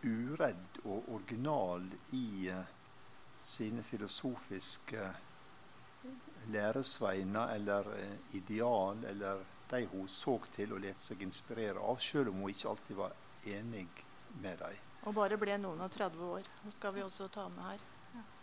uredd 0.07 0.81
og 0.85 1.09
original 1.17 1.87
i 2.15 2.49
uh, 2.53 2.63
sine 3.43 3.83
filosofiske 3.83 5.09
læresveiner 6.53 7.55
eller 7.57 7.91
uh, 7.93 8.37
ideal, 8.39 9.05
eller 9.05 9.45
de 9.71 9.83
hun 9.91 10.09
så 10.09 10.39
til 10.55 10.77
og 10.77 10.85
lot 10.85 11.03
seg 11.03 11.25
inspirere 11.27 11.83
av, 11.83 11.99
selv 11.99 12.31
om 12.31 12.45
hun 12.45 12.55
ikke 12.55 12.71
alltid 12.71 13.01
var 13.01 13.17
enig 13.57 13.89
med 14.41 14.63
dem. 14.63 14.85
Og 15.07 15.15
bare 15.15 15.39
ble 15.39 15.59
noen 15.63 15.83
og 15.85 15.91
30 15.93 16.31
år. 16.39 16.49
Det 16.65 16.73
skal 16.75 16.95
vi 16.95 17.03
også 17.03 17.29
ta 17.31 17.47
med 17.49 17.63
her. 17.63 17.85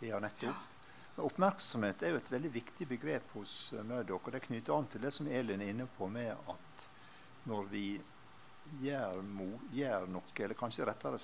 Ja, 0.04 0.20
nettopp. 0.20 0.73
Oppmerksomhet 1.22 2.02
er 2.02 2.10
jo 2.10 2.18
et 2.18 2.30
veldig 2.32 2.50
viktig 2.56 2.88
begrep 2.90 3.36
hos 3.36 3.72
uh, 3.74 3.84
Murdoch. 3.86 4.26
Og 4.26 4.34
det 4.34 4.42
knytter 4.48 4.74
an 4.74 4.88
til 4.90 5.04
det 5.04 5.12
som 5.14 5.28
Elin 5.30 5.62
er 5.62 5.70
inne 5.70 5.86
på 5.98 6.08
med 6.10 6.32
at 6.34 6.86
når 7.46 7.68
vi 7.70 7.86
gjør, 8.82 9.20
gjør 9.76 10.08
noe, 10.10 10.32
eller 10.40 10.58
kanskje 10.58 10.88
rettere, 10.88 11.20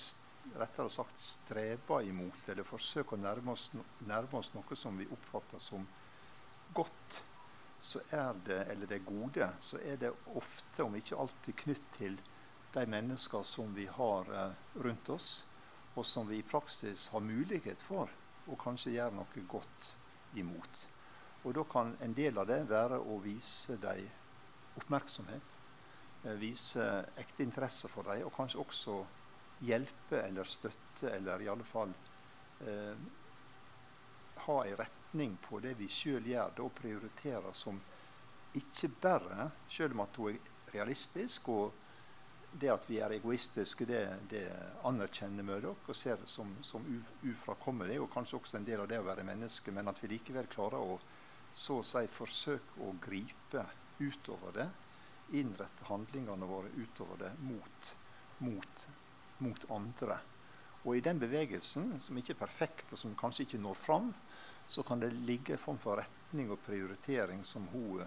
rettere, 0.61 0.93
sagt 0.93 1.23
streber 1.23 2.07
imot, 2.07 2.45
eller 2.53 2.69
forsøker 2.69 3.17
å 3.17 3.23
nærme 3.25 3.57
oss, 3.57 3.71
nærme 4.07 4.39
oss 4.39 4.53
noe 4.55 4.79
som 4.79 4.99
vi 5.01 5.09
oppfatter 5.11 5.63
som 5.63 5.87
godt, 6.77 7.23
så 7.81 8.03
er 8.13 8.37
det, 8.47 8.61
eller 8.71 8.87
det 8.87 9.01
gode, 9.09 9.49
så 9.59 9.81
er 9.81 9.97
det 9.99 10.13
ofte, 10.37 10.85
om 10.85 10.95
ikke 10.95 11.19
alltid, 11.19 11.57
knytt 11.65 11.93
til 11.97 12.19
de 12.75 12.85
mennesker 12.87 13.43
som 13.43 13.73
vi 13.75 13.89
har 13.91 14.29
eh, 14.37 14.59
rundt 14.85 15.09
oss, 15.11 15.31
og 15.97 16.05
som 16.07 16.29
vi 16.29 16.39
i 16.39 16.47
praksis 16.47 17.09
har 17.11 17.25
mulighet 17.25 17.83
for 17.83 18.13
å 18.51 18.59
kanskje 18.59 18.95
gjøre 18.97 19.17
noe 19.17 19.45
godt 19.49 19.93
imot. 20.41 20.87
Og 21.45 21.55
da 21.57 21.65
kan 21.65 21.95
en 22.05 22.15
del 22.15 22.39
av 22.39 22.49
det 22.51 22.61
være 22.69 23.01
å 23.01 23.17
vise 23.25 23.79
dem 23.81 24.09
oppmerksomhet, 24.81 25.57
eh, 26.25 26.37
vise 26.41 26.85
ekte 27.19 27.43
interesse 27.43 27.89
for 27.89 28.11
dem, 28.11 28.27
og 28.27 28.35
kanskje 28.37 28.61
også 28.61 28.99
hjelpe 29.67 30.21
eller 30.23 30.45
støtte, 30.45 31.11
eller 31.11 31.43
i 31.43 31.49
alle 31.49 31.65
fall 31.65 31.93
eh, 32.67 32.95
ha 34.47 34.65
en 34.65 34.77
retning 34.77 35.37
på 35.43 35.61
det 35.61 35.75
vi 35.79 35.89
sjøl 35.89 36.27
gjør, 36.27 36.55
det 36.57 36.65
å 36.65 36.73
prioritere 36.75 37.53
som 37.57 37.81
ikke 38.57 38.91
bare, 39.03 39.51
selv 39.71 39.95
om 39.95 40.05
at 40.05 40.17
hun 40.19 40.33
er 40.33 40.75
realistisk 40.75 41.49
og 41.53 41.73
det 42.53 42.71
at 42.73 42.87
vi 42.91 42.99
er 42.99 43.15
egoistiske, 43.15 43.87
det, 43.87 44.01
det 44.31 44.45
anerkjenner 44.89 45.47
Murdoch 45.47 45.89
og 45.89 45.97
ser 45.97 46.19
det 46.19 46.29
som, 46.29 46.51
som 46.67 46.85
ufrakommelig, 47.23 48.01
og 48.03 48.11
kanskje 48.13 48.41
også 48.41 48.59
en 48.59 48.67
del 48.67 48.83
av 48.83 48.91
det 48.91 48.99
å 48.99 49.07
være 49.07 49.27
menneske, 49.27 49.73
men 49.75 49.89
at 49.89 50.01
vi 50.03 50.11
likevel 50.15 50.51
klarer 50.51 50.83
å 50.83 50.99
så 51.53 51.81
å 51.81 51.87
si 51.87 52.05
forsøke 52.11 52.79
å 52.87 52.93
gripe 53.03 53.65
utover 53.99 54.55
det, 54.55 54.69
innrette 55.39 55.87
handlingene 55.89 56.47
våre 56.47 56.71
utover 56.77 57.25
det 57.25 57.31
mot, 57.43 57.91
mot, 58.39 58.87
mot 59.39 59.67
andre. 59.75 60.19
Og 60.85 60.97
i 60.97 61.05
den 61.05 61.21
bevegelsen, 61.21 61.99
som 62.01 62.19
ikke 62.19 62.35
er 62.37 62.41
perfekt, 62.41 62.95
og 62.95 63.03
som 63.03 63.19
kanskje 63.19 63.47
ikke 63.47 63.63
når 63.63 63.77
fram, 63.79 64.13
så 64.71 64.83
kan 64.87 65.03
det 65.03 65.11
ligge 65.27 65.57
en 65.57 65.63
form 65.63 65.79
for 65.83 65.99
retning 66.01 66.51
og 66.55 66.63
prioritering 66.65 67.43
som 67.45 67.67
hun 67.73 68.05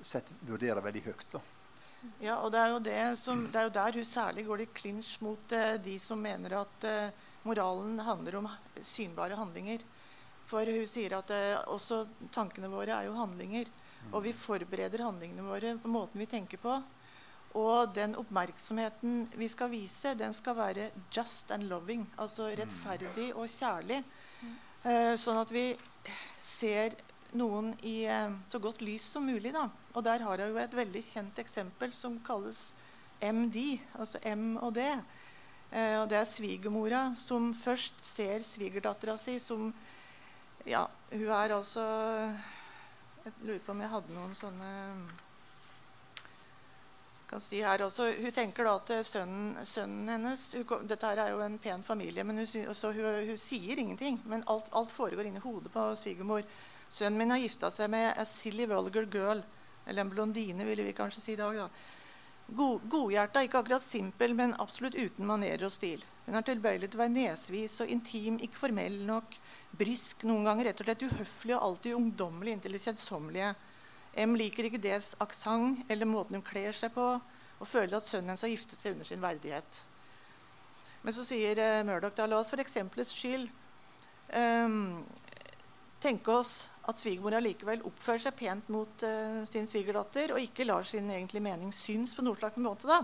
sett, 0.00 0.32
vurderer 0.48 0.80
veldig 0.82 1.04
høyt. 1.04 1.26
da. 1.32 1.42
Ja, 2.20 2.38
og 2.40 2.52
det 2.52 2.60
er, 2.60 2.70
jo 2.72 2.78
det, 2.84 3.00
som, 3.20 3.42
det 3.52 3.60
er 3.60 3.66
jo 3.68 3.74
der 3.76 3.96
hun 4.00 4.06
særlig 4.08 4.46
går 4.46 4.62
i 4.64 4.70
klinsj 4.76 5.18
mot 5.24 5.52
eh, 5.56 5.74
de 5.84 5.98
som 6.00 6.20
mener 6.20 6.54
at 6.62 6.86
eh, 6.88 7.26
moralen 7.44 7.98
handler 8.04 8.38
om 8.40 8.48
synbare 8.84 9.36
handlinger. 9.36 9.84
For 10.50 10.66
hun 10.66 10.88
sier 10.88 11.18
at 11.18 11.32
eh, 11.34 11.58
også 11.70 12.04
tankene 12.34 12.70
våre 12.72 12.96
er 12.96 13.08
jo 13.08 13.18
handlinger. 13.18 13.68
Og 14.10 14.24
vi 14.24 14.32
forbereder 14.32 15.04
handlingene 15.04 15.44
våre 15.44 15.74
på 15.80 15.92
måten 15.92 16.22
vi 16.22 16.28
tenker 16.30 16.60
på. 16.62 16.78
Og 17.60 17.92
den 17.94 18.14
oppmerksomheten 18.18 19.24
vi 19.36 19.48
skal 19.50 19.72
vise, 19.72 20.14
den 20.14 20.34
skal 20.34 20.56
være 20.56 20.90
just 21.12 21.50
and 21.50 21.68
loving. 21.70 22.06
Altså 22.18 22.48
rettferdig 22.54 23.30
og 23.34 23.50
kjærlig. 23.50 24.00
Eh, 24.88 25.14
sånn 25.20 25.40
at 25.42 25.50
vi 25.52 25.66
ser 26.40 26.96
noen 27.38 27.72
i 27.86 28.02
eh, 28.08 28.32
så 28.48 28.60
godt 28.62 28.82
lys 28.84 29.06
som 29.14 29.26
mulig. 29.26 29.52
Da. 29.54 29.68
Og 29.94 30.04
der 30.06 30.24
har 30.26 30.40
jeg 30.40 30.52
jo 30.52 30.60
et 30.60 30.76
veldig 30.76 31.02
kjent 31.06 31.40
eksempel 31.42 31.94
som 31.96 32.18
kalles 32.26 32.68
MD, 33.20 33.78
altså 33.98 34.20
M 34.32 34.54
og 34.60 34.74
D. 34.76 34.86
Eh, 35.70 35.96
og 36.00 36.08
det 36.10 36.18
er 36.20 36.28
svigermora 36.28 37.02
som 37.20 37.52
først 37.54 38.00
ser 38.02 38.46
svigerdattera 38.46 39.18
si 39.20 39.38
som 39.42 39.72
Ja, 40.66 40.82
hun 41.12 41.28
er 41.32 41.54
altså 41.54 41.82
Jeg 43.24 43.32
lurer 43.46 43.62
på 43.64 43.72
om 43.72 43.80
jeg 43.80 43.92
hadde 43.92 44.16
noen 44.16 44.34
sånne 44.36 44.70
kan 47.30 47.40
si 47.40 47.60
her 47.62 47.84
også, 47.84 48.08
Hun 48.18 48.32
tenker 48.34 48.66
da 48.66 48.72
til 48.88 49.04
sønnen, 49.06 49.60
sønnen 49.64 50.08
hennes 50.10 50.48
hun, 50.56 50.88
Dette 50.90 51.06
her 51.06 51.22
er 51.22 51.30
jo 51.30 51.44
en 51.44 51.58
pen 51.62 51.84
familie, 51.86 52.24
men 52.26 52.42
hun, 52.42 52.48
hun, 52.66 53.06
hun 53.30 53.38
sier 53.38 53.78
ingenting. 53.78 54.18
Men 54.26 54.42
alt, 54.50 54.66
alt 54.74 54.90
foregår 54.90 55.28
inni 55.28 55.42
hodet 55.44 55.70
på 55.72 55.84
svigermor. 56.00 56.42
Sønnen 56.90 57.18
min 57.18 57.30
har 57.30 57.38
gifta 57.38 57.70
seg 57.70 57.90
med 57.92 58.12
a 58.18 58.26
silly 58.26 58.66
vulgar 58.66 59.06
girl. 59.06 59.42
Eller 59.86 60.04
en 60.04 60.12
blondine, 60.12 60.66
ville 60.66 60.84
vi 60.84 60.94
kanskje 60.96 61.22
si 61.22 61.32
i 61.32 61.40
dag. 61.40 61.56
da. 61.56 61.68
God, 62.50 62.86
godhjerta, 62.90 63.44
ikke 63.46 63.60
akkurat 63.62 63.82
simpel, 63.82 64.34
men 64.34 64.56
absolutt 64.58 64.98
uten 64.98 65.26
manerer 65.26 65.68
og 65.68 65.72
stil. 65.72 66.02
Hun 66.26 66.38
er 66.38 66.46
tilbøyelig 66.46 66.90
til 66.90 66.98
å 66.98 67.02
være 67.04 67.14
nesvis 67.14 67.76
og 67.82 67.92
intim, 67.94 68.40
ikke 68.42 68.58
formell 68.58 69.00
nok. 69.06 69.36
Brysk, 69.78 70.24
noen 70.26 70.48
ganger 70.48 70.70
rett 70.70 70.82
og 70.82 70.88
slett 70.88 71.04
uhøflig 71.06 71.54
og 71.56 71.66
alltid 71.68 71.98
ungdommelig 71.98 72.56
inntil 72.56 72.74
det 72.74 72.82
kjedsommelige. 72.82 73.52
M 74.18 74.34
liker 74.34 74.66
ikke 74.66 74.82
deres 74.82 75.12
aksent 75.22 75.86
eller 75.90 76.10
måten 76.10 76.40
hun 76.40 76.46
kler 76.46 76.74
seg 76.74 76.90
på, 76.96 77.06
og 77.60 77.68
føler 77.68 78.00
at 78.00 78.06
sønnen 78.06 78.32
hennes 78.32 78.42
har 78.42 78.50
giftet 78.50 78.82
seg 78.82 78.96
under 78.96 79.06
sin 79.06 79.22
verdighet. 79.22 79.80
Men 81.04 81.14
så 81.16 81.24
sier 81.24 81.60
uh, 81.62 81.84
Murdoch 81.86 82.16
da, 82.18 82.26
la 82.26 82.40
oss 82.42 82.50
for 82.52 82.60
eksempelets 82.60 83.14
skyld 83.14 83.46
um, 84.36 85.00
tenke 86.02 86.34
oss 86.34 86.66
at 86.88 87.00
svigermor 87.00 87.36
likevel 87.42 87.82
oppfører 87.86 88.22
seg 88.24 88.36
pent 88.38 88.70
mot 88.72 89.04
uh, 89.04 89.42
sin 89.48 89.68
svigerdatter 89.68 90.34
og 90.34 90.40
ikke 90.42 90.66
lar 90.68 90.86
sin 90.88 91.10
egentlige 91.12 91.44
mening 91.44 91.74
syns 91.76 92.14
på 92.16 92.24
noen 92.24 92.38
slags 92.40 92.60
måte. 92.62 92.88
da. 92.88 93.02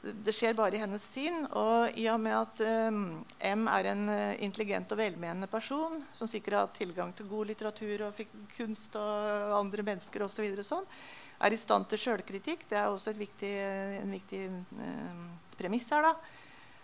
Det 0.00 0.32
skjer 0.32 0.56
bare 0.56 0.76
i 0.76 0.80
hennes 0.80 1.04
sinn. 1.04 1.42
Og 1.56 1.96
i 2.00 2.06
og 2.12 2.20
med 2.24 2.36
at 2.36 2.62
um, 2.88 3.00
M 3.44 3.66
er 3.72 3.90
en 3.92 4.04
uh, 4.08 4.42
intelligent 4.44 4.92
og 4.92 5.00
velmenende 5.00 5.48
person 5.50 5.98
som 6.16 6.28
sikkert 6.30 6.56
har 6.56 6.68
hatt 6.68 6.78
tilgang 6.80 7.12
til 7.16 7.28
god 7.30 7.50
litteratur 7.52 8.06
og 8.08 8.22
kunst 8.56 8.96
og 9.00 9.56
andre 9.58 9.84
mennesker 9.90 10.24
osv., 10.24 10.52
så 10.60 10.68
sånn, 10.74 10.92
er 11.40 11.56
i 11.56 11.60
stand 11.60 11.88
til 11.88 12.00
sjølkritikk. 12.00 12.66
Det 12.68 12.76
er 12.76 12.92
også 12.92 13.16
viktig, 13.16 13.54
en 14.02 14.12
viktig 14.12 14.44
um, 14.76 15.26
premiss 15.56 15.88
her. 15.92 16.10
da. 16.10 16.14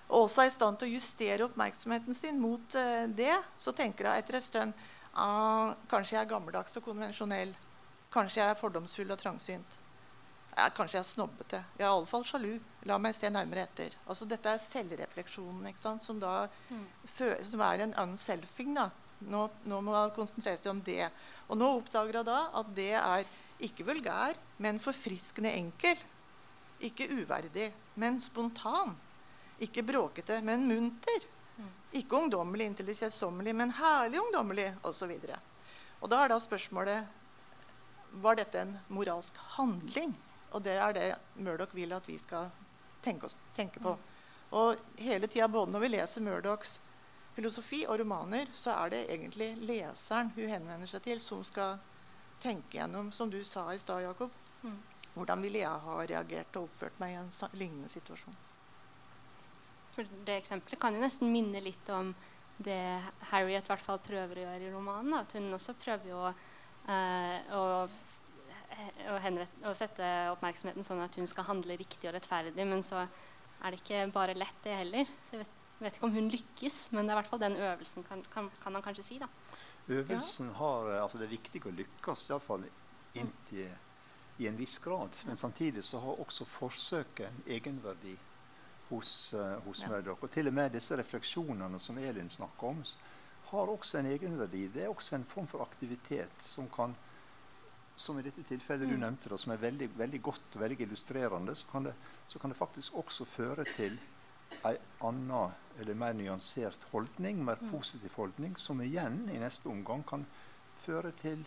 Og 0.06 0.28
også 0.28 0.44
er 0.44 0.48
i 0.48 0.54
stand 0.54 0.78
til 0.80 0.88
å 0.88 0.96
justere 0.96 1.44
oppmerksomheten 1.44 2.16
sin 2.16 2.36
mot 2.40 2.76
det. 3.18 3.34
Så 3.58 3.74
tenker 3.74 4.06
hun 4.06 4.14
etter 4.14 4.38
en 4.38 4.44
stund 4.44 4.84
Ah, 5.16 5.72
kanskje 5.88 6.18
jeg 6.18 6.26
er 6.26 6.28
gammeldags 6.28 6.76
og 6.76 6.84
konvensjonell. 6.84 7.54
Kanskje 8.12 8.42
jeg 8.42 8.52
er 8.52 8.58
fordomsfull 8.60 9.14
og 9.14 9.20
trangsynt. 9.20 9.76
Ja, 10.56 10.66
kanskje 10.72 10.98
jeg 10.98 11.04
er 11.04 11.08
snobbete. 11.08 11.60
Jeg 11.76 11.84
er 11.84 11.90
iallfall 11.90 12.24
sjalu. 12.28 12.52
La 12.88 12.98
meg 13.00 13.16
se 13.16 13.30
nærmere 13.32 13.64
etter. 13.64 13.96
Altså, 14.06 14.28
dette 14.28 14.52
er 14.52 14.60
selvrefleksjonen 14.62 15.74
som, 16.00 16.20
da, 16.20 16.46
mm. 16.68 16.84
som 17.44 17.64
er 17.64 17.84
en 17.84 17.96
unselfing. 18.06 18.74
Da. 18.76 18.90
Nå, 19.24 19.46
nå 19.64 19.80
må 19.80 19.92
man 19.94 20.12
konsentrere 20.16 20.60
seg 20.60 20.72
om 20.72 20.82
det. 20.84 21.08
Og 21.48 21.60
nå 21.60 21.70
oppdager 21.78 22.20
jeg 22.20 22.28
da 22.28 22.40
at 22.60 22.72
det 22.76 22.92
er 23.00 23.28
ikke 23.66 23.88
vulgær, 23.88 24.36
men 24.60 24.80
forfriskende 24.84 25.52
enkel. 25.56 26.00
Ikke 26.84 27.08
uverdig, 27.08 27.70
men 27.96 28.20
spontan. 28.20 28.92
Ikke 29.64 29.84
bråkete, 29.84 30.42
men 30.44 30.68
munter. 30.68 31.24
Ikke 31.96 32.18
ungdommelig 32.18 32.70
inntil 32.70 32.90
det 32.90 32.96
kjedsommelig, 32.98 33.54
men 33.56 33.72
herlig 33.78 34.20
ungdommelig 34.20 34.68
osv. 34.84 35.12
Og, 35.16 35.36
og 36.02 36.10
da 36.12 36.22
er 36.22 36.32
da 36.32 36.40
spørsmålet 36.42 38.20
var 38.22 38.38
dette 38.38 38.60
en 38.60 38.76
moralsk 38.92 39.36
handling. 39.56 40.14
Og 40.54 40.62
det 40.64 40.76
er 40.80 40.96
det 40.96 41.06
Murdoch 41.42 41.74
vil 41.76 41.92
at 41.96 42.08
vi 42.08 42.18
skal 42.20 42.50
tenke, 43.04 43.28
oss, 43.28 43.36
tenke 43.56 43.80
på. 43.82 43.96
Og 44.56 44.76
hele 45.02 45.28
tida, 45.28 45.48
både 45.48 45.72
når 45.72 45.84
vi 45.84 45.92
leser 45.94 46.24
Murdochs 46.24 46.78
filosofi 47.36 47.82
og 47.86 47.98
romaner, 48.00 48.48
så 48.56 48.72
er 48.78 48.92
det 48.94 49.02
egentlig 49.12 49.50
leseren 49.68 50.32
hun 50.36 50.48
henvender 50.48 50.88
seg 50.88 51.04
til, 51.04 51.20
som 51.20 51.42
skal 51.44 51.76
tenke 52.40 52.78
gjennom, 52.78 53.10
som 53.12 53.30
du 53.32 53.42
sa 53.44 53.68
i 53.74 53.80
stad, 53.80 54.04
Jakob. 54.06 54.32
Mm. 54.62 54.78
Hvordan 55.16 55.44
ville 55.44 55.60
jeg 55.62 55.84
ha 55.86 55.98
reagert 56.04 56.56
og 56.56 56.70
oppført 56.70 57.00
meg 57.00 57.14
i 57.14 57.20
en 57.20 57.32
lignende 57.56 57.88
situasjon? 57.92 58.36
For 59.96 60.16
det 60.28 60.40
eksempelet 60.42 60.80
kan 60.80 60.96
jo 60.96 61.00
nesten 61.00 61.30
minne 61.32 61.62
litt 61.64 61.88
om 61.88 62.12
det 62.56 62.80
Harriet 63.30 63.68
hvert 63.68 63.84
fall 63.84 64.00
prøver 64.04 64.40
å 64.40 64.44
gjøre 64.46 64.68
i 64.68 64.72
romanen. 64.72 65.16
At 65.18 65.32
hun 65.36 65.48
også 65.56 65.76
prøver 65.80 66.10
jo 66.10 66.20
eh, 66.28 67.54
å, 67.56 67.62
å, 67.88 69.16
henrette, 69.24 69.62
å, 69.64 69.72
sette 69.76 70.10
oppmerksomheten 70.34 70.84
sånn 70.84 71.00
at 71.04 71.16
hun 71.16 71.28
skal 71.30 71.48
handle 71.48 71.78
riktig 71.80 72.10
og 72.10 72.16
rettferdig. 72.16 72.68
Men 72.68 72.84
så 72.84 73.06
er 73.06 73.72
det 73.72 73.80
ikke 73.80 74.04
bare 74.12 74.36
lett, 74.36 74.60
det 74.64 74.76
heller. 74.82 75.16
Så 75.24 75.38
jeg 75.38 75.44
vet, 75.44 75.56
vet 75.80 75.96
ikke 75.96 76.10
om 76.10 76.16
hun 76.16 76.30
lykkes, 76.32 76.78
men 76.92 77.04
det 77.04 77.12
er 77.12 77.16
i 77.16 77.20
hvert 77.22 77.32
fall 77.32 77.44
den 77.46 77.58
øvelsen, 77.60 78.04
kan, 78.08 78.24
kan, 78.32 78.52
kan 78.62 78.76
man 78.76 78.84
kanskje 78.84 79.08
si. 79.08 79.18
da. 79.22 79.30
Øvelsen 79.88 80.52
har, 80.60 80.92
eh, 80.92 81.02
altså 81.02 81.20
Det 81.22 81.28
er 81.28 81.36
viktig 81.38 81.64
å 81.64 81.76
lykkes, 81.80 82.28
iallfall 82.30 82.68
inntil 83.16 83.72
i 84.36 84.48
en 84.48 84.60
viss 84.60 84.76
grad. 84.84 85.16
Men 85.24 85.40
samtidig 85.40 85.84
så 85.84 86.00
har 86.04 86.20
også 86.20 86.44
forsøket 86.44 87.28
en 87.30 87.44
egenverdi 87.56 88.16
hos, 88.90 89.34
uh, 89.34 89.58
hos 89.66 89.82
Ja. 89.82 89.88
Murdoch. 89.88 90.22
Og 90.22 90.30
til 90.30 90.46
og 90.48 90.54
med 90.54 90.72
disse 90.72 90.96
refleksjonene 90.96 91.78
som 91.80 91.98
Elin 91.98 92.30
snakker 92.30 92.68
om, 92.68 92.84
har 93.50 93.66
også 93.70 93.98
en 93.98 94.06
egenverdi. 94.06 94.68
Det 94.72 94.82
er 94.84 94.88
også 94.88 95.14
en 95.16 95.24
form 95.24 95.46
for 95.46 95.62
aktivitet 95.62 96.42
som 96.42 96.68
kan 96.68 96.94
som 97.96 98.18
i 98.18 98.22
dette 98.22 98.42
tilfellet 98.44 98.88
du 98.88 98.94
Mm. 98.94 99.00
nevnte, 99.00 99.28
da, 99.30 99.36
som 99.38 99.52
er 99.52 99.56
veldig, 99.56 99.86
veldig 99.96 100.22
godt 100.22 100.56
og 100.56 100.60
veldig 100.60 100.80
illustrerende, 100.80 101.54
så 101.56 101.64
kan, 101.72 101.84
det, 101.84 101.94
så 102.26 102.38
kan 102.38 102.50
det 102.50 102.58
faktisk 102.58 102.94
også 102.94 103.24
føre 103.24 103.64
til 103.64 103.98
en 104.64 104.76
annen 105.00 105.52
eller 105.80 105.94
mer 105.94 106.12
nyansert 106.12 106.84
holdning, 106.92 107.42
mer 107.44 107.56
Mm. 107.60 107.70
positiv 107.70 108.10
holdning, 108.16 108.54
som 108.58 108.80
igjen 108.82 109.30
i 109.30 109.38
neste 109.38 109.66
omgang 109.68 110.04
kan 110.06 110.26
føre 110.76 111.10
til 111.12 111.46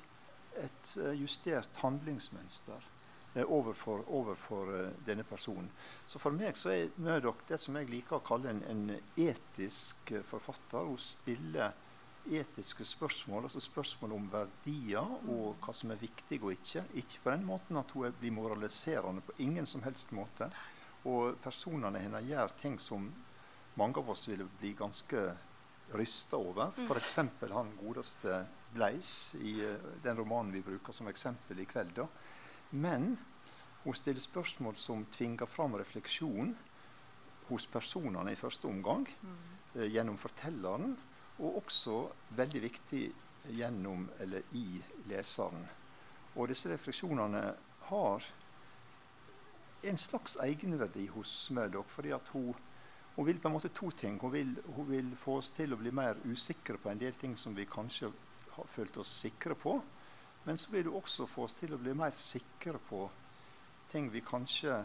et 0.58 0.98
eh, 0.98 1.14
justert 1.22 1.70
handlingsmønster 1.84 2.82
eh, 2.82 2.99
overfor, 3.36 4.04
overfor 4.08 4.72
eh, 4.76 4.90
denne 5.06 5.24
personen. 5.24 5.70
Så 6.06 6.20
for 6.22 6.36
meg 6.36 6.58
så 6.58 6.74
er 6.74 6.96
Murdoch 6.98 7.44
det 7.48 7.60
som 7.62 7.78
jeg 7.78 7.90
liker 7.92 8.18
å 8.18 8.26
kalle 8.26 8.50
en, 8.50 8.64
en 8.66 8.98
etisk 9.20 10.12
eh, 10.16 10.26
forfatter. 10.26 10.90
Hun 10.90 10.98
stiller 11.02 11.76
etiske 12.30 12.86
spørsmål, 12.86 13.48
altså 13.48 13.62
spørsmål 13.64 14.16
om 14.18 14.28
verdier 14.30 15.14
og 15.32 15.62
hva 15.64 15.74
som 15.74 15.94
er 15.94 16.02
viktig 16.02 16.42
og 16.44 16.54
ikke. 16.54 16.84
Ikke 17.02 17.24
på 17.24 17.34
den 17.34 17.46
måten 17.48 17.80
at 17.80 17.94
hun 17.96 18.18
blir 18.20 18.36
moraliserende 18.36 19.24
på 19.26 19.38
ingen 19.46 19.70
som 19.70 19.86
helst 19.86 20.14
måte. 20.16 20.50
Og 21.10 21.38
personene 21.44 22.02
hennes 22.04 22.28
gjør 22.28 22.58
ting 22.60 22.80
som 22.82 23.08
mange 23.80 24.02
av 24.02 24.10
oss 24.12 24.28
ville 24.28 24.50
bli 24.60 24.74
ganske 24.78 25.30
rysta 25.96 26.38
over. 26.38 26.74
F.eks. 26.86 27.16
han 27.54 27.72
godeste 27.80 28.44
Bleis 28.74 29.36
i 29.42 29.56
eh, 29.66 29.88
den 30.04 30.18
romanen 30.18 30.54
vi 30.54 30.66
bruker 30.66 30.94
som 30.94 31.08
eksempel 31.10 31.62
i 31.62 31.70
kveld. 31.70 31.96
da. 32.02 32.10
Men 32.70 33.18
hun 33.84 33.96
stiller 33.96 34.22
spørsmål 34.22 34.76
som 34.76 35.06
tvinger 35.12 35.46
fram 35.50 35.78
refleksjon 35.80 36.56
hos 37.50 37.66
personene 37.68 38.34
i 38.34 38.38
første 38.38 38.68
omgang, 38.68 39.08
eh, 39.76 39.88
gjennom 39.90 40.18
fortelleren, 40.18 40.98
og 41.40 41.64
også 41.64 42.10
veldig 42.38 42.62
viktig 42.62 43.12
gjennom 43.56 44.10
eller 44.20 44.44
i 44.52 44.82
leseren. 45.08 45.66
Og 46.36 46.48
disse 46.52 46.70
refleksjonene 46.70 47.56
har 47.90 48.26
en 49.84 49.98
slags 49.98 50.36
egenverdi 50.44 51.08
hos 51.08 51.52
Murdoch, 51.56 51.90
fordi 51.90 52.12
at 52.12 52.28
hun, 52.34 52.54
hun 53.16 53.26
vil 53.26 53.40
på 53.40 53.48
en 53.48 53.56
måte 53.56 53.72
to 53.74 53.92
ting. 53.92 54.20
Hun 54.20 54.34
vil, 54.34 54.58
hun 54.76 54.90
vil 54.90 55.16
få 55.16 55.38
oss 55.40 55.50
til 55.56 55.74
å 55.74 55.80
bli 55.80 55.92
mer 55.96 56.20
usikre 56.26 56.78
på 56.78 56.92
en 56.92 57.00
del 57.00 57.16
ting 57.20 57.38
som 57.38 57.56
vi 57.56 57.66
kanskje 57.66 58.12
har 58.56 58.68
følt 58.68 58.98
oss 58.98 59.14
sikre 59.24 59.56
på. 59.56 59.80
Men 60.44 60.58
så 60.58 60.72
vil 60.72 60.88
det 60.88 60.94
også 60.96 61.28
få 61.28 61.46
oss 61.48 61.58
til 61.60 61.74
å 61.76 61.82
bli 61.82 61.94
mer 61.98 62.16
sikre 62.16 62.80
på 62.90 63.04
ting 63.92 64.08
vi 64.14 64.22
kanskje 64.26 64.78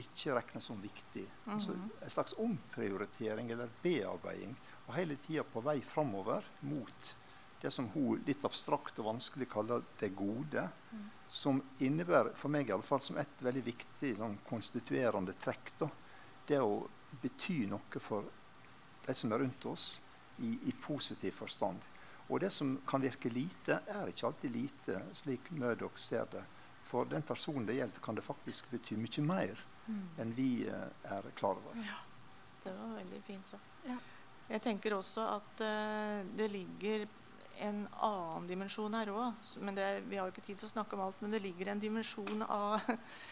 ikke 0.00 0.36
regner 0.36 0.62
som 0.64 0.80
viktig. 0.80 1.24
altså 1.46 1.74
en 1.74 2.10
slags 2.10 2.34
omprioritering 2.40 3.50
eller 3.50 3.72
bearbeiding. 3.82 4.54
Og 4.86 4.94
hele 4.96 5.16
tida 5.16 5.44
på 5.44 5.60
vei 5.60 5.80
framover 5.84 6.46
mot 6.60 7.14
det 7.62 7.70
som 7.70 7.86
hun 7.94 8.22
litt 8.26 8.44
abstrakt 8.44 8.98
og 8.98 9.06
vanskelig 9.12 9.46
kaller 9.50 9.84
det 10.00 10.08
gode. 10.18 10.64
Som 11.28 11.62
innebærer, 11.78 12.32
for 12.34 12.50
meg 12.52 12.68
i 12.68 12.72
alle 12.74 12.86
fall, 12.86 13.00
som 13.00 13.18
et 13.20 13.44
veldig 13.44 13.62
viktig 13.64 14.16
sånn, 14.18 14.38
konstituerende 14.48 15.36
trekk. 15.40 15.74
Da, 15.78 15.88
det 16.48 16.58
å 16.60 16.82
bety 17.22 17.66
noe 17.70 18.02
for 18.02 18.26
de 19.06 19.14
som 19.14 19.32
er 19.32 19.44
rundt 19.44 19.66
oss, 19.70 19.86
i, 20.42 20.56
i 20.68 20.72
positiv 20.82 21.36
forstand. 21.38 21.84
Og 22.32 22.40
det 22.40 22.48
som 22.50 22.78
kan 22.88 23.02
virke 23.04 23.28
lite, 23.28 23.82
er 23.92 24.08
ikke 24.08 24.26
alltid 24.30 24.54
lite, 24.54 25.02
slik 25.12 25.50
Murdoch 25.52 25.98
ser 26.00 26.24
det. 26.32 26.42
For 26.88 27.04
den 27.08 27.22
personen 27.28 27.66
det 27.68 27.76
gjelder, 27.76 28.00
kan 28.00 28.16
det 28.16 28.24
faktisk 28.24 28.70
bety 28.72 28.96
mye 28.96 29.26
mer 29.26 29.60
enn 30.22 30.32
vi 30.36 30.64
eh, 30.70 31.12
er 31.12 31.26
klar 31.36 31.58
over. 31.58 31.76
Det 32.62 32.72
var 32.72 32.94
veldig 32.96 33.20
fint 33.26 33.52
sagt. 33.52 33.78
Ja. 33.84 33.98
Jeg 34.48 34.62
tenker 34.62 34.94
også 34.94 35.24
at 35.26 35.62
uh, 35.64 36.22
det 36.38 36.48
ligger 36.52 37.04
en 37.66 37.84
annen 38.00 38.48
dimensjon 38.48 38.94
her 38.94 39.10
òg. 39.12 39.44
Vi 40.08 40.16
har 40.16 40.26
jo 40.26 40.32
ikke 40.32 40.44
tid 40.44 40.60
til 40.60 40.68
å 40.68 40.72
snakke 40.72 40.96
om 40.96 41.04
alt. 41.04 41.20
Men 41.20 41.34
det 41.34 41.42
ligger 41.44 41.72
en 41.72 41.82
dimensjon 41.82 42.44
av, 42.46 42.80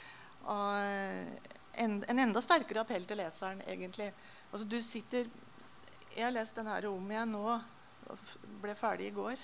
av 0.56 0.76
en, 0.76 1.98
en 2.04 2.22
enda 2.26 2.42
sterkere 2.44 2.84
appell 2.84 3.06
til 3.08 3.20
leseren, 3.20 3.62
egentlig. 3.68 4.10
Altså, 4.50 4.66
du 4.66 4.80
sitter 4.82 5.30
Jeg 6.10 6.24
har 6.26 6.34
lest 6.34 6.56
den 6.58 6.66
her 6.66 6.88
om 6.90 7.10
igjen 7.10 7.36
nå. 7.36 7.60
Ble 8.62 8.74
ferdig 8.78 9.10
i 9.10 9.14
går. 9.16 9.40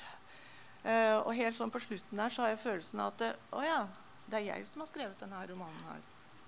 Uh, 0.87 1.19
og 1.27 1.33
helt 1.35 1.57
sånn 1.59 1.73
på 1.75 1.83
slutten 1.83 2.21
der 2.21 2.31
så 2.31 2.45
har 2.45 2.53
jeg 2.53 2.63
følelsen 2.63 3.01
av 3.03 3.15
at 3.15 3.23
det, 3.23 3.31
Å 3.59 3.63
ja, 3.65 3.79
det 4.31 4.39
er 4.39 4.45
jeg 4.53 4.69
som 4.69 4.85
har 4.85 4.91
skrevet 4.91 5.23
denne 5.23 5.41
romanen 5.51 5.89
her. 5.89 6.05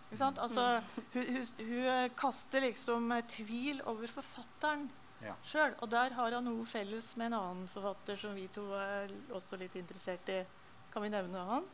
Ikke 0.08 0.20
sant? 0.22 0.38
Altså, 0.40 0.64
hun, 1.12 1.24
hun, 1.34 1.48
hun 1.68 2.14
kaster 2.16 2.64
liksom 2.64 3.10
eh, 3.12 3.24
tvil 3.28 3.82
over 3.90 4.08
forfatteren 4.12 4.86
Ja. 5.20 5.34
sjøl. 5.44 5.74
Og 5.82 5.90
der 5.90 6.14
har 6.14 6.36
han 6.36 6.46
noe 6.46 6.64
felles 6.70 7.10
med 7.18 7.32
en 7.32 7.38
annen 7.40 7.68
forfatter 7.68 8.16
som 8.20 8.36
vi 8.38 8.46
to 8.54 8.64
er 8.78 9.12
også 9.34 9.58
litt 9.60 9.74
interessert 9.76 10.30
i. 10.32 10.38
Kan 10.94 11.04
vi 11.04 11.10
nevne 11.12 11.42
han? 11.50 11.66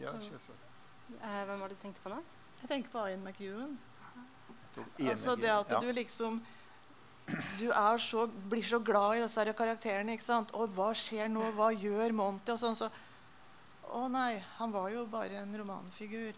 Ja, 0.00 0.14
selvsagt. 0.22 0.70
Uh, 1.18 1.42
hvem 1.48 1.60
var 1.60 1.68
det 1.68 1.76
du 1.76 1.82
tenkte 1.82 2.04
på 2.06 2.14
nå? 2.14 2.22
Jeg 2.62 2.70
tenker 2.70 2.94
på 2.94 3.06
Ian 3.10 3.26
McEwan. 3.26 3.74
Altså 5.02 5.34
det 5.36 5.50
at 5.52 5.74
ja. 5.74 5.80
du 5.82 5.92
liksom 5.92 6.38
Du 7.58 7.68
er 7.70 7.98
så, 8.02 8.26
blir 8.50 8.64
så 8.66 8.78
glad 8.82 9.16
i 9.16 9.22
disse 9.24 9.40
her 9.40 9.52
karakterene. 9.56 10.16
ikke 10.16 10.26
sant? 10.26 10.52
Og 10.58 10.72
hva 10.76 10.92
skjer 10.96 11.30
nå? 11.32 11.44
Hva 11.56 11.72
gjør 11.72 12.14
Monty? 12.16 12.54
Og 12.54 12.60
sånn, 12.60 12.78
så 12.78 12.90
Å 13.92 14.06
nei, 14.08 14.38
han 14.56 14.72
var 14.72 14.88
jo 14.88 15.02
bare 15.10 15.42
en 15.42 15.52
romanfigur. 15.60 16.36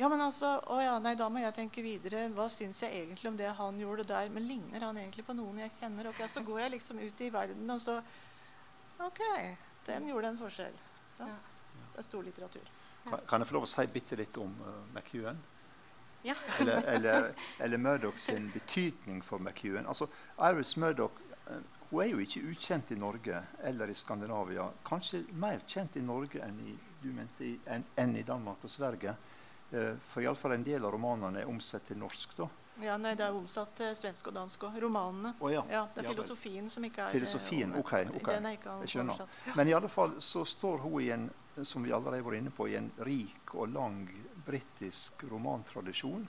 Ja, 0.00 0.08
men 0.08 0.22
altså, 0.24 0.56
å 0.72 0.80
ja, 0.82 0.96
nei, 0.98 1.12
Da 1.14 1.28
må 1.30 1.42
jeg 1.42 1.54
tenke 1.54 1.84
videre. 1.84 2.24
Hva 2.34 2.48
syns 2.50 2.82
jeg 2.82 3.04
egentlig 3.04 3.30
om 3.30 3.38
det 3.38 3.52
han 3.58 3.78
gjorde 3.78 4.08
der? 4.08 4.30
Men 4.34 4.48
ligner 4.48 4.88
han 4.88 4.98
egentlig 4.98 5.26
på 5.28 5.36
noen 5.36 5.62
jeg 5.62 5.74
kjenner? 5.78 6.10
Ok, 6.10 6.24
Så 6.32 6.42
går 6.46 6.64
jeg 6.64 6.74
liksom 6.78 7.02
ut 7.02 7.20
i 7.20 7.30
verden, 7.30 7.70
og 7.70 7.80
så 7.84 8.00
OK, 9.02 9.22
den 9.86 10.08
gjorde 10.10 10.28
en 10.30 10.38
forskjell. 10.38 10.74
Så. 11.16 11.26
Ja. 11.26 11.38
Det 11.92 12.00
er 12.00 12.06
stor 12.06 12.22
litteratur. 12.26 12.68
Kan, 13.04 13.24
kan 13.28 13.42
jeg 13.42 13.50
få 13.50 13.56
lov 13.56 13.66
å 13.66 13.70
si 13.70 13.86
bitte 13.90 14.18
litt 14.18 14.36
om 14.38 14.52
uh, 14.62 14.76
McEwan? 14.94 15.40
Ja. 16.22 16.34
Eller, 16.60 16.82
eller, 16.86 17.32
eller 17.58 17.78
Murdoch 17.78 18.18
sin 18.18 18.50
betydning 18.50 19.22
for 19.22 19.38
McEwan. 19.38 19.86
Altså, 19.86 20.06
Iris 20.38 20.76
Murdoch 20.76 21.12
eh, 21.46 21.62
hun 21.90 22.00
er 22.02 22.08
jo 22.08 22.22
ikke 22.24 22.40
ukjent 22.48 22.90
i 22.94 22.96
Norge 22.96 23.42
eller 23.68 23.90
i 23.90 23.94
Skandinavia. 23.94 24.70
Kanskje 24.84 25.24
mer 25.36 25.60
kjent 25.68 25.96
i 25.96 26.02
Norge 26.02 26.40
enn 26.40 26.60
i, 26.64 26.76
du 27.02 27.10
mente, 27.12 27.44
i, 27.44 27.58
enn, 27.68 28.16
i 28.16 28.22
Danmark 28.24 28.64
og 28.64 28.72
Sverige. 28.72 29.12
Eh, 29.72 29.92
for 30.08 30.24
iallfall 30.24 30.54
en 30.56 30.64
del 30.64 30.84
av 30.84 30.94
romanene 30.94 31.42
er 31.42 31.50
omsatt 31.50 31.90
til 31.90 32.00
norsk. 32.00 32.36
da. 32.38 32.48
Ja, 32.80 32.96
nei, 32.96 33.12
Det 33.14 33.26
er 33.26 33.36
omsatt 33.36 33.74
til 33.76 33.92
svensk 33.96 34.30
og 34.32 34.34
dansk 34.38 34.64
òg. 34.64 34.80
Romanene. 34.80 35.34
Oh, 35.40 35.52
ja. 35.52 35.60
Ja, 35.68 35.84
det 35.92 36.00
er 36.00 36.08
Ja 36.08 36.14
filosofien 36.14 36.70
som 36.70 36.84
ikke 36.88 37.04
er 37.04 37.12
Filosofien, 37.12 37.74
eh, 37.74 37.78
ok, 37.78 37.92
ok. 38.16 38.28
Den 38.30 38.46
er 38.46 38.56
ikke 38.56 38.78
Jeg 38.80 38.94
skjønner. 38.94 39.26
Men 39.56 39.68
i 39.68 39.72
alle 39.76 39.88
fall 39.92 40.16
så 40.18 40.46
står 40.48 40.78
hun 40.78 41.00
i 41.02 41.10
en 41.10 41.30
som 41.62 41.82
vi 41.84 41.92
allerede 41.92 42.24
var 42.24 42.34
inne 42.34 42.50
på, 42.50 42.68
i 42.68 42.76
en 42.76 42.90
rik 43.04 43.54
og 43.54 43.68
lang 43.68 44.08
britisk 44.46 45.24
romantradisjon 45.30 46.26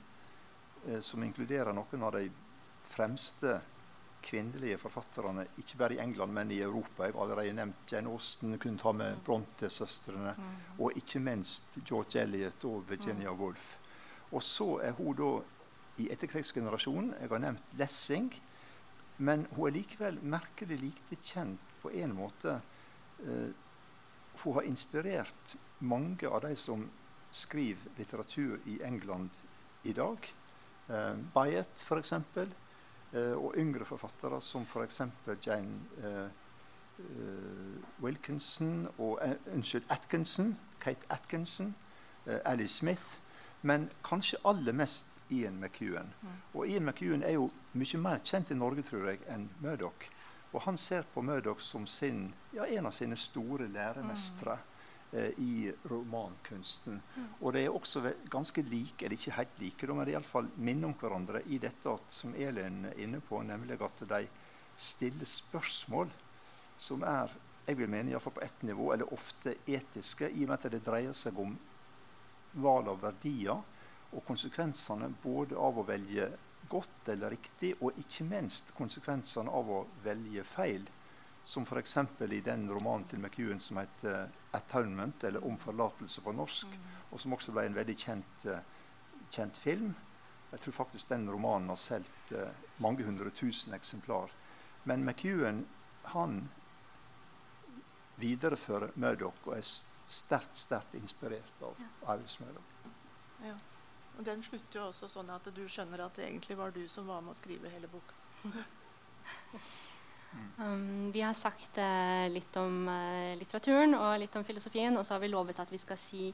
eh, 0.87 0.99
som 0.99 1.23
inkluderer 1.23 1.73
noen 1.75 2.03
av 2.03 2.17
de 2.17 2.27
fremste 2.93 3.59
kvinnelige 4.23 4.77
forfatterne, 4.79 5.43
ikke 5.59 5.77
bare 5.81 5.97
i 5.97 5.99
England, 5.99 6.31
men 6.31 6.51
i 6.51 6.61
Europa. 6.63 7.03
Jeg 7.03 7.15
har 7.15 7.25
allerede 7.25 7.55
nevnt 7.57 7.91
Jane 7.91 8.11
Austen, 8.11 8.55
kunne 8.59 8.79
ta 8.79 8.93
med 8.95 9.19
Bronte-søstrene, 9.25 10.31
og 10.79 10.95
ikke 10.99 11.19
minst 11.19 11.75
George 11.83 12.21
Elliot 12.21 12.63
og 12.69 12.85
Virginia 12.87 13.33
Woolf. 13.35 13.73
Og 14.31 14.43
så 14.43 14.69
er 14.87 14.95
hun 14.97 15.17
da 15.19 15.33
i 16.01 16.07
etterkrigsgenerasjonen. 16.13 17.13
Jeg 17.19 17.29
har 17.29 17.43
nevnt 17.43 17.75
Lessing. 17.77 18.31
Men 19.17 19.45
hun 19.53 19.67
er 19.67 19.75
likevel 19.75 20.17
merkelig 20.25 20.79
lite 20.81 21.19
kjent 21.21 21.73
på 21.83 21.91
en 21.93 22.15
måte. 22.17 22.57
Eh, 23.21 23.51
hun 24.41 24.55
har 24.57 24.65
inspirert 24.67 25.55
mange 25.79 26.27
av 26.27 26.41
de 26.47 26.55
som 26.57 26.87
skriver 27.33 27.91
litteratur 27.97 28.59
i 28.69 28.79
England 28.85 29.29
i 29.83 29.93
dag. 29.97 30.29
Eh, 30.89 31.15
Byatt, 31.35 31.81
f.eks. 31.83 32.13
Eh, 33.13 33.33
og 33.37 33.57
yngre 33.57 33.85
forfattere 33.85 34.39
som 34.41 34.63
f.eks. 34.65 35.01
Jane 35.45 35.79
eh, 36.03 36.27
eh, 36.99 38.03
Wilkinson 38.03 38.87
og 38.97 39.19
eh, 39.21 39.35
Unnskyld, 39.53 39.85
Atkinson. 39.89 40.55
Kate 40.79 41.05
Atkinson. 41.09 41.75
Eh, 42.25 42.39
Alice 42.45 42.75
Smith. 42.79 43.19
Men 43.61 43.89
kanskje 44.03 44.37
aller 44.45 44.73
mest 44.75 45.07
Ian 45.31 45.59
McEwan. 45.61 46.09
Og 46.53 46.67
Ian 46.67 46.85
McEwan 46.85 47.23
er 47.23 47.37
jo 47.37 47.49
mye 47.73 47.97
mer 47.97 48.19
kjent 48.27 48.51
i 48.51 48.57
Norge 48.59 48.83
tror 48.85 49.07
jeg, 49.09 49.21
enn 49.31 49.47
Murdoch. 49.63 50.09
Og 50.53 50.61
han 50.67 50.77
ser 50.77 51.07
på 51.13 51.21
Murdoch 51.25 51.61
som 51.63 51.87
sin, 51.87 52.27
ja, 52.53 52.65
en 52.67 52.85
av 52.85 52.93
sine 52.93 53.15
store 53.17 53.65
læremestere. 53.71 54.57
eh, 54.59 54.69
i 55.37 55.71
romankunsten. 55.89 56.99
Og 57.41 57.53
de 57.53 57.63
er 57.63 57.75
også 57.75 58.01
ganske 58.31 58.63
like, 58.65 59.05
eller 59.05 59.17
ikke 59.17 59.37
helt 59.37 59.59
like, 59.61 59.89
men 59.93 60.09
iallfall 60.09 60.49
minner 60.57 60.89
om 60.89 60.97
hverandre 60.99 61.43
i 61.53 61.59
dette 61.61 61.89
at, 61.89 62.09
som 62.11 62.35
Elin 62.35 62.85
er 62.89 63.01
inne 63.05 63.21
på, 63.21 63.41
nemlig 63.45 63.79
at 63.81 64.05
de 64.09 64.25
stiller 64.77 65.29
spørsmål 65.29 66.09
som 66.81 67.03
er 67.05 67.33
jeg 67.63 67.77
vil 67.79 67.87
mene 67.87 68.11
iallfall 68.11 68.35
på 68.35 68.43
ett 68.43 68.63
nivå, 68.67 68.89
eller 68.93 69.13
ofte 69.15 69.55
etiske, 69.65 70.27
i 70.27 70.43
og 70.43 70.49
med 70.49 70.57
at 70.57 70.73
det 70.73 70.81
dreier 70.83 71.13
seg 71.15 71.37
om 71.39 71.53
valg 72.59 72.89
av 72.91 72.99
verdier 73.01 73.61
og 74.13 74.25
konsekvensene 74.27 75.07
både 75.23 75.55
av 75.57 75.79
å 75.79 75.85
velge 75.87 76.27
godt 76.69 77.13
eller 77.13 77.33
riktig, 77.33 77.73
og 77.79 77.95
ikke 77.99 78.27
minst 78.27 78.73
konsekvensene 78.75 79.51
av 79.51 79.71
å 79.71 79.79
velge 80.03 80.43
feil. 80.47 80.85
Som 81.43 81.63
f.eks. 81.63 81.97
i 82.31 82.39
den 82.41 82.69
romanen 82.71 83.05
til 83.07 83.19
McEwan 83.19 83.59
som 83.59 83.77
heter 83.77 84.29
'Atonement', 84.51 85.23
eller 85.23 85.43
'Om 85.43 85.57
forlatelse' 85.57 86.21
på 86.21 86.31
norsk, 86.31 86.67
mm. 86.67 86.87
og 87.11 87.19
som 87.19 87.33
også 87.33 87.51
ble 87.51 87.65
en 87.65 87.75
veldig 87.75 87.97
kjent, 87.97 88.45
uh, 88.45 88.59
kjent, 89.29 89.57
film. 89.57 89.95
Jeg 90.51 90.59
tror 90.59 90.73
faktisk 90.73 91.09
den 91.09 91.31
romanen 91.31 91.69
har 91.69 91.75
solgt 91.75 92.31
uh, 92.31 92.47
mange 92.77 93.03
hundre 93.03 93.29
tusen 93.29 93.73
eksemplar. 93.73 94.29
Men 94.83 95.05
McEwan 95.05 95.65
han 96.03 96.49
viderefører 98.15 98.91
Murdoch 98.95 99.47
og 99.47 99.57
er 99.57 99.63
sterkt 100.05 100.55
sterkt 100.55 100.93
inspirert 100.93 101.63
av 101.63 101.79
ja. 101.79 102.15
Iris 102.15 102.39
Murdoch. 102.39 102.63
Ja. 103.43 103.55
Og 104.17 104.25
Den 104.25 104.43
slutter 104.43 104.79
jo 104.79 104.87
også 104.91 105.07
sånn 105.09 105.31
at 105.33 105.47
du 105.55 105.63
skjønner 105.67 106.05
at 106.05 106.15
det 106.15 106.27
egentlig 106.27 106.57
var 106.57 106.71
du 106.71 106.83
som 106.87 107.07
var 107.09 107.23
med 107.25 107.33
å 107.33 107.39
skrive 107.39 107.71
hele 107.73 107.89
boka. 107.89 108.13
um, 110.57 111.11
vi 111.13 111.21
har 111.21 111.35
sagt 111.37 111.77
uh, 111.81 112.25
litt 112.31 112.55
om 112.59 112.87
uh, 112.89 113.33
litteraturen 113.39 113.95
og 113.97 114.19
litt 114.21 114.35
om 114.39 114.45
filosofien, 114.47 114.95
og 114.97 115.05
så 115.05 115.15
har 115.15 115.23
vi 115.23 115.31
lovet 115.31 115.59
at 115.61 115.71
vi 115.71 115.81
skal 115.81 115.99
si 115.99 116.29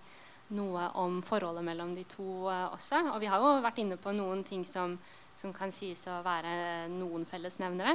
noe 0.56 0.88
om 0.98 1.20
forholdet 1.26 1.66
mellom 1.66 1.94
de 1.98 2.06
to 2.10 2.48
uh, 2.50 2.70
også. 2.74 3.04
Og 3.14 3.20
vi 3.22 3.30
har 3.32 3.44
jo 3.44 3.60
vært 3.66 3.82
inne 3.84 4.00
på 4.02 4.16
noen 4.16 4.46
ting 4.48 4.66
som 4.68 5.00
som 5.40 5.54
kan 5.56 5.72
sies 5.72 6.02
å 6.12 6.18
være 6.20 6.90
noen 6.92 7.24
fellesnevnere. 7.24 7.94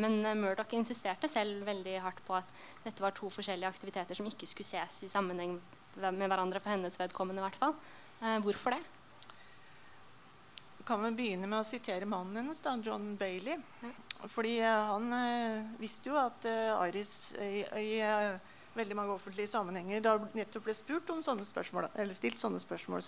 Men 0.00 0.14
Murdoch 0.40 0.70
insisterte 0.78 1.28
selv 1.28 1.66
veldig 1.68 1.98
hardt 2.00 2.22
på 2.24 2.38
at 2.38 2.48
dette 2.86 3.04
var 3.04 3.12
to 3.12 3.28
forskjellige 3.28 3.68
aktiviteter 3.68 4.16
som 4.16 4.24
ikke 4.30 4.48
skulle 4.48 4.70
ses 4.70 5.02
i 5.04 5.10
sammenheng 5.12 5.58
med 6.00 6.24
hverandre 6.24 6.62
for 6.62 6.72
hennes 6.72 6.96
vedkommende. 6.96 7.42
I 7.42 7.48
hvert 7.50 7.60
fall. 7.60 7.76
Hvorfor 8.46 8.78
det? 8.78 8.95
Kan 10.86 11.02
vi 11.02 11.10
begynne 11.18 11.48
med 11.50 11.60
å 11.60 11.66
sitere 11.66 12.06
mannen 12.06 12.36
hennes, 12.38 12.60
da, 12.62 12.76
John 12.84 13.16
Bailey. 13.18 13.58
Fordi 14.32 14.58
uh, 14.62 14.92
han 14.92 15.08
uh, 15.12 15.72
visste 15.80 16.12
jo 16.12 16.18
at 16.20 16.46
uh, 16.46 16.86
Iris 16.86 17.34
i, 17.42 17.64
i 17.82 17.90
veldig 18.76 18.96
mange 18.96 19.16
offentlige 19.16 19.50
sammenhenger 19.50 20.04
da 20.04 20.14
nettopp 20.36 20.68
ble 20.68 20.76
spurt 20.76 21.10
om 21.10 21.24
sånne 21.24 21.46
spørsmål, 21.48 21.88
eller 21.94 22.16
stilt 22.16 22.38
sånne 22.38 22.60
spørsmål 22.62 23.02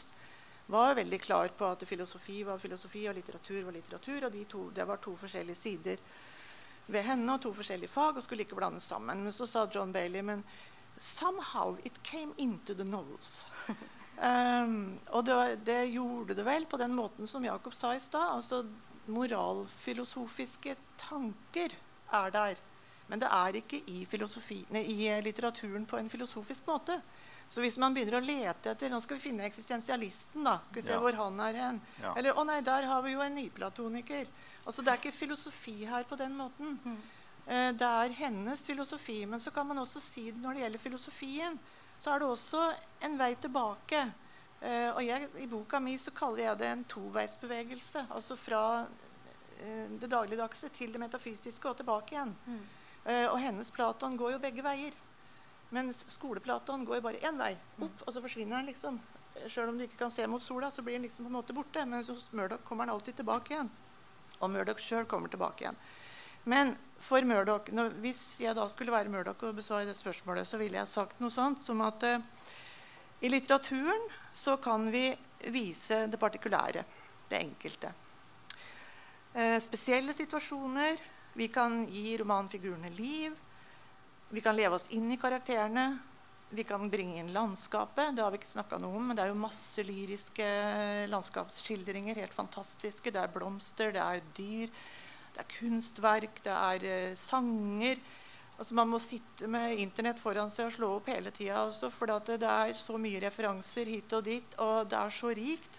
var 0.68 0.95
veldig 0.95 1.20
klar 1.20 1.49
på 1.57 1.64
at 1.64 1.85
filosofi 1.89 2.43
var 2.45 2.59
filosofi 2.61 3.07
og 3.09 3.16
litteratur 3.16 3.62
var 3.64 3.76
litteratur. 3.76 4.26
Og 4.26 4.33
de 4.33 4.45
to, 4.45 4.64
det 4.74 4.85
var 4.89 5.01
to 5.01 5.14
forskjellige 5.16 5.57
sider 5.57 6.03
ved 6.89 7.05
henne 7.05 7.37
og 7.37 7.41
to 7.45 7.53
forskjellige 7.57 7.93
fag 7.93 8.18
og 8.18 8.24
skulle 8.24 8.45
ikke 8.45 8.59
blandes 8.59 8.89
sammen. 8.89 9.22
Men 9.24 9.33
så 9.33 9.47
sa 9.49 9.68
John 9.72 9.93
Bailey 9.93 10.22
men 10.22 10.45
somehow 10.99 11.79
it 11.85 12.03
came 12.03 12.35
into 12.37 12.74
the 12.74 12.85
novels. 12.85 13.47
um, 14.21 14.99
og 15.11 15.25
det, 15.27 15.39
det, 15.66 15.79
gjorde 15.95 16.37
det 16.39 16.45
vel 16.47 16.66
på 16.66 16.81
den 16.81 16.95
måten 16.97 17.27
som 17.31 17.45
Jakob 17.45 17.75
sa 17.75 17.95
i 17.95 18.03
stad. 18.03 18.35
Altså, 18.39 18.64
moralfilosofiske 19.09 20.77
tanker 21.01 21.75
er 22.12 22.35
der. 22.35 22.61
Men 23.09 23.23
det 23.23 23.29
er 23.33 23.57
ikke 23.57 23.81
i, 23.89 24.05
nei, 24.75 24.85
i 24.85 25.09
litteraturen 25.25 25.87
på 25.89 25.97
en 25.97 26.11
filosofisk 26.12 26.66
måte. 26.69 27.01
Så 27.49 27.62
hvis 27.64 27.79
man 27.81 27.95
begynner 27.97 28.19
å 28.19 28.25
lete 28.25 28.75
etter 28.75 28.93
Nå 28.93 29.01
skal 29.01 29.16
vi 29.16 29.31
finne 29.31 29.47
eksistensialisten. 29.49 30.45
da, 30.45 30.59
skal 30.66 30.83
vi 30.83 30.85
se 30.85 30.93
ja. 30.93 31.01
hvor 31.01 31.16
han 31.16 31.41
er 31.41 31.61
hen. 31.62 31.81
Ja. 32.03 32.12
Eller 32.21 32.37
å 32.37 32.45
nei, 32.45 32.61
der 32.64 32.85
har 32.91 33.05
vi 33.07 33.14
jo 33.14 33.25
en 33.25 33.39
nyplatoniker. 33.39 34.29
Altså 34.66 34.85
Det 34.85 34.93
er 34.93 35.01
ikke 35.01 35.16
filosofi 35.16 35.79
her 35.89 36.05
på 36.09 36.19
den 36.21 36.37
måten. 36.37 36.77
Mm. 36.85 36.99
Uh, 37.49 37.71
det 37.81 37.89
er 37.89 38.16
hennes 38.19 38.66
filosofi. 38.69 39.23
Men 39.27 39.41
så 39.41 39.55
kan 39.55 39.66
man 39.66 39.81
også 39.81 40.03
si 40.05 40.29
det 40.29 40.43
når 40.43 40.59
det 40.59 40.64
gjelder 40.66 40.85
filosofien, 40.85 41.59
så 41.99 42.15
er 42.15 42.23
det 42.23 42.31
også 42.31 42.63
en 43.07 43.19
vei 43.19 43.33
tilbake. 43.41 44.05
Uh, 44.59 44.91
og 44.97 45.03
jeg, 45.07 45.29
I 45.39 45.47
boka 45.51 45.79
mi 45.83 45.95
så 46.03 46.11
kaller 46.15 46.49
jeg 46.49 46.61
det 46.63 46.71
en 46.73 46.87
toveisbevegelse. 46.91 48.07
Altså 48.11 48.37
fra 48.39 48.63
uh, 48.87 49.87
det 50.01 50.11
dagligdagse 50.11 50.71
til 50.75 50.95
det 50.95 51.03
metafysiske 51.03 51.71
og 51.71 51.79
tilbake 51.79 52.17
igjen. 52.17 52.35
Mm. 52.47 52.65
Uh, 53.05 53.27
og 53.33 53.39
hennes 53.43 53.71
Platon 53.75 54.17
går 54.19 54.35
jo 54.37 54.43
begge 54.43 54.65
veier. 54.67 54.97
Mens 55.75 56.01
skoleplatoen 56.09 56.87
går 56.89 56.99
jo 56.99 57.05
bare 57.05 57.21
én 57.29 57.37
vei 57.37 57.53
opp, 57.85 58.05
og 58.07 58.15
så 58.15 58.23
forsvinner 58.25 58.57
den 58.57 58.71
liksom. 58.73 58.99
Sjøl 59.47 59.69
om 59.71 59.77
du 59.79 59.85
ikke 59.85 60.01
kan 60.01 60.11
se 60.11 60.25
mot 60.27 60.43
sola, 60.43 60.71
så 60.73 60.83
blir 60.83 60.97
den 60.97 61.05
liksom 61.07 61.27
på 61.27 61.31
en 61.31 61.37
måte 61.37 61.55
borte. 61.55 61.85
Mens 61.87 62.09
hos 62.11 62.27
Murdoch 62.33 62.65
kommer 62.67 62.87
den 62.87 62.95
alltid 62.95 63.21
tilbake 63.21 63.55
igjen. 63.55 63.71
Og 64.41 64.51
Murdoch 64.51 64.81
sjøl 64.83 65.07
kommer 65.07 65.31
tilbake 65.31 65.67
igjen. 65.67 65.79
Men 66.49 66.73
for 67.05 67.25
Murdoch, 67.29 67.69
når, 67.77 67.93
hvis 68.03 68.23
jeg 68.41 68.57
da 68.57 68.65
skulle 68.73 68.93
være 68.95 69.13
Murdoch 69.13 69.43
og 69.45 69.57
besvare 69.59 69.87
det 69.89 69.97
spørsmålet, 69.99 70.49
så 70.49 70.59
ville 70.61 70.81
jeg 70.81 70.91
sagt 70.91 71.21
noe 71.21 71.33
sånt 71.33 71.61
som 71.63 71.83
at 71.85 72.05
uh, 72.09 72.25
i 73.21 73.31
litteraturen 73.31 74.09
så 74.35 74.57
kan 74.63 74.87
vi 74.93 75.11
vise 75.53 76.07
det 76.09 76.21
partikulære, 76.21 76.85
det 77.29 77.41
enkelte. 77.43 77.93
Uh, 79.37 79.59
spesielle 79.63 80.17
situasjoner. 80.17 80.99
Vi 81.39 81.51
kan 81.53 81.85
gi 81.93 82.17
romanfigurene 82.19 82.91
liv. 82.97 83.37
Vi 84.33 84.43
kan 84.45 84.57
leve 84.57 84.79
oss 84.81 84.89
inn 84.97 85.13
i 85.13 85.21
karakterene. 85.21 85.91
Vi 86.49 86.65
kan 86.65 86.89
bringe 86.89 87.21
inn 87.21 87.35
landskapet. 87.35 88.15
Det 88.17 88.25
har 88.25 88.33
vi 88.33 88.41
ikke 88.41 88.55
snakka 88.55 88.81
noe 88.81 88.97
om, 88.97 89.11
men 89.11 89.17
det 89.17 89.27
er 89.27 89.35
jo 89.35 89.41
masse 89.41 89.85
lyriske 89.85 90.49
landskapsskildringer. 91.13 92.23
Helt 92.25 92.35
fantastiske. 92.37 93.13
Det 93.13 93.21
er 93.21 93.33
blomster, 93.33 93.93
det 93.93 94.01
er 94.01 94.25
dyr, 94.37 94.73
det 95.39 95.45
er 95.45 95.53
kunstverk, 95.55 96.41
det 96.43 96.55
er 96.55 96.84
uh, 97.12 97.16
sanger. 97.16 98.01
Altså 98.59 98.74
Man 98.74 98.89
må 98.91 98.99
sitte 98.99 99.47
med 99.47 99.78
Internett 99.78 100.18
foran 100.18 100.51
seg 100.51 100.66
og 100.66 100.74
slå 100.74 100.89
opp 100.97 101.11
hele 101.12 101.30
tida, 101.30 101.68
for 101.95 102.11
det 102.11 102.41
er 102.43 102.74
så 102.74 102.99
mye 102.99 103.20
referanser 103.22 103.86
hit 103.86 104.12
og 104.18 104.24
dit, 104.26 104.57
og 104.59 104.89
det 104.91 104.99
er 104.99 105.14
så 105.14 105.30
rikt. 105.30 105.78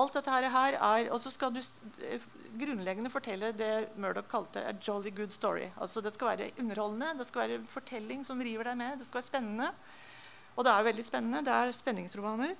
Alt 0.00 0.14
dette 0.16 0.30
her 0.32 0.78
er, 0.78 1.10
Og 1.10 1.20
så 1.20 1.30
skal 1.30 1.52
du 1.52 1.60
eh, 1.60 2.22
grunnleggende 2.56 3.10
fortelle 3.10 3.52
det 3.52 3.90
Murdoch 3.98 4.28
kalte 4.30 4.62
a 4.64 4.72
jolly 4.72 5.10
good 5.10 5.32
story. 5.32 5.66
Altså 5.76 6.00
Det 6.00 6.14
skal 6.14 6.38
være 6.38 6.50
underholdende, 6.58 7.18
det 7.18 7.26
skal 7.26 7.48
være 7.48 7.66
fortelling 7.66 8.24
som 8.24 8.40
river 8.40 8.64
deg 8.64 8.76
med. 8.76 8.98
Det 8.98 9.06
skal 9.06 9.20
være 9.20 9.30
spennende. 9.32 9.68
Og 10.56 10.64
det 10.64 10.72
er 10.72 10.82
veldig 10.82 11.04
spennende. 11.04 11.44
Det 11.44 11.52
er 11.52 11.72
spenningsromaner. 11.72 12.54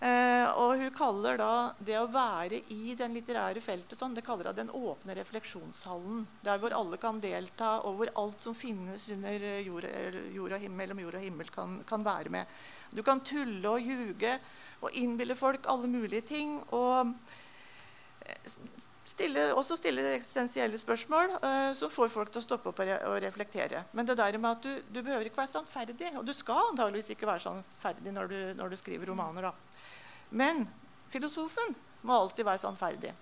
Eh, 0.00 0.46
og 0.56 0.80
hun 0.80 0.92
kaller 0.96 1.36
da 1.36 1.52
det 1.84 1.98
å 2.00 2.06
være 2.08 2.62
i 2.72 2.94
den 2.96 3.12
litterære 3.12 3.60
feltet 3.60 4.00
sånn, 4.00 4.14
det 4.16 4.24
kaller 4.24 4.48
hun 4.48 4.56
den 4.56 4.72
åpne 4.72 5.16
refleksjonshallen. 5.18 6.22
Der 6.46 6.62
hvor 6.62 6.72
alle 6.76 6.96
kan 7.00 7.20
delta, 7.20 7.74
og 7.84 7.98
hvor 7.98 8.12
alt 8.22 8.40
som 8.46 8.56
finnes 8.56 9.04
under 9.12 9.44
jord, 9.60 9.88
jord 10.32 10.56
og 10.56 10.64
himmel, 10.64 10.96
jord 11.04 11.20
og 11.20 11.26
himmel, 11.26 11.52
kan, 11.52 11.80
kan 11.88 12.06
være 12.06 12.32
med. 12.32 12.60
Du 12.96 13.04
kan 13.06 13.20
tulle 13.20 13.76
og 13.76 13.84
ljuge 13.84 14.38
og 14.80 14.96
innbille 14.96 15.36
folk 15.36 15.68
alle 15.68 15.90
mulige 15.92 16.24
ting. 16.32 16.56
og 16.72 17.12
stille, 19.10 19.46
også 19.56 19.76
stille 19.78 20.04
eksistensielle 20.14 20.78
spørsmål 20.78 21.36
uh, 21.42 21.72
som 21.76 21.92
får 21.92 22.10
folk 22.12 22.32
til 22.32 22.40
å 22.40 22.44
stoppe 22.44 22.70
opp 22.70 22.82
og, 22.82 22.88
re 22.88 22.98
og, 23.08 23.18
reflektere. 23.24 23.84
Men 23.96 24.08
det 24.08 24.18
der 24.20 24.38
med 24.38 24.50
at 24.50 24.64
du, 24.64 24.72
du 24.88 25.00
behøver 25.02 25.28
ikke 25.28 25.42
være 25.42 25.54
sannferdig. 25.54 26.12
Og 26.16 26.26
du 26.26 26.32
skal 26.36 26.70
antageligvis 26.70 27.12
ikke 27.14 27.28
være 27.28 27.44
sannferdig 27.46 28.14
når 28.16 28.32
du, 28.32 28.38
når 28.60 28.72
du 28.72 28.80
skriver 28.80 29.12
romaner. 29.12 29.50
Da. 29.50 29.69
Men 30.30 30.66
filosofen 31.10 31.74
må 32.06 32.16
alltid 32.16 32.46
være 32.46 32.62
sannferdig. 32.62 33.12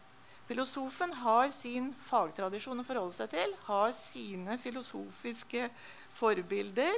Filosofen 0.49 1.13
har 1.21 1.51
sin 1.53 1.91
fagtradisjon 2.09 2.81
å 2.81 2.87
forholde 2.87 3.17
seg 3.17 3.33
til, 3.35 3.51
har 3.67 3.91
sine 3.97 4.57
filosofiske 4.63 5.67
forbilder, 6.17 6.95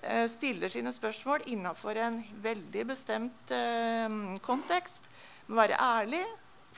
eh, 0.00 0.24
stiller 0.32 0.72
sine 0.72 0.92
spørsmål 0.96 1.44
innafor 1.52 2.00
en 2.00 2.22
veldig 2.44 2.86
bestemt 2.88 3.52
eh, 3.52 4.08
kontekst. 4.40 5.10
Må 5.48 5.60
være 5.60 5.80
ærlig, 5.80 6.22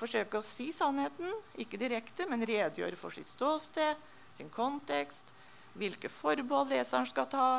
forsøke 0.00 0.40
å 0.40 0.46
si 0.46 0.70
sannheten, 0.74 1.30
ikke 1.62 1.78
direkte, 1.78 2.26
men 2.26 2.42
redegjøre 2.42 2.98
for 2.98 3.14
sitt 3.14 3.30
ståsted, 3.30 3.98
sin 4.34 4.50
kontekst, 4.50 5.30
hvilke 5.78 6.10
forbehold 6.10 6.72
leseren 6.74 7.06
skal 7.06 7.28
ta. 7.30 7.50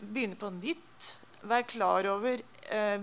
Begynne 0.00 0.40
på 0.40 0.48
nytt. 0.56 1.16
Være 1.40 1.68
klar 1.68 2.08
over 2.08 2.40
eh, 2.70 3.00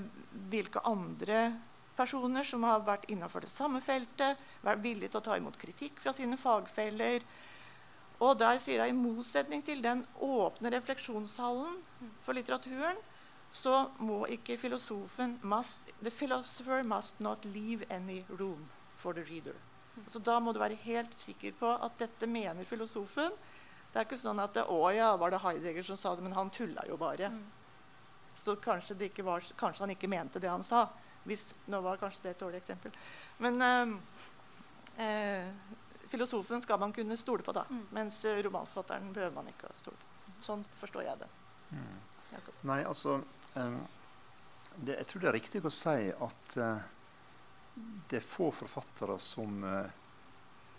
hvilke 0.52 0.84
andre 0.88 1.52
personer 1.98 2.46
som 2.46 2.64
har 2.68 2.86
vært 2.86 3.08
innenfor 3.10 3.44
det 3.44 3.52
samme 3.52 3.82
feltet. 3.82 4.38
vært 4.62 4.84
villige 4.84 5.10
til 5.10 5.22
å 5.22 5.28
ta 5.28 5.38
imot 5.38 5.58
kritikk 5.58 6.00
fra 6.00 6.14
sine 6.14 6.38
fagfeller. 6.38 7.26
Og 8.20 8.38
der 8.38 8.58
sier 8.60 8.82
jeg, 8.82 8.90
I 8.90 8.98
motsetning 8.98 9.62
til 9.66 9.82
den 9.82 10.04
åpne 10.22 10.72
refleksjonshallen 10.74 11.78
for 12.26 12.34
litteraturen, 12.34 12.98
så 13.52 13.88
må 14.04 14.26
ikke 14.34 14.58
filosofen 14.58 15.38
must, 15.42 15.82
The 16.02 16.12
philosopher 16.12 16.84
must 16.84 17.20
not 17.20 17.46
leave 17.46 17.86
any 17.90 18.26
room 18.30 18.68
for 18.98 19.14
the 19.14 19.24
reader. 19.24 19.56
Så 20.08 20.20
Da 20.20 20.40
må 20.40 20.54
du 20.54 20.60
være 20.60 20.78
helt 20.84 21.14
sikker 21.18 21.54
på 21.60 21.70
at 21.70 21.98
dette 21.98 22.28
mener 22.28 22.66
filosofen. 22.66 23.32
Det 23.94 24.02
er 24.02 24.06
ikke 24.06 24.20
sånn 24.20 24.40
at 24.40 24.58
Å 24.58 24.82
ja, 24.94 25.16
var 25.18 25.32
det 25.32 25.42
Heidegger 25.42 25.84
som 25.84 25.98
sa 25.98 26.16
det, 26.16 26.24
men 26.24 26.36
han 26.38 26.50
tulla 26.50 26.84
jo 26.90 26.98
bare. 26.98 27.32
Mm. 27.34 27.46
Så 28.38 28.56
kanskje, 28.62 28.96
det 28.96 29.12
ikke 29.12 29.26
var, 29.28 29.44
kanskje 29.60 29.84
han 29.84 29.94
ikke 29.96 30.10
mente 30.12 30.40
det 30.40 30.52
han 30.52 30.64
sa. 30.64 30.86
Hvis, 31.28 31.50
nå 31.68 31.82
var 31.84 32.00
kanskje 32.00 32.24
det 32.24 32.36
et 32.36 32.44
dårlig 32.46 32.62
eksempel. 32.62 32.94
Men 33.44 33.62
eh, 33.66 33.96
eh, 35.04 35.50
filosofen 36.08 36.62
skal 36.64 36.80
man 36.80 36.94
kunne 36.96 37.18
stole 37.18 37.44
på, 37.44 37.52
da. 37.52 37.66
Mm. 37.70 37.86
Mens 37.98 38.22
eh, 38.26 38.40
romanforfatteren 38.46 39.12
behøver 39.14 39.36
man 39.36 39.50
ikke 39.52 39.68
å 39.68 39.80
stole 39.82 39.98
på. 40.00 40.36
Sånn 40.44 40.64
forstår 40.80 41.08
jeg 41.08 41.24
det. 41.24 41.30
Mm. 41.74 41.96
Nei, 42.68 42.82
altså 42.86 43.18
em, 43.58 43.80
det, 44.76 45.00
Jeg 45.00 45.08
tror 45.10 45.24
det 45.24 45.30
er 45.30 45.38
riktig 45.40 45.64
å 45.66 45.74
si 45.74 46.12
at 46.12 46.58
eh, 46.62 46.86
det 48.10 48.22
er 48.22 48.26
få 48.26 48.52
forfattere 48.56 49.18
som 49.22 49.64
eh, 49.66 49.90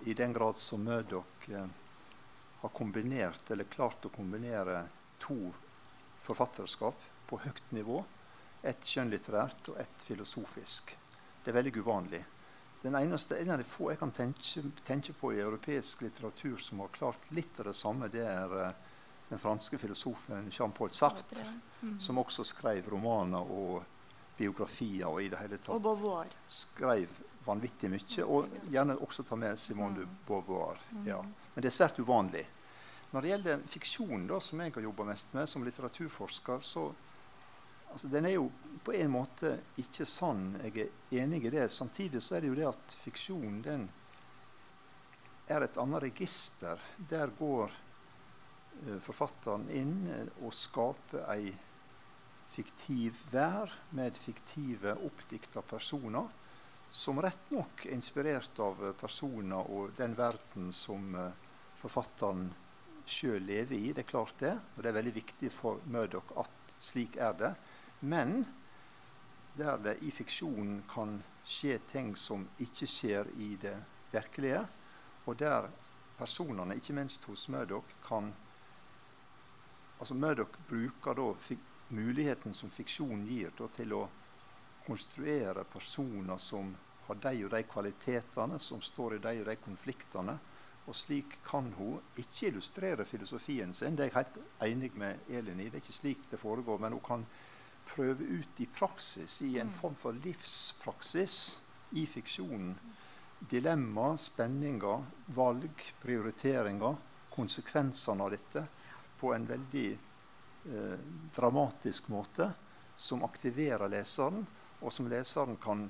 i 0.09 0.15
den 0.15 0.33
grad 0.33 0.57
som 0.57 0.85
Murdoch 0.87 1.49
eh, 1.51 1.67
har 2.63 2.75
kombinert, 2.75 3.51
eller 3.51 3.69
klart 3.71 4.07
å 4.07 4.15
kombinere 4.15 4.85
to 5.23 5.37
forfatterskap 6.25 7.07
på 7.29 7.39
høyt 7.45 7.73
nivå. 7.77 8.01
Et 8.67 8.81
skjønnlitterært 8.89 9.69
og 9.73 9.79
et 9.81 10.03
filosofisk. 10.09 10.97
Det 11.45 11.53
er 11.53 11.59
veldig 11.63 11.77
uvanlig. 11.83 12.25
Den 12.83 12.95
eneste, 12.95 13.37
En 13.41 13.51
av 13.51 13.59
de 13.59 13.65
få 13.67 13.91
jeg 13.91 13.99
kan 13.99 14.11
tenke, 14.15 14.63
tenke 14.87 15.13
på 15.13 15.33
i 15.35 15.41
europeisk 15.43 16.03
litteratur 16.03 16.59
som 16.63 16.79
har 16.81 16.89
klart 16.95 17.31
litt 17.35 17.59
av 17.61 17.67
det 17.67 17.75
samme, 17.77 18.09
det 18.09 18.23
er 18.27 18.53
eh, 18.69 18.73
den 19.31 19.39
franske 19.39 19.79
filosofen 19.79 20.51
Jean-Paul 20.51 20.91
Sartre, 20.91 21.45
Mm. 21.81 22.01
som 22.01 22.19
også 22.19 22.43
skrev 22.45 22.89
romaner 22.91 23.39
og 23.39 23.85
biografier 24.37 25.07
og 25.07 25.21
i 25.23 25.29
det 25.29 25.39
hele 25.39 25.55
Og 25.55 25.63
tatt 25.63 25.83
Beauvoir. 25.83 26.27
skrev 26.49 27.09
vanvittig 27.47 27.91
mye. 27.91 28.25
Og 28.27 28.49
gjerne 28.71 28.97
også 28.99 29.23
ta 29.23 29.37
med 29.37 29.57
Simone 29.59 29.95
de 29.95 30.01
Mm. 30.07 30.17
Beauvoir. 30.27 30.79
Ja. 31.05 31.21
Men 31.23 31.63
det 31.63 31.67
er 31.67 31.77
svært 31.87 31.99
uvanlig. 31.99 32.47
Når 33.13 33.21
det 33.23 33.31
gjelder 33.31 33.59
fiksjon, 33.67 34.27
da, 34.27 34.41
som 34.41 34.61
jeg 34.61 34.73
har 34.75 34.83
jobba 34.83 35.05
mest 35.05 35.35
med 35.35 35.47
som 35.49 35.63
litteraturforsker, 35.65 36.59
så 36.61 36.93
altså, 37.93 38.09
Den 38.09 38.27
er 38.27 38.37
jo 38.37 38.49
på 38.85 38.95
en 38.97 39.11
måte 39.13 39.53
ikke 39.81 40.07
sann. 40.09 40.57
Jeg 40.63 40.89
er 40.89 41.23
enig 41.23 41.45
i 41.45 41.53
det. 41.53 41.69
Samtidig 41.73 42.23
så 42.25 42.37
er 42.37 42.45
det 42.45 42.53
jo 42.53 42.59
det 42.59 42.69
at 42.71 42.97
fiksjon 43.03 43.61
den 43.65 43.89
er 45.49 45.65
et 45.65 45.79
annet 45.81 46.03
register. 46.09 46.81
Der 47.11 47.33
går 47.39 47.73
uh, 47.73 48.99
forfatteren 49.05 49.69
inn 49.75 49.97
eh, 50.13 50.29
og 50.45 50.55
skaper 50.57 51.25
ei 51.33 51.53
fiktiv 52.55 53.21
vær 53.33 53.71
med 53.95 54.17
fiktive, 54.19 54.97
oppdikta 55.07 55.63
personer 55.63 56.27
som 56.91 57.21
rett 57.21 57.51
nok 57.53 57.85
er 57.85 57.93
inspirert 57.93 58.59
av 58.65 58.81
eh, 58.83 58.95
personer 58.97 59.69
og 59.75 59.93
den 59.99 60.17
verden 60.17 60.73
som 60.73 61.13
forfatteren 61.79 62.49
sjøl 63.09 63.45
lever 63.45 63.77
i. 63.77 63.93
Det 63.93 64.05
er 64.05 64.09
klart 64.09 64.41
det, 64.41 64.55
og 64.77 64.83
det 64.83 64.91
er 64.91 64.99
veldig 64.99 65.15
viktig 65.17 65.51
for 65.55 65.85
Murdoch 65.93 66.33
at 66.41 66.75
slik 66.79 67.17
er 67.21 67.37
det. 67.39 67.53
Men 68.01 68.45
der 69.59 69.79
det 69.83 69.97
i 70.07 70.11
fiksjonen 70.15 70.83
kan 70.91 71.19
skje 71.45 71.79
ting 71.91 72.13
som 72.17 72.45
ikke 72.63 72.87
skjer 72.87 73.31
i 73.43 73.57
det 73.61 73.75
virkelige, 74.13 74.61
og 75.27 75.39
der 75.39 75.69
personene, 76.19 76.77
ikke 76.77 76.95
minst 76.95 77.25
hos 77.25 77.49
Murdoch, 77.49 77.89
kan 78.07 78.33
altså 79.99 80.15
Murdoch 80.15 80.55
bruker 80.69 81.15
da 81.15 81.57
muligheten 81.89 82.55
som 82.55 82.71
fiksjon 82.71 83.27
gir, 83.27 83.51
da, 83.59 83.69
til 83.77 83.95
å 83.97 84.05
konstruere 84.87 85.65
personer 85.69 86.39
som 86.39 86.75
har 87.09 87.19
de 87.25 87.45
og 87.45 87.51
de 87.51 87.63
kvalitetene, 87.65 88.59
som 88.61 88.83
står 88.85 89.17
i 89.17 89.23
de 89.25 89.35
og 89.43 89.49
de 89.49 89.57
konfliktene. 89.65 90.39
Og 90.89 90.97
slik 90.97 91.39
kan 91.45 91.69
hun 91.77 92.01
ikke 92.17 92.49
illustrere 92.49 93.05
filosofien 93.05 93.75
sin. 93.77 93.97
Det 93.97 94.07
er 94.07 94.11
jeg 94.11 94.17
helt 94.17 94.39
enig 94.65 94.91
med 94.97 95.29
Elin 95.29 95.61
i. 95.61 95.69
Det 95.69 95.81
er 95.81 95.85
ikke 95.85 95.97
slik 95.97 96.31
det 96.31 96.41
foregår. 96.41 96.81
Men 96.81 96.97
hun 96.97 97.05
kan 97.05 97.27
prøve 97.89 98.25
ut 98.25 98.61
i 98.61 98.67
praksis, 98.67 99.41
i 99.43 99.57
en 99.59 99.71
form 99.73 99.97
for 99.99 100.17
livspraksis 100.25 101.39
i 101.99 102.05
fiksjonen, 102.07 102.75
dilemma, 103.51 104.13
spenninger, 104.19 105.05
valg, 105.37 105.85
prioriteringer, 106.03 106.97
konsekvensene 107.33 108.25
av 108.25 108.35
dette 108.35 108.65
på 109.21 109.33
en 109.35 109.47
veldig 109.47 109.89
eh, 109.93 110.99
dramatisk 111.37 112.11
måte 112.13 112.51
som 112.99 113.23
aktiverer 113.25 113.91
leseren, 113.93 114.45
og 114.83 114.93
som 114.95 115.09
leseren 115.11 115.57
kan 115.63 115.87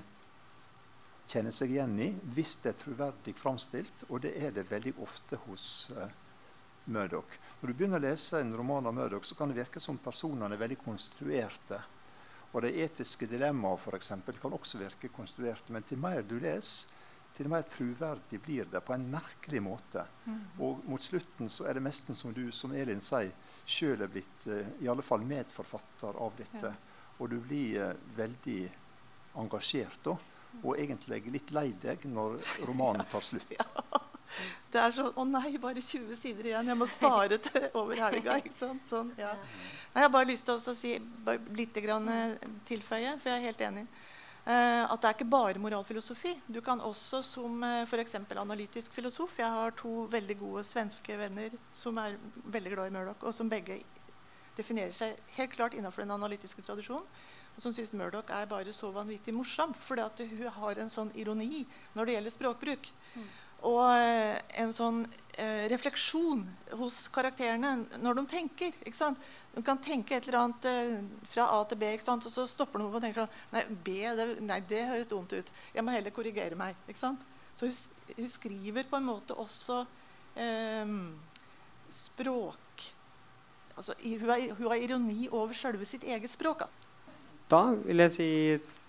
kjenne 1.29 1.51
seg 1.53 1.73
igjen 1.73 1.97
i 2.01 2.09
hvis 2.35 2.55
det 2.63 2.73
er 2.73 2.81
troverdig 2.83 3.35
framstilt, 3.37 4.05
og 4.09 4.23
det 4.25 4.35
er 4.37 4.53
det 4.55 4.69
veldig 4.69 4.95
ofte 5.05 5.41
hos 5.45 5.65
eh, 5.95 6.13
Murdoch. 6.89 7.37
Når 7.59 7.67
du 7.67 7.75
begynner 7.75 7.99
å 7.99 8.07
lese 8.07 8.39
en 8.39 8.53
roman 8.55 8.87
av 8.87 8.93
Murdoch, 8.95 9.25
så 9.27 9.35
kan 9.35 9.51
det 9.51 9.57
virke 9.59 9.81
som 9.83 9.97
personene 9.99 10.55
er 10.55 10.61
veldig 10.61 10.77
konstruerte. 10.79 11.81
Og 12.53 12.63
de 12.63 12.71
etiske 12.85 13.27
dilemmaene 13.27 13.81
for 13.81 13.97
eksempel, 13.97 14.39
kan 14.39 14.55
også 14.55 14.79
virke 14.79 15.11
konstruerte. 15.11 15.73
Men 15.75 15.83
til 15.83 15.99
mer 15.99 16.23
du 16.23 16.37
leser, 16.39 16.87
til 17.35 17.49
mer 17.51 17.67
troverdig 17.69 18.39
blir 18.41 18.69
det 18.71 18.79
på 18.81 18.95
en 18.95 19.05
merkelig 19.11 19.61
måte. 19.61 20.05
Og 20.57 20.81
mot 20.89 21.03
slutten 21.03 21.51
så 21.51 21.67
er 21.67 21.77
det 21.77 21.83
nesten 21.85 22.17
som 22.17 22.33
du, 22.33 22.47
som 22.55 22.73
Elin 22.73 23.03
sier, 23.03 23.35
sjøl 23.69 24.01
er 24.01 24.11
blitt 24.11 24.47
eh, 24.47 24.71
i 24.81 24.89
alle 24.89 25.05
fall 25.05 25.27
medforfatter 25.27 26.17
av 26.17 26.39
dette. 26.39 26.73
Og 27.19 27.29
du 27.29 27.37
blir 27.43 27.79
eh, 27.83 27.95
veldig 28.17 28.59
engasjert 29.43 29.99
da. 30.07 30.15
Og 30.63 30.79
egentlig 30.79 31.21
litt 31.29 31.51
lei 31.53 31.69
deg 31.77 32.07
når 32.09 32.39
romanen 32.65 33.05
tar 33.11 33.21
slutt. 33.29 33.53
Det 34.71 34.81
er 34.81 34.93
sånn 34.93 35.15
Å 35.17 35.25
nei, 35.25 35.55
bare 35.61 35.81
20 35.81 36.15
sider 36.19 36.51
igjen. 36.51 36.71
Jeg 36.71 36.77
må 36.77 36.87
spare 36.89 37.39
til 37.47 37.65
over 37.73 37.97
helga. 37.97 38.37
ikke 38.41 38.55
sant? 38.55 38.85
Sånn, 38.89 39.11
ja. 39.19 39.33
Nei, 39.89 40.03
jeg 40.03 40.05
har 40.05 40.13
bare 40.13 40.29
lyst 40.29 40.45
til 40.45 40.59
å 40.59 40.75
si 40.77 40.93
litt 41.57 41.81
grann, 41.83 42.09
eh, 42.13 42.49
tilføye, 42.69 43.15
for 43.21 43.31
jeg 43.31 43.39
er 43.39 43.47
helt 43.49 43.67
enig. 43.69 43.87
Eh, 44.49 44.83
at 44.85 45.01
det 45.01 45.09
er 45.09 45.17
ikke 45.17 45.29
bare 45.29 45.61
moralfilosofi. 45.61 46.35
Du 46.47 46.61
kan 46.65 46.79
også 46.81 47.21
som 47.25 47.63
eh, 47.65 47.83
f.eks. 47.85 48.15
analytisk 48.33 48.95
filosof 48.95 49.35
Jeg 49.37 49.49
har 49.53 49.75
to 49.77 50.07
veldig 50.09 50.37
gode 50.39 50.63
svenske 50.65 51.17
venner 51.19 51.53
som 51.75 51.97
er 52.01 52.15
veldig 52.45 52.73
glad 52.73 52.89
i 52.89 52.95
Murdoch, 52.95 53.27
og 53.27 53.35
som 53.35 53.49
begge 53.51 53.81
definerer 54.57 54.95
seg 54.95 55.19
helt 55.37 55.53
klart 55.53 55.75
innenfor 55.77 56.05
den 56.05 56.15
analytiske 56.15 56.63
tradisjonen. 56.65 57.05
Og 57.55 57.63
som 57.63 57.75
syns 57.75 57.91
Murdoch 57.97 58.31
er 58.31 58.49
bare 58.49 58.73
så 58.73 58.89
vanvittig 58.95 59.33
morsom, 59.35 59.73
fordi 59.85 60.05
at 60.05 60.23
hun 60.31 60.49
har 60.61 60.79
en 60.79 60.91
sånn 60.91 61.13
ironi 61.19 61.65
når 61.97 62.07
det 62.07 62.15
gjelder 62.15 62.35
språkbruk. 62.35 62.91
Og 63.67 63.81
eh, 63.91 64.37
en 64.61 64.71
sånn 64.75 65.01
eh, 65.35 65.65
refleksjon 65.71 66.45
hos 66.79 67.01
karakterene 67.11 67.99
når 67.99 68.21
de 68.21 68.25
tenker. 68.31 68.75
ikke 68.85 68.99
sant? 68.99 69.19
De 69.55 69.63
kan 69.65 69.81
tenke 69.83 70.15
et 70.15 70.27
eller 70.29 70.39
annet 70.43 70.67
eh, 70.69 70.93
fra 71.33 71.49
A 71.57 71.63
til 71.67 71.81
B, 71.81 71.89
ikke 71.97 72.07
sant? 72.07 72.27
og 72.29 72.33
så 72.33 72.45
stopper 72.47 72.79
de 72.79 72.87
og 72.87 73.03
tenker 73.03 73.25
sånn 73.25 73.57
Nei, 73.57 73.65
B, 73.69 73.97
det, 74.15 74.29
nei, 74.45 74.61
det 74.69 74.85
høres 74.91 75.11
dumt 75.11 75.35
ut. 75.35 75.51
Jeg 75.75 75.85
må 75.85 75.95
heller 75.95 76.15
korrigere 76.15 76.59
meg. 76.59 76.77
ikke 76.87 77.01
sant? 77.01 77.25
Så 77.57 77.67
hun, 77.67 77.75
hun 78.15 78.31
skriver 78.31 78.87
på 78.87 78.99
en 78.99 79.09
måte 79.09 79.35
også 79.35 79.81
eh, 80.39 80.95
språk 81.91 82.87
altså, 83.79 83.95
hun, 84.03 84.29
har, 84.29 84.45
hun 84.57 84.67
har 84.67 84.75
ironi 84.75 85.27
over 85.31 85.55
selve 85.57 85.87
sitt 85.87 86.03
eget 86.03 86.31
språk. 86.31 86.67
Da 87.49 87.63
vil 87.81 88.03
jeg 88.03 88.13
si 88.13 88.29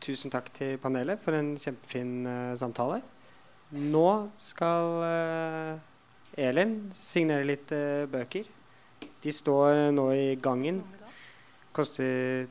tusen 0.04 0.32
takk 0.32 0.50
til 0.56 0.76
panelet 0.80 1.20
for 1.24 1.36
en 1.36 1.54
kjempefin 1.60 2.12
uh, 2.26 2.58
samtale. 2.58 3.00
Nå 3.70 4.06
skal 4.40 5.04
eh, 5.06 5.74
Elin 6.42 6.74
signere 6.96 7.46
litt 7.46 7.70
eh, 7.74 8.08
bøker. 8.10 8.48
De 9.22 9.34
står 9.34 9.92
nå 9.94 10.08
i 10.16 10.34
gangen. 10.42 10.80
Koster 11.76 12.48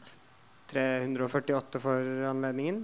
348 0.72 1.82
for 1.84 2.24
anledningen, 2.30 2.84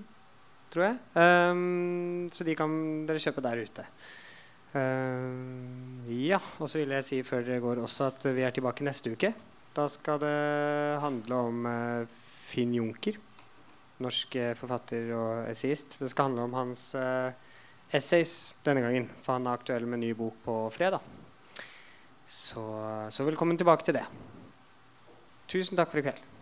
tror 0.73 0.87
jeg. 0.89 0.97
Um, 1.15 2.25
så 2.33 2.43
de 2.43 2.57
kan 2.57 2.73
dere 3.07 3.21
kjøpe 3.23 3.43
der 3.45 3.61
ute. 3.61 3.85
Ehm, 4.75 6.01
ja, 6.09 6.41
og 6.59 6.67
så 6.67 6.81
vil 6.81 6.91
jeg 6.97 7.07
si 7.07 7.21
før 7.23 7.45
dere 7.45 7.63
går 7.63 7.83
også 7.85 8.09
at 8.09 8.25
vi 8.35 8.43
er 8.43 8.55
tilbake 8.55 8.83
neste 8.83 9.13
uke. 9.13 9.31
Da 9.77 9.85
skal 9.91 10.19
det 10.23 10.35
handle 11.03 11.39
om 11.47 11.69
uh, 11.69 12.19
Finn 12.49 12.73
Junker, 12.75 13.19
norsk 14.03 14.35
forfatter 14.59 15.13
og 15.15 15.51
essayist. 15.53 15.99
Det 16.01 16.09
skal 16.11 16.31
handle 16.31 16.49
om 16.49 16.57
hans 16.57 16.89
eh, 16.99 17.44
essays 17.93 18.55
denne 18.65 18.81
gangen, 18.85 19.09
for 19.23 19.37
han 19.37 19.47
er 19.47 19.59
aktuell 19.59 19.85
med 19.89 20.01
ny 20.01 20.13
bok 20.17 20.37
på 20.45 20.55
fredag. 20.73 21.03
Så, 22.25 22.63
så 23.13 23.25
velkommen 23.27 23.57
tilbake 23.57 23.85
til 23.85 23.99
det. 23.99 24.05
Tusen 25.51 25.77
takk 25.77 25.91
for 25.91 26.01
i 26.01 26.07
kveld. 26.07 26.34